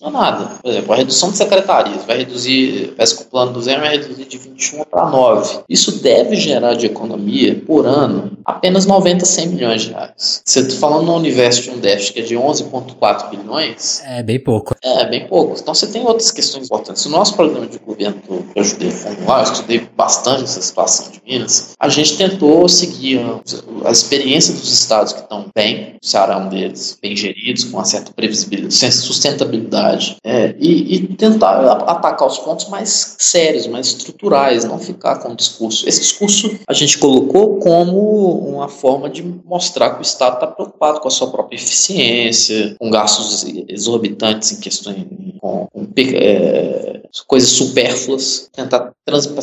não 0.00 0.08
é 0.08 0.22
nada. 0.22 0.44
Por 0.62 0.70
exemplo, 0.70 0.92
a 0.92 0.96
redução 0.96 1.30
de 1.30 1.36
secretarias 1.36 2.04
vai 2.04 2.18
reduzir, 2.18 2.92
parece 2.96 3.16
que 3.16 3.22
o 3.22 3.26
plano 3.26 3.52
do 3.52 3.62
zero 3.62 3.80
vai 3.80 3.90
reduzir 3.90 4.24
de 4.24 4.38
21 4.38 4.84
para 4.84 5.10
9. 5.10 5.60
Isso 5.68 6.02
deve 6.02 6.36
gerar 6.36 6.74
de 6.74 6.86
economia, 6.86 7.62
por 7.66 7.86
ano, 7.86 8.36
apenas 8.44 8.86
90, 8.86 9.24
100 9.24 9.48
milhões 9.48 9.82
de 9.82 9.90
reais. 9.90 10.42
Você 10.44 10.60
está 10.60 10.80
falando 10.80 11.06
no 11.06 11.16
universo 11.16 11.62
de 11.62 11.70
um 11.70 11.78
déficit 11.78 12.12
que 12.14 12.20
é 12.20 12.22
de 12.22 12.34
11,4 12.34 13.30
bilhões. 13.30 14.02
É 14.04 14.22
bem 14.22 14.38
pouco. 14.38 14.74
É, 14.82 15.08
bem 15.08 15.26
pouco. 15.26 15.56
Então 15.58 15.74
você 15.74 15.86
tem 15.86 16.04
outras 16.04 16.30
questões 16.30 16.66
importantes. 16.66 17.04
O 17.06 17.10
nosso 17.10 17.34
programa 17.34 17.66
de 17.66 17.78
governo 17.78 18.20
que 18.20 18.30
eu 18.30 18.44
ajudei 18.56 18.88
a 18.88 18.92
formular, 18.92 19.38
eu 19.38 19.52
estudei 19.52 19.88
bastante 19.96 20.44
essa 20.44 20.60
situação 20.60 21.10
de 21.10 21.22
Minas, 21.24 21.74
a 21.78 21.88
gente 21.88 22.16
tentou 22.16 22.68
seguir 22.68 23.20
a, 23.20 23.88
a 23.88 23.92
experiência 23.92 24.52
dos 24.52 24.72
estados 24.72 25.12
que 25.12 25.20
estão 25.20 25.46
bem, 25.54 25.96
o 26.02 26.06
Ceará 26.06 26.34
é 26.34 26.36
um 26.36 26.48
deles, 26.48 26.98
bem 27.00 27.16
geridos, 27.16 27.64
com 27.64 27.76
uma 27.76 27.84
certa 27.84 28.01
certa 28.02 28.12
previsibilidade, 28.12 28.92
sustentabilidade, 28.92 30.16
é, 30.24 30.54
e, 30.58 30.96
e, 30.96 31.06
tentar 31.14 31.60
atacar 31.88 32.26
os 32.26 32.38
pontos 32.38 32.68
mais 32.68 33.16
sérios, 33.18 33.66
mais 33.66 33.86
estruturais, 33.88 34.64
não 34.64 34.78
ficar 34.78 35.18
com 35.18 35.32
o 35.32 35.36
discurso. 35.36 35.88
Esse 35.88 36.00
discurso 36.00 36.58
a 36.68 36.72
gente 36.72 36.98
colocou 36.98 37.58
como 37.58 38.38
uma 38.48 38.68
forma 38.68 39.08
de 39.08 39.22
mostrar 39.22 39.90
que 39.90 40.00
o 40.00 40.02
Estado 40.02 40.34
está 40.34 40.46
preocupado 40.46 41.00
com 41.00 41.08
a 41.08 41.10
sua 41.10 41.30
própria 41.30 41.56
eficiência, 41.56 42.74
com 42.78 42.90
gastos 42.90 43.44
exorbitantes 43.68 44.52
em 44.52 44.60
questões, 44.60 45.04
com, 45.40 45.68
com 45.72 45.88
é, 45.96 47.00
coisas 47.26 47.50
supérfluas, 47.50 48.48
tentar 48.52 48.92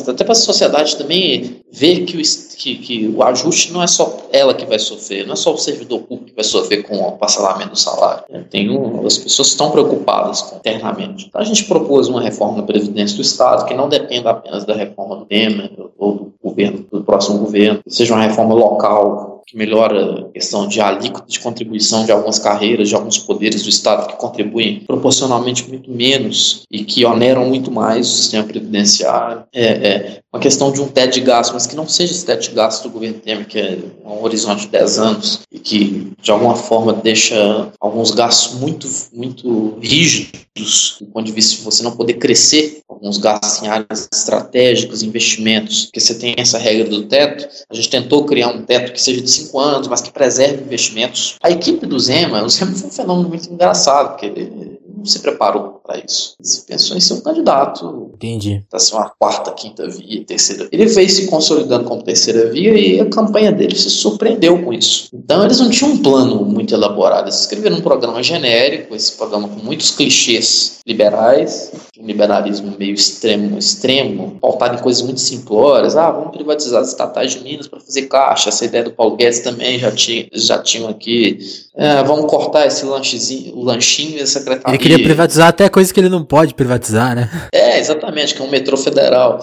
até 0.08 0.24
para 0.24 0.32
a 0.32 0.34
sociedade 0.34 0.96
também 0.96 1.60
ver 1.70 2.04
que 2.04 2.16
o, 2.16 2.22
que, 2.56 2.76
que 2.76 3.08
o 3.08 3.22
ajuste 3.22 3.72
não 3.72 3.82
é 3.82 3.86
só 3.86 4.28
ela 4.32 4.54
que 4.54 4.64
vai 4.64 4.78
sofrer, 4.78 5.26
não 5.26 5.34
é 5.34 5.36
só 5.36 5.52
o 5.52 5.58
servidor 5.58 6.00
público 6.00 6.30
que 6.30 6.34
vai 6.34 6.44
sofrer 6.44 6.82
com 6.82 6.96
o 6.96 7.12
parcelamento 7.12 7.70
do 7.70 7.78
salário. 7.78 8.24
Tem 8.50 8.68
um, 8.68 9.06
as 9.06 9.16
pessoas 9.16 9.48
estão 9.48 9.70
preocupadas 9.70 10.52
internamente. 10.52 11.26
Então 11.28 11.40
a 11.40 11.44
gente 11.44 11.64
propôs 11.64 12.08
uma 12.08 12.20
reforma 12.20 12.56
da 12.56 12.62
Previdência 12.64 13.16
do 13.16 13.22
Estado 13.22 13.64
que 13.64 13.74
não 13.74 13.88
dependa 13.88 14.30
apenas 14.30 14.64
da 14.64 14.74
reforma 14.74 15.16
do 15.16 15.24
Temer 15.24 15.70
ou 15.96 16.14
do 16.14 16.32
governo, 16.42 16.84
do 16.90 17.04
próximo 17.04 17.38
governo, 17.38 17.80
seja 17.86 18.14
uma 18.14 18.24
reforma 18.24 18.54
local, 18.54 19.39
que 19.50 19.56
melhora 19.56 20.20
a 20.20 20.32
questão 20.32 20.68
de 20.68 20.80
alíquota 20.80 21.26
de 21.26 21.40
contribuição 21.40 22.04
de 22.04 22.12
algumas 22.12 22.38
carreiras, 22.38 22.88
de 22.88 22.94
alguns 22.94 23.18
poderes 23.18 23.64
do 23.64 23.68
Estado 23.68 24.06
que 24.06 24.16
contribuem 24.16 24.84
proporcionalmente 24.86 25.68
muito 25.68 25.90
menos 25.90 26.62
e 26.70 26.84
que 26.84 27.04
oneram 27.04 27.46
muito 27.46 27.68
mais 27.68 28.08
o 28.08 28.12
sistema 28.12 28.44
previdenciário. 28.44 29.42
É, 29.52 29.64
é 29.64 30.20
uma 30.32 30.40
questão 30.40 30.70
de 30.70 30.80
um 30.80 30.86
teto 30.86 31.14
de 31.14 31.22
gasto, 31.22 31.52
mas 31.52 31.66
que 31.66 31.74
não 31.74 31.88
seja 31.88 32.12
esse 32.12 32.24
teto 32.24 32.48
de 32.48 32.54
gasto 32.54 32.84
do 32.84 32.90
governo 32.90 33.18
Temer, 33.18 33.48
que 33.48 33.58
é 33.58 33.78
um 34.04 34.22
horizonte 34.22 34.62
de 34.62 34.68
10 34.68 34.98
anos 35.00 35.40
e 35.50 35.58
que, 35.58 36.12
de 36.22 36.30
alguma 36.30 36.54
forma, 36.54 36.92
deixa 36.92 37.72
alguns 37.80 38.12
gastos 38.12 38.54
muito, 38.60 38.88
muito 39.12 39.76
rígidos 39.82 40.96
do 41.00 41.06
ponto 41.06 41.26
de 41.26 41.32
vista 41.32 41.56
de 41.56 41.62
você 41.62 41.82
não 41.82 41.96
poder 41.96 42.14
crescer, 42.14 42.82
alguns 42.88 43.18
gastos 43.18 43.62
em 43.62 43.68
áreas 43.68 44.08
estratégicas, 44.12 45.02
investimentos, 45.02 45.86
porque 45.86 46.00
você 46.00 46.14
tem 46.14 46.34
essa 46.36 46.58
regra 46.58 46.88
do 46.88 47.04
teto. 47.04 47.48
A 47.68 47.74
gente 47.74 47.88
tentou 47.88 48.24
criar 48.24 48.48
um 48.48 48.62
teto 48.62 48.92
que 48.92 49.00
seja 49.00 49.20
de 49.20 49.30
cinco 49.44 49.58
anos, 49.58 49.88
mas 49.88 50.00
que 50.00 50.12
preserve 50.12 50.62
investimentos. 50.62 51.36
A 51.42 51.50
equipe 51.50 51.86
do 51.86 51.98
Zema, 51.98 52.42
o 52.42 52.48
Zema 52.48 52.72
foi 52.72 52.88
um 52.88 52.92
fenômeno 52.92 53.28
muito 53.28 53.52
engraçado, 53.52 54.10
porque 54.10 54.26
ele 54.26 54.80
não 54.96 55.04
se 55.04 55.18
preparou 55.20 55.79
para 55.90 56.02
isso. 56.06 56.36
Ele 56.38 56.62
pensou 56.68 56.96
em 56.96 57.00
ser 57.00 57.14
um 57.14 57.20
candidato. 57.20 58.12
Entendi. 58.14 58.64
Para 58.70 58.78
ser 58.78 58.94
uma 58.94 59.10
quarta, 59.18 59.50
quinta 59.52 59.88
via, 59.88 60.24
terceira. 60.24 60.68
Ele 60.70 60.86
veio 60.86 61.10
se 61.10 61.26
consolidando 61.26 61.84
como 61.84 62.02
terceira 62.02 62.50
via 62.50 62.72
e 62.78 63.00
a 63.00 63.06
campanha 63.06 63.50
dele 63.50 63.74
se 63.74 63.90
surpreendeu 63.90 64.62
com 64.62 64.72
isso. 64.72 65.08
Então 65.12 65.44
eles 65.44 65.58
não 65.58 65.68
tinham 65.68 65.92
um 65.92 65.98
plano 65.98 66.44
muito 66.44 66.74
elaborado. 66.74 67.24
Eles 67.24 67.40
escreveram 67.40 67.78
um 67.78 67.80
programa 67.80 68.22
genérico, 68.22 68.94
esse 68.94 69.12
programa 69.12 69.48
com 69.48 69.60
muitos 69.60 69.90
clichês 69.90 70.80
liberais, 70.86 71.72
um 71.98 72.06
liberalismo 72.06 72.74
meio 72.78 72.94
extremo, 72.94 73.58
extremo, 73.58 74.38
pautado 74.40 74.76
em 74.76 74.82
coisas 74.82 75.02
muito 75.02 75.20
simplórias. 75.20 75.96
Ah, 75.96 76.10
vamos 76.10 76.30
privatizar 76.30 76.80
as 76.82 76.88
estatais 76.88 77.32
de 77.32 77.40
Minas 77.40 77.66
para 77.66 77.80
fazer 77.80 78.02
caixa. 78.02 78.48
Essa 78.48 78.64
ideia 78.64 78.84
do 78.84 78.92
Paulo 78.92 79.16
Guedes 79.16 79.40
também 79.40 79.78
já 79.78 79.90
tinha, 79.90 80.28
já 80.32 80.58
tinham 80.58 80.88
aqui 80.88 81.38
é, 81.80 82.02
vamos 82.02 82.28
cortar 82.28 82.66
esse 82.66 82.84
lanchezinho, 82.84 83.56
o 83.56 83.64
lanchinho 83.64 84.18
e 84.18 84.20
a 84.20 84.26
secretaria. 84.26 84.76
Ele 84.76 84.82
queria 84.82 85.02
privatizar 85.02 85.48
até 85.48 85.66
coisa 85.66 85.79
que 85.88 86.00
ele 86.00 86.08
não 86.08 86.24
pode 86.24 86.54
privatizar, 86.54 87.14
né? 87.14 87.30
É, 87.52 87.78
exatamente, 87.78 88.34
que 88.34 88.42
é 88.42 88.44
um 88.44 88.50
metrô 88.50 88.76
federal. 88.76 89.40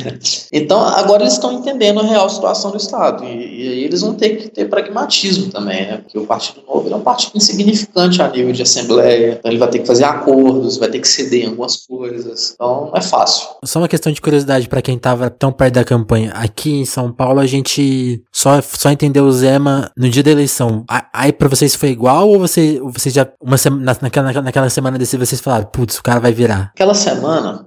então, 0.52 0.80
agora 0.80 1.22
eles 1.22 1.34
estão 1.34 1.52
entendendo 1.52 2.00
a 2.00 2.04
real 2.04 2.28
situação 2.30 2.70
do 2.70 2.76
Estado. 2.76 3.24
E, 3.24 3.68
aí 3.68 3.84
eles 3.84 4.00
vão 4.00 4.14
ter 4.14 4.36
que 4.36 4.48
ter 4.48 4.68
pragmatismo 4.68 5.50
também, 5.50 5.86
né? 5.86 5.96
Porque 5.98 6.18
o 6.18 6.26
Partido 6.26 6.62
Novo 6.66 6.88
é 6.90 6.96
um 6.96 7.00
partido 7.00 7.36
insignificante 7.36 8.22
a 8.22 8.28
nível 8.28 8.52
de 8.52 8.62
Assembleia. 8.62 9.36
Então 9.38 9.50
ele 9.50 9.58
vai 9.58 9.68
ter 9.68 9.80
que 9.80 9.86
fazer 9.86 10.04
acordos, 10.04 10.76
vai 10.76 10.88
ter 10.88 11.00
que 11.00 11.08
ceder 11.08 11.44
em 11.44 11.48
algumas 11.48 11.76
coisas. 11.76 12.52
Então 12.54 12.86
não 12.86 12.96
é 12.96 13.02
fácil. 13.02 13.48
Só 13.64 13.80
uma 13.80 13.88
questão 13.88 14.12
de 14.12 14.20
curiosidade 14.20 14.68
para 14.68 14.80
quem 14.80 14.96
estava 14.96 15.28
tão 15.28 15.52
perto 15.52 15.74
da 15.74 15.84
campanha. 15.84 16.32
Aqui 16.34 16.72
em 16.72 16.84
São 16.84 17.12
Paulo 17.12 17.40
a 17.40 17.46
gente 17.46 18.22
só, 18.32 18.60
só 18.62 18.90
entendeu 18.90 19.24
o 19.24 19.32
Zema 19.32 19.90
no 19.96 20.08
dia 20.08 20.22
da 20.22 20.30
eleição. 20.30 20.84
Aí 21.12 21.32
para 21.32 21.48
vocês 21.48 21.74
foi 21.74 21.90
igual 21.90 22.28
ou 22.28 22.38
você, 22.38 22.80
você 22.82 23.10
já, 23.10 23.26
uma 23.40 23.58
semana, 23.58 23.96
naquela, 24.00 24.32
naquela 24.42 24.70
semana 24.70 24.98
desse 24.98 25.16
vocês 25.16 25.40
falaram, 25.40 25.66
putz, 25.74 25.98
o 25.98 26.02
cara 26.02 26.20
vai 26.20 26.32
virar? 26.32 26.70
Aquela 26.72 26.94
semana, 26.94 27.66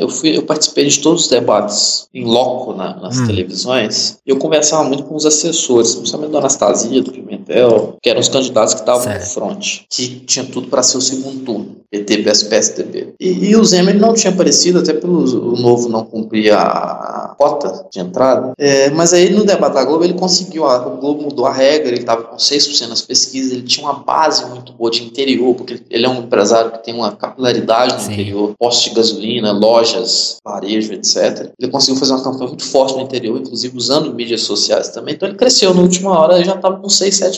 eu, 0.00 0.08
fui, 0.08 0.36
eu 0.36 0.42
participei 0.42 0.88
de 0.88 0.98
todos 0.98 1.22
os 1.22 1.28
debates 1.28 2.08
em 2.12 2.24
loco 2.24 2.74
na, 2.74 2.96
nas 2.96 3.18
hum. 3.18 3.26
televisões 3.26 4.18
e 4.26 4.30
eu 4.30 4.38
conversava 4.38 4.82
muito 4.82 5.04
com 5.04 5.14
os 5.14 5.24
assessores, 5.24 5.94
principalmente 5.94 6.32
da 6.32 6.38
Anastasia, 6.40 7.00
do 7.00 7.12
Pimentel, 7.44 7.96
que 8.02 8.10
eram 8.10 8.20
os 8.20 8.28
candidatos 8.28 8.74
que 8.74 8.80
estavam 8.80 9.12
no 9.12 9.20
front, 9.20 9.80
que 9.88 10.20
tinha 10.20 10.44
tudo 10.44 10.68
para 10.68 10.82
ser 10.82 10.98
o 10.98 11.00
segundo 11.00 11.44
turno, 11.44 11.76
PT, 11.90 12.22
PSDB. 12.22 13.14
E, 13.20 13.50
e 13.50 13.56
o 13.56 13.64
Zema 13.64 13.92
não 13.92 14.14
tinha 14.14 14.32
aparecido, 14.32 14.80
até 14.80 14.92
pelo 14.92 15.24
o 15.52 15.56
novo 15.56 15.88
não 15.88 16.04
cumprir 16.04 16.52
a 16.52 17.34
cota 17.38 17.86
de 17.92 18.00
entrada, 18.00 18.52
é, 18.58 18.90
mas 18.90 19.12
aí 19.12 19.30
no 19.30 19.44
debate 19.44 19.74
da 19.74 19.84
Globo 19.84 20.04
ele 20.04 20.14
conseguiu, 20.14 20.66
a, 20.66 20.78
Globo 20.78 21.22
mudou 21.22 21.46
a 21.46 21.52
regra, 21.52 21.88
ele 21.88 22.00
estava 22.00 22.22
com 22.22 22.36
6% 22.36 22.88
nas 22.88 23.02
pesquisas, 23.02 23.52
ele 23.52 23.62
tinha 23.62 23.86
uma 23.86 23.94
base 23.94 24.44
muito 24.46 24.72
boa 24.72 24.90
de 24.90 25.02
interior, 25.02 25.54
porque 25.54 25.80
ele 25.90 26.06
é 26.06 26.08
um 26.08 26.20
empresário 26.20 26.72
que 26.72 26.84
tem 26.84 26.94
uma 26.94 27.12
capilaridade 27.12 27.94
no 27.94 28.00
Sim. 28.00 28.12
interior, 28.12 28.54
postos 28.58 28.84
de 28.84 28.94
gasolina, 28.94 29.52
lojas, 29.52 30.36
varejo, 30.44 30.92
etc. 30.92 31.50
Ele 31.58 31.70
conseguiu 31.70 31.98
fazer 31.98 32.12
uma 32.12 32.22
campanha 32.22 32.48
muito 32.48 32.64
forte 32.64 32.94
no 32.94 33.02
interior, 33.02 33.38
inclusive 33.38 33.76
usando 33.76 34.14
mídias 34.14 34.42
sociais 34.42 34.88
também, 34.88 35.14
então 35.14 35.28
ele 35.28 35.36
cresceu 35.36 35.74
na 35.74 35.82
última 35.82 36.18
hora 36.18 36.40
e 36.40 36.44
já 36.44 36.54
estava 36.54 36.76
com 36.76 36.88
6, 36.88 37.20
7%. 37.20 37.33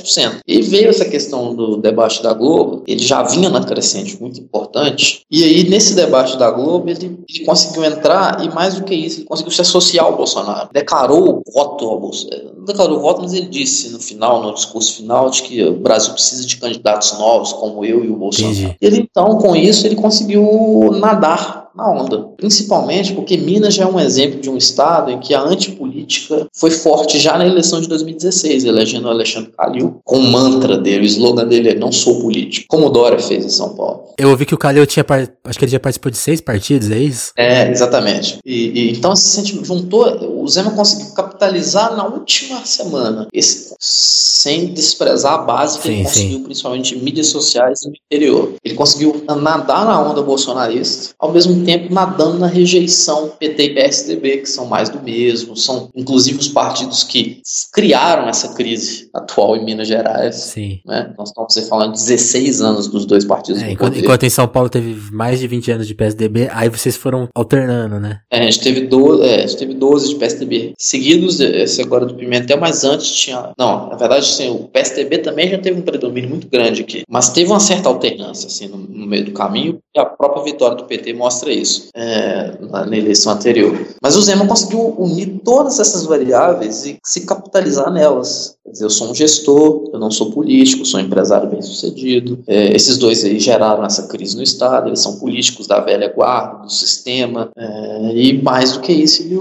E 0.47 0.63
veio 0.63 0.89
essa 0.89 1.05
questão 1.05 1.55
do 1.55 1.77
debate 1.77 2.23
da 2.23 2.33
Globo, 2.33 2.83
ele 2.87 3.03
já 3.03 3.23
vinha 3.23 3.49
na 3.49 3.65
crescente 3.65 4.21
muito 4.21 4.41
importante, 4.41 5.23
e 5.31 5.45
aí 5.45 5.69
nesse 5.69 5.95
debate 5.95 6.37
da 6.37 6.51
Globo 6.51 6.89
ele, 6.89 7.19
ele 7.29 7.45
conseguiu 7.45 7.85
entrar 7.85 8.45
e 8.45 8.53
mais 8.53 8.75
do 8.75 8.85
que 8.85 8.95
isso, 8.95 9.21
ele 9.21 9.27
conseguiu 9.27 9.53
se 9.53 9.61
associar 9.61 10.07
ao 10.07 10.17
Bolsonaro. 10.17 10.69
Declarou 10.73 11.43
o 11.47 11.53
voto 11.53 11.85
ao 11.87 12.01
Bolsonaro. 12.01 12.53
Não 12.57 12.65
declarou 12.65 12.99
o 12.99 13.01
voto, 13.01 13.23
mas 13.23 13.33
ele 13.33 13.47
disse 13.47 13.91
no 13.91 14.01
final, 14.01 14.43
no 14.43 14.55
discurso 14.55 14.97
final, 14.97 15.31
de 15.31 15.43
que 15.43 15.63
o 15.65 15.75
Brasil 15.75 16.13
precisa 16.13 16.47
de 16.47 16.57
candidatos 16.57 17.19
novos, 17.19 17.53
como 17.53 17.85
eu 17.85 18.05
e 18.05 18.09
o 18.09 18.17
Bolsonaro. 18.17 18.55
Entendi. 18.55 18.77
Ele 18.81 18.99
então, 18.99 19.39
com 19.39 19.55
isso, 19.55 19.87
ele 19.87 19.97
conseguiu 19.97 20.91
nadar 20.99 21.66
na 21.77 21.91
onda. 21.91 22.29
Principalmente 22.37 23.13
porque 23.13 23.37
Minas 23.37 23.75
já 23.75 23.85
é 23.85 23.87
um 23.87 24.01
exemplo 24.01 24.41
de 24.41 24.49
um 24.49 24.57
estado 24.57 25.11
em 25.11 25.19
que 25.19 25.35
a 25.35 25.41
antipolítica 25.41 26.47
foi 26.55 26.71
forte 26.71 27.19
já 27.19 27.37
na 27.37 27.47
eleição 27.47 27.81
de 27.81 27.89
2016, 27.89 28.65
elegendo 28.65 29.07
o 29.07 29.11
Alexandre 29.11 29.53
Calil, 29.57 30.01
com 30.05 30.19
o 30.19 30.23
mantra 30.23 30.79
dele, 30.79 31.03
o 31.03 31.07
slogan 31.07 31.47
dele 31.47 31.71
é 31.71 31.75
não 31.75 31.93
sou 31.93 32.21
político, 32.21 32.67
como 32.69 32.87
o 32.87 32.91
Dória 32.91 33.19
fez 33.19 33.45
em 33.45 33.51
São 33.51 33.75
Paulo. 33.75 34.07
Eu 34.19 34.31
ouvi 34.31 34.47
que 34.47 34.55
o 34.55 34.59
Calil 34.59 34.87
tinha, 34.87 35.05
acho 35.45 35.59
que 35.59 35.65
ele 35.65 35.73
já 35.73 35.81
participou 35.81 36.11
de 36.11 36.17
seis 36.17 36.41
partidos, 36.41 36.91
é 36.91 36.99
isso? 36.99 37.33
É, 37.37 37.71
exatamente. 37.71 38.39
E, 38.45 38.69
e 38.69 38.91
então 38.93 39.13
esse 39.13 39.29
sentimento 39.29 39.67
juntou, 39.67 40.43
o 40.43 40.49
Zema 40.49 40.71
conseguiu 40.71 41.13
capitalizar 41.13 41.95
na 41.95 42.07
última 42.07 42.65
semana, 42.65 43.29
esse, 43.33 43.75
sem 43.79 44.67
desprezar 44.73 45.35
a 45.35 45.39
base 45.39 45.79
que 45.79 45.89
sim, 45.89 45.95
ele 45.95 46.05
conseguiu, 46.05 46.39
sim. 46.39 46.45
principalmente 46.45 46.95
em 46.95 46.99
mídias 46.99 47.27
sociais 47.27 47.81
no 47.85 47.93
interior. 47.93 48.55
Ele 48.65 48.75
conseguiu 48.75 49.25
nadar 49.27 49.85
na 49.85 50.01
onda 50.01 50.23
bolsonarista, 50.23 51.15
ao 51.19 51.33
mesmo 51.33 51.65
tempo 51.67 51.93
nadando 51.93 52.39
na 52.39 52.47
rejeição 52.47 53.33
PT 53.39 53.63
e 53.63 53.75
PSDB, 53.75 54.37
que 54.39 54.49
são 54.49 54.67
mais 54.67 54.89
do 54.89 55.03
mesmo, 55.03 55.57
são 55.57 55.91
inclusive 55.95 56.39
os 56.39 56.49
partidos 56.49 57.03
que 57.03 57.41
criaram 57.73 58.29
essa 58.29 58.55
crise 58.55 59.11
atual 59.13 59.57
em 59.57 59.65
Minas 59.65 59.89
Gerais. 59.89 60.37
Sim. 60.37 60.81
Né? 60.87 61.13
Nós 61.19 61.29
estamos 61.29 61.69
falando 61.69 61.93
de 61.93 61.99
16 61.99 62.61
anos 62.61 62.89
dos 62.89 63.05
dois 63.05 63.25
partidos. 63.25 63.63
É, 63.63 63.71
enquanto, 63.73 63.99
enquanto, 63.99 64.23
em 64.25 64.31
São 64.31 64.47
Paulo 64.47 64.69
teve 64.69 64.95
mais 65.13 65.41
de 65.41 65.47
20 65.47 65.73
anos 65.73 65.87
de 65.87 65.95
PSDB, 65.95 66.49
aí 66.53 66.69
vocês 66.69 66.97
foram 66.97 67.29
alternando, 67.35 67.99
né? 67.99 68.21
É, 68.31 68.41
a 68.41 68.43
gente 68.45 68.61
teve 68.61 68.83
12, 68.83 69.23
é, 69.23 69.35
a 69.37 69.47
gente 69.47 69.57
teve 69.57 69.75
12 69.75 70.09
de 70.11 70.15
PSDB 70.15 70.75
seguidos, 70.79 71.41
esse 71.41 71.83
agora 71.83 72.07
do 72.07 72.15
Pimentel, 72.15 72.59
mas 72.59 72.85
antes 72.85 73.11
tinha. 73.11 73.53
Não, 73.59 73.89
na 73.89 73.97
verdade, 73.97 74.25
assim, 74.27 74.51
o 74.51 74.69
PSDB 74.69 75.19
também 75.19 75.51
já 75.51 75.59
teve 75.59 75.79
um 75.79 75.83
predomínio 75.83 76.31
muito 76.31 76.49
grande 76.49 76.83
aqui, 76.83 77.03
mas 77.09 77.31
teve 77.31 77.51
uma 77.51 77.61
certa 77.61 77.89
alternância 77.89 78.47
assim, 78.47 78.69
no, 78.69 78.77
no 78.77 79.07
meio 79.07 79.25
do 79.25 79.33
caminho, 79.33 79.79
e 79.95 80.01
a 80.01 80.05
própria 80.05 80.45
vitória 80.45 80.77
do 80.77 80.85
PT 80.85 81.13
mostra 81.15 81.53
isso 81.61 81.89
é, 81.95 82.53
na 82.61 82.97
eleição 82.97 83.33
anterior. 83.33 83.79
Mas 84.03 84.17
o 84.17 84.23
Zema 84.23 84.47
conseguiu 84.47 84.95
unir 84.99 85.41
todas 85.45 85.79
essas 85.81 86.05
variáveis 86.05 86.85
e 86.85 86.99
se 87.05 87.27
capitalizar 87.27 87.91
nelas. 87.91 88.57
Quer 88.65 88.73
dizer, 88.73 88.85
eu 88.85 88.91
sou 88.91 89.11
um 89.11 89.15
gestor, 89.15 89.91
eu 89.93 89.99
não 89.99 90.11
sou 90.11 90.33
político, 90.33 90.85
sou 90.85 90.99
um 90.99 91.05
empresário 91.05 91.49
bem 91.49 91.63
sucedido. 91.63 92.41
É, 92.49 92.75
esses 92.75 92.99
dois 92.99 93.25
aí 93.25 93.39
geraram 93.39 93.85
essa 93.85 94.09
crise 94.09 94.37
no 94.37 94.43
Estado, 94.43 94.89
eles 94.89 94.99
são 94.99 95.21
políticos 95.21 95.69
da 95.69 95.79
velha 95.79 96.13
guarda, 96.13 96.65
do 96.65 96.73
sistema, 96.73 97.49
é, 97.57 98.13
e 98.13 98.43
mais 98.43 98.73
do 98.73 98.81
que 98.81 98.93
isso, 98.93 99.23
ele 99.23 99.39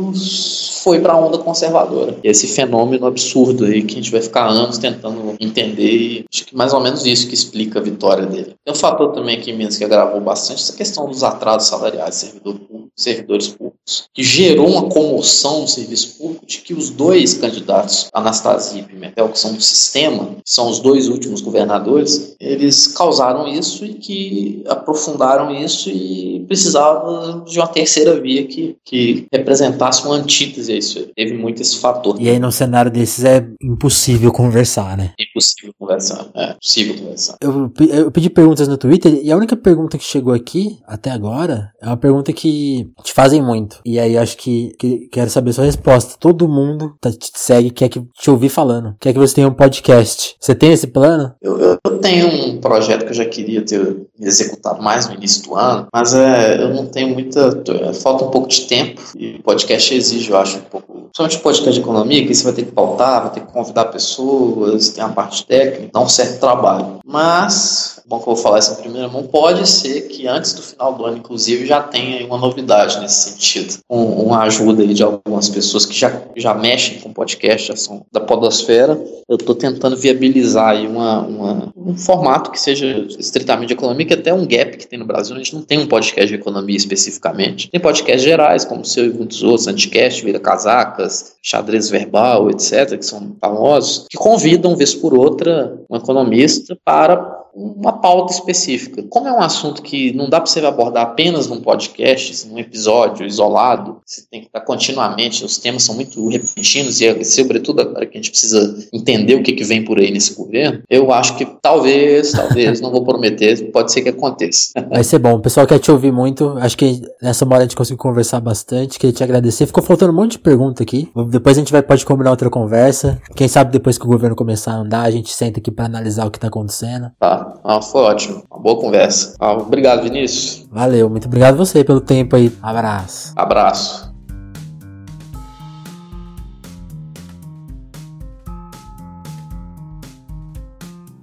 foi 0.83 0.99
para 0.99 1.13
a 1.13 1.19
onda 1.19 1.39
conservadora. 1.39 2.15
E 2.23 2.27
esse 2.27 2.47
fenômeno 2.47 3.07
absurdo 3.07 3.65
aí 3.65 3.81
que 3.81 3.93
a 3.93 3.97
gente 3.97 4.11
vai 4.11 4.21
ficar 4.21 4.47
anos 4.47 4.77
tentando 4.77 5.35
entender, 5.39 5.91
e 5.91 6.25
acho 6.31 6.45
que 6.45 6.55
mais 6.55 6.71
ou 6.71 6.79
menos 6.79 7.03
isso 7.03 7.27
que 7.27 7.33
explica 7.33 7.79
a 7.79 7.81
vitória 7.81 8.27
dele. 8.27 8.53
Tem 8.63 8.73
um 8.73 8.77
fator 8.77 9.11
também 9.11 9.41
que 9.41 9.51
Minas 9.51 9.75
que 9.75 9.83
agravou 9.83 10.21
bastante, 10.21 10.61
essa 10.61 10.73
questão 10.73 11.07
dos 11.07 11.23
atrasos 11.23 11.67
salariais 11.67 12.04
de 12.09 12.15
servidor 12.15 12.59
público, 12.59 12.91
servidores 12.95 13.47
públicos, 13.47 14.09
que 14.13 14.23
gerou 14.23 14.67
uma 14.67 14.89
comoção 14.89 15.61
no 15.61 15.67
serviço 15.67 16.17
público 16.17 16.45
de 16.45 16.59
que 16.59 16.73
os 16.73 16.89
dois 16.89 17.35
candidatos, 17.35 18.09
Anastasia 18.13 18.81
e 18.81 18.83
Pimentel, 18.83 19.29
que 19.29 19.39
são 19.39 19.53
do 19.53 19.61
sistema, 19.61 20.25
que 20.25 20.41
são 20.45 20.69
os 20.69 20.79
dois 20.79 21.07
últimos 21.07 21.41
governadores, 21.41 22.35
eles 22.39 22.87
causaram 22.87 23.47
isso 23.47 23.85
e 23.85 23.93
que 23.95 24.63
aprofundaram 24.67 25.51
isso 25.51 25.89
e 25.89 26.43
precisava 26.47 27.43
de 27.45 27.59
uma 27.59 27.67
terceira 27.67 28.19
via 28.19 28.45
que, 28.45 28.77
que 28.83 29.27
representasse 29.31 30.05
uma 30.05 30.15
antítese 30.15 30.71
a 30.71 30.75
isso. 30.75 31.07
Teve 31.15 31.33
muito 31.33 31.61
esse 31.61 31.77
fator. 31.77 32.19
E 32.19 32.29
aí, 32.29 32.39
num 32.39 32.51
cenário 32.51 32.91
desses, 32.91 33.23
é 33.23 33.45
impossível 33.61 34.31
conversar, 34.31 34.97
né? 34.97 35.13
Impossível 35.19 35.73
conversar. 35.77 36.27
É 36.35 36.53
possível 36.53 36.95
conversar. 36.95 37.37
Eu, 37.41 37.71
eu 37.89 38.11
pedi 38.11 38.29
perguntas 38.29 38.67
no 38.67 38.77
Twitter 38.77 39.19
e 39.21 39.31
a 39.31 39.37
única 39.37 39.55
pergunta 39.55 39.97
que 39.97 40.03
chegou 40.03 40.33
aqui, 40.33 40.79
até 40.85 41.11
agora, 41.11 41.71
é 41.85 41.89
uma 41.89 41.97
pergunta 41.97 42.33
que 42.33 42.89
te 43.03 43.13
fazem 43.13 43.43
muito. 43.43 43.79
E 43.85 43.99
aí, 43.99 44.17
acho 44.17 44.35
que, 44.37 44.75
que 44.79 45.07
quero 45.11 45.29
saber 45.29 45.51
a 45.51 45.53
sua 45.53 45.65
resposta. 45.65 46.15
Todo 46.19 46.49
mundo 46.49 46.95
tá, 46.99 47.11
te 47.11 47.29
segue, 47.35 47.69
quer 47.69 47.89
que 47.89 48.01
te 48.19 48.31
ouvir 48.31 48.49
falando. 48.49 48.95
Quer 48.99 49.13
que 49.13 49.19
você 49.19 49.35
tenha 49.35 49.47
um 49.47 49.53
podcast. 49.53 50.35
Você 50.39 50.55
tem 50.55 50.73
esse 50.73 50.87
plano? 50.87 51.35
Eu, 51.39 51.59
eu, 51.59 51.77
eu 51.85 51.97
tenho 51.99 52.27
um 52.27 52.59
projeto 52.59 53.05
que 53.05 53.11
eu 53.11 53.15
já 53.15 53.25
queria 53.25 53.61
ter 53.61 54.07
executado 54.19 54.81
mais 54.81 55.07
no 55.07 55.13
início 55.13 55.43
do 55.43 55.55
ano, 55.55 55.87
mas 55.93 56.15
é, 56.15 56.59
eu 56.59 56.73
não 56.73 56.87
tenho 56.87 57.09
muita. 57.13 57.63
Falta 58.01 58.25
um 58.25 58.31
pouco 58.31 58.47
de 58.47 58.61
tempo 58.61 59.01
e 59.15 59.39
podcast 59.43 59.93
exige, 59.93 60.31
eu 60.31 60.37
acho, 60.37 60.57
um 60.57 60.61
pouco. 60.61 61.09
Somente 61.15 61.37
podcast 61.37 61.73
de 61.73 61.79
economia, 61.79 62.25
que 62.25 62.33
você 62.33 62.43
vai 62.43 62.53
ter 62.53 62.65
que 62.65 62.71
pautar, 62.71 63.21
vai 63.21 63.31
ter 63.31 63.39
que 63.41 63.51
convidar 63.53 63.85
pessoas, 63.85 64.89
tem 64.89 65.03
a 65.03 65.09
parte 65.09 65.45
técnica, 65.45 65.91
dá 65.93 66.01
um 66.01 66.09
certo 66.09 66.39
trabalho. 66.39 66.99
Mas 67.05 67.95
bom 68.07 68.19
que 68.19 68.29
eu 68.29 68.35
vou 68.35 68.43
falar 68.43 68.59
isso 68.59 68.73
em 68.73 68.75
primeira 68.75 69.07
mão, 69.07 69.23
pode 69.23 69.67
ser 69.67 70.01
que 70.07 70.27
antes 70.27 70.53
do 70.53 70.61
final 70.61 70.93
do 70.93 71.05
ano, 71.05 71.17
inclusive, 71.17 71.65
já 71.65 71.74
tenha 71.81 72.25
uma 72.25 72.37
novidade 72.37 72.99
nesse 72.99 73.31
sentido. 73.31 73.79
Um, 73.89 74.25
uma 74.25 74.43
ajuda 74.43 74.85
de 74.85 75.03
algumas 75.03 75.49
pessoas 75.49 75.85
que 75.85 75.93
já, 75.93 76.21
já 76.35 76.53
mexem 76.53 76.99
com 76.99 77.13
podcast, 77.13 77.67
já 77.67 77.75
são 77.75 78.05
da 78.11 78.19
podosfera. 78.19 78.99
Eu 79.27 79.37
estou 79.37 79.55
tentando 79.55 79.97
viabilizar 79.97 80.69
aí 80.69 80.87
uma, 80.87 81.21
uma, 81.21 81.73
um 81.75 81.97
formato 81.97 82.51
que 82.51 82.59
seja 82.59 83.05
estritamente 83.17 83.67
de 83.67 83.73
economia, 83.73 84.05
que 84.05 84.13
até 84.13 84.33
um 84.33 84.45
gap 84.45 84.77
que 84.77 84.87
tem 84.87 84.99
no 84.99 85.05
Brasil, 85.05 85.35
a 85.35 85.39
gente 85.39 85.55
não 85.55 85.61
tem 85.61 85.79
um 85.79 85.87
podcast 85.87 86.27
de 86.27 86.35
economia 86.35 86.77
especificamente. 86.77 87.69
Tem 87.69 87.79
podcasts 87.79 88.23
gerais, 88.23 88.65
como 88.65 88.81
o 88.81 88.85
seu 88.85 89.05
e 89.05 89.09
muitos 89.09 89.43
outros, 89.43 89.67
Anticast, 89.67 90.23
Vira 90.23 90.39
Casacas, 90.39 91.35
Xadrez 91.41 91.89
Verbal, 91.89 92.49
etc., 92.49 92.97
que 92.97 93.05
são 93.05 93.35
famosos, 93.39 94.05
que 94.09 94.17
convidam, 94.17 94.75
vez 94.75 94.93
por 94.93 95.13
outra, 95.13 95.79
um 95.89 95.95
economista 95.95 96.77
para 96.83 97.45
uma 97.55 97.93
pauta 97.93 98.33
específica. 98.33 99.01
Como 99.03 99.27
é 99.27 99.31
um 99.31 99.41
assunto 99.41 99.81
que 99.81 100.11
não 100.13 100.29
dá 100.29 100.41
para 100.41 100.47
você 100.47 100.59
abordar 100.65 101.03
apenas 101.03 101.47
num 101.47 101.61
podcast, 101.65 102.47
num 102.47 102.57
episódio 102.59 103.27
isolado, 103.27 103.97
você 104.05 104.23
tem 104.29 104.41
que 104.41 104.47
estar 104.47 104.61
continuamente, 104.61 105.45
os 105.45 105.57
temas 105.57 105.83
são 105.83 105.95
muito 105.95 106.27
repentinos 106.29 106.99
e, 106.99 107.23
sobretudo, 107.23 107.81
agora 107.81 108.05
que 108.05 108.17
a 108.17 108.21
gente 108.21 108.31
precisa 108.31 108.75
entender 108.91 109.35
o 109.35 109.43
que, 109.43 109.53
que 109.53 109.63
vem 109.63 109.83
por 109.83 109.99
aí 109.99 110.11
nesse 110.11 110.33
governo, 110.33 110.81
eu 110.89 111.11
acho 111.11 111.35
que 111.37 111.45
tal 111.61 111.75
Talvez, 111.75 112.31
talvez, 112.31 112.79
não 112.79 112.89
vou 112.89 113.03
prometer, 113.03 113.69
pode 113.71 113.91
ser 113.91 114.01
que 114.01 114.07
aconteça. 114.07 114.71
Vai 114.89 115.03
ser 115.03 115.19
bom. 115.19 115.33
O 115.33 115.39
pessoal 115.41 115.67
quer 115.67 115.77
te 115.77 115.91
ouvir 115.91 116.11
muito. 116.11 116.57
Acho 116.57 116.77
que 116.77 117.01
nessa 117.21 117.45
hora 117.45 117.57
a 117.57 117.61
gente 117.61 117.75
conseguiu 117.75 117.97
conversar 117.97 118.39
bastante. 118.39 118.97
Queria 118.97 119.13
te 119.13 119.23
agradecer. 119.23 119.65
Ficou 119.65 119.83
faltando 119.83 120.13
um 120.13 120.15
monte 120.15 120.33
de 120.33 120.39
pergunta 120.39 120.81
aqui. 120.83 121.11
Depois 121.29 121.57
a 121.57 121.59
gente 121.59 121.73
vai 121.73 121.83
pode 121.83 122.05
combinar 122.05 122.31
outra 122.31 122.49
conversa. 122.49 123.21
Quem 123.35 123.49
sabe 123.49 123.73
depois 123.73 123.97
que 123.97 124.05
o 124.05 124.07
governo 124.07 124.37
começar 124.37 124.71
a 124.71 124.77
andar, 124.77 125.01
a 125.01 125.11
gente 125.11 125.33
senta 125.33 125.59
aqui 125.59 125.69
para 125.69 125.85
analisar 125.85 126.25
o 126.25 126.31
que 126.31 126.39
tá 126.39 126.47
acontecendo. 126.47 127.11
Tá, 127.19 127.53
ah, 127.63 127.81
foi 127.81 128.01
ótimo. 128.01 128.43
Uma 128.49 128.61
boa 128.61 128.79
conversa. 128.79 129.35
Ah, 129.37 129.53
obrigado, 129.53 130.03
Vinícius. 130.03 130.65
Valeu, 130.71 131.09
muito 131.09 131.27
obrigado 131.27 131.54
você 131.55 131.83
pelo 131.83 132.01
tempo 132.01 132.35
aí. 132.35 132.55
Abraço. 132.61 133.33
Abraço. 133.35 134.04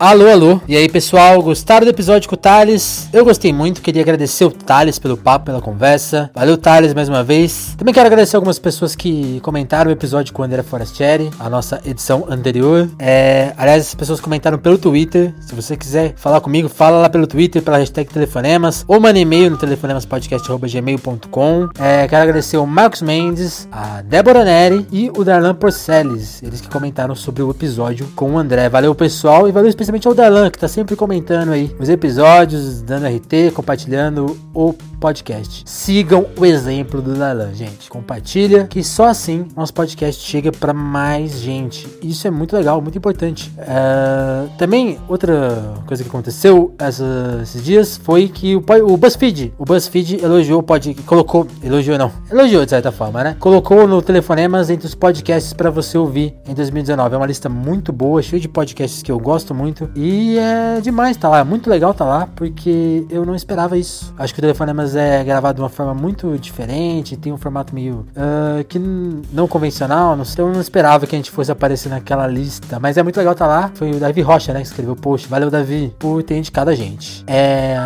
Alô, 0.03 0.26
alô. 0.26 0.61
E 0.66 0.76
aí, 0.76 0.88
pessoal, 0.88 1.40
gostaram 1.40 1.86
do 1.86 1.90
episódio 1.90 2.28
com 2.28 2.34
o 2.34 2.36
Thales? 2.36 3.09
Eu 3.12 3.24
gostei 3.24 3.53
muito, 3.53 3.80
queria 3.80 4.03
agradecer 4.03 4.44
o 4.44 4.50
Thales 4.50 4.98
pelo 4.98 5.16
papo, 5.16 5.46
pela 5.46 5.61
conversa. 5.61 6.28
Valeu, 6.34 6.59
Thales, 6.59 6.92
mais 6.92 7.09
uma 7.09 7.22
vez. 7.22 7.76
Também 7.78 7.94
quero 7.94 8.09
agradecer 8.09 8.34
algumas 8.34 8.59
pessoas 8.59 8.96
que 8.96 9.38
comentaram 9.42 9.90
o 9.90 9.92
episódio 9.92 10.34
com 10.34 10.42
o 10.42 10.44
André 10.44 10.64
Forastieri, 10.64 11.30
a 11.38 11.48
nossa 11.48 11.80
edição 11.86 12.26
anterior. 12.28 12.90
É, 12.98 13.53
aliás, 13.57 13.86
as 13.86 13.94
pessoas 13.94 14.20
comentaram 14.20 14.59
pelo 14.59 14.76
Twitter. 14.76 15.32
Se 15.40 15.55
você 15.55 15.76
quiser 15.76 16.14
falar 16.16 16.40
comigo, 16.40 16.68
fala 16.68 16.98
lá 16.98 17.09
pelo 17.09 17.28
Twitter, 17.28 17.62
pela 17.62 17.78
hashtag 17.78 18.12
Telefonemas, 18.12 18.84
ou 18.88 18.98
manda 18.98 19.20
e-mail 19.20 19.53
no 19.53 19.57
telefonemaspodcast.gmail.com. 19.57 21.68
É, 21.78 22.09
quero 22.09 22.22
agradecer 22.24 22.57
o 22.57 22.66
Marcos 22.66 23.03
Mendes, 23.03 23.68
a 23.70 24.03
Débora 24.03 24.44
Neri 24.44 24.84
e 24.90 25.12
o 25.16 25.22
Darlan 25.22 25.55
Porceles, 25.55 26.42
eles 26.42 26.61
que 26.61 26.68
comentaram 26.68 27.14
sobre 27.14 27.40
o 27.40 27.53
episódio 27.53 28.09
com 28.16 28.32
o 28.32 28.38
André. 28.38 28.68
Valeu, 28.68 28.92
pessoal, 28.96 29.48
e 29.48 29.53
valeu 29.53 29.68
especialmente 29.68 29.91
especialmente 29.93 30.09
ao 30.09 30.14
Darlan, 30.14 30.51
que 30.51 30.59
tá 30.59 30.68
sempre 30.68 30.97
comentando 30.97 31.51
aí 31.51 31.74
os 31.78 31.88
episódios, 31.88 32.82
dando 32.82 33.07
RT, 33.07 33.53
compartilhando 33.55 34.36
o 34.55 34.72
podcast. 35.01 35.62
Sigam 35.66 36.26
o 36.38 36.47
exemplo 36.47 37.03
do 37.03 37.14
Darlan, 37.14 37.53
gente. 37.53 37.90
Compartilha, 37.90 38.64
que 38.64 38.82
só 38.84 39.07
assim 39.07 39.47
nosso 39.57 39.74
podcast 39.74 40.24
chega 40.24 40.53
para 40.53 40.72
mais 40.72 41.40
gente. 41.40 41.88
Isso 42.03 42.26
é 42.26 42.30
muito 42.30 42.57
legal, 42.57 42.80
muito 42.80 42.97
importante. 42.97 43.53
Uh, 43.59 44.49
também, 44.57 44.99
outra 45.09 45.74
coisa 45.86 46.03
que 46.03 46.09
aconteceu 46.09 46.74
essa, 46.78 47.40
esses 47.43 47.64
dias 47.64 47.97
foi 47.97 48.28
que 48.28 48.55
o, 48.57 48.64
o 48.84 48.97
BuzzFeed, 48.97 49.55
o 49.59 49.64
BuzzFeed 49.64 50.22
elogiou 50.22 50.61
o 50.61 50.62
podcast, 50.62 51.03
colocou, 51.03 51.47
elogiou 51.62 51.99
não, 51.99 52.12
elogiou 52.30 52.64
de 52.64 52.70
certa 52.70 52.93
forma, 52.93 53.24
né? 53.24 53.36
Colocou 53.38 53.86
no 53.86 54.01
Telefonemas 54.01 54.70
entre 54.70 54.86
os 54.86 54.95
podcasts 54.95 55.53
para 55.53 55.70
você 55.70 55.99
ouvir 55.99 56.34
em 56.49 56.55
2019. 56.55 57.14
É 57.14 57.18
uma 57.18 57.26
lista 57.26 57.49
muito 57.49 57.93
boa, 57.93 58.22
cheia 58.22 58.40
de 58.40 58.49
podcasts 58.49 59.03
que 59.03 59.11
eu 59.11 59.18
gosto 59.18 59.55
muito 59.55 59.71
muito. 59.72 59.90
E 59.96 60.38
é 60.38 60.80
demais 60.80 61.16
tá 61.16 61.28
lá, 61.28 61.38
é 61.40 61.44
muito 61.44 61.68
legal 61.68 61.94
tá 61.94 62.04
lá, 62.04 62.28
porque 62.36 63.06
eu 63.10 63.24
não 63.24 63.34
esperava 63.34 63.76
isso. 63.76 64.14
Acho 64.18 64.34
que 64.34 64.40
o 64.40 64.42
Telefonemas 64.42 64.94
é 64.94 65.24
gravado 65.24 65.56
de 65.56 65.62
uma 65.62 65.68
forma 65.68 65.94
muito 65.94 66.36
diferente, 66.38 67.16
tem 67.16 67.32
um 67.32 67.38
formato 67.38 67.74
meio 67.74 68.06
uh, 68.10 68.62
que 68.68 68.78
não 68.78 69.48
convencional, 69.48 70.14
não 70.14 70.24
sei, 70.24 70.32
então 70.34 70.48
eu 70.48 70.52
não 70.52 70.60
esperava 70.60 71.06
que 71.06 71.14
a 71.14 71.18
gente 71.18 71.30
fosse 71.30 71.50
aparecer 71.50 71.88
naquela 71.88 72.26
lista. 72.26 72.78
Mas 72.78 72.96
é 72.96 73.02
muito 73.02 73.16
legal 73.16 73.34
tá 73.34 73.46
lá. 73.46 73.70
Foi 73.74 73.90
o 73.90 73.98
Davi 73.98 74.20
Rocha, 74.20 74.52
né, 74.52 74.60
que 74.60 74.66
escreveu 74.66 74.92
o 74.92 74.96
post. 74.96 75.28
Valeu, 75.28 75.50
Davi, 75.50 75.94
por 75.98 76.22
ter 76.22 76.36
indicado 76.36 76.70
a 76.70 76.74
gente. 76.74 77.24
É. 77.26 77.76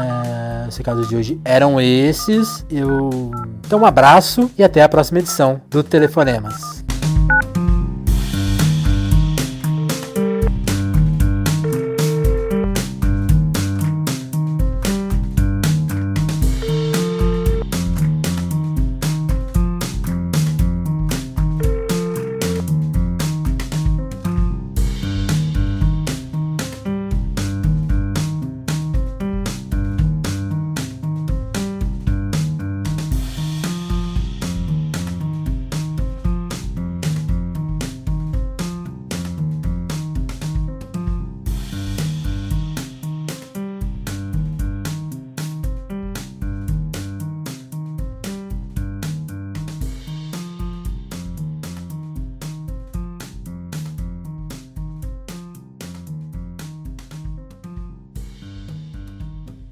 Os 0.68 0.76
recados 0.76 1.08
de 1.08 1.14
hoje 1.14 1.40
eram 1.44 1.80
esses. 1.80 2.64
Eu. 2.68 3.30
Então, 3.64 3.80
um 3.80 3.86
abraço 3.86 4.50
e 4.58 4.64
até 4.64 4.82
a 4.82 4.88
próxima 4.88 5.20
edição 5.20 5.60
do 5.70 5.82
Telefonemas. 5.82 6.85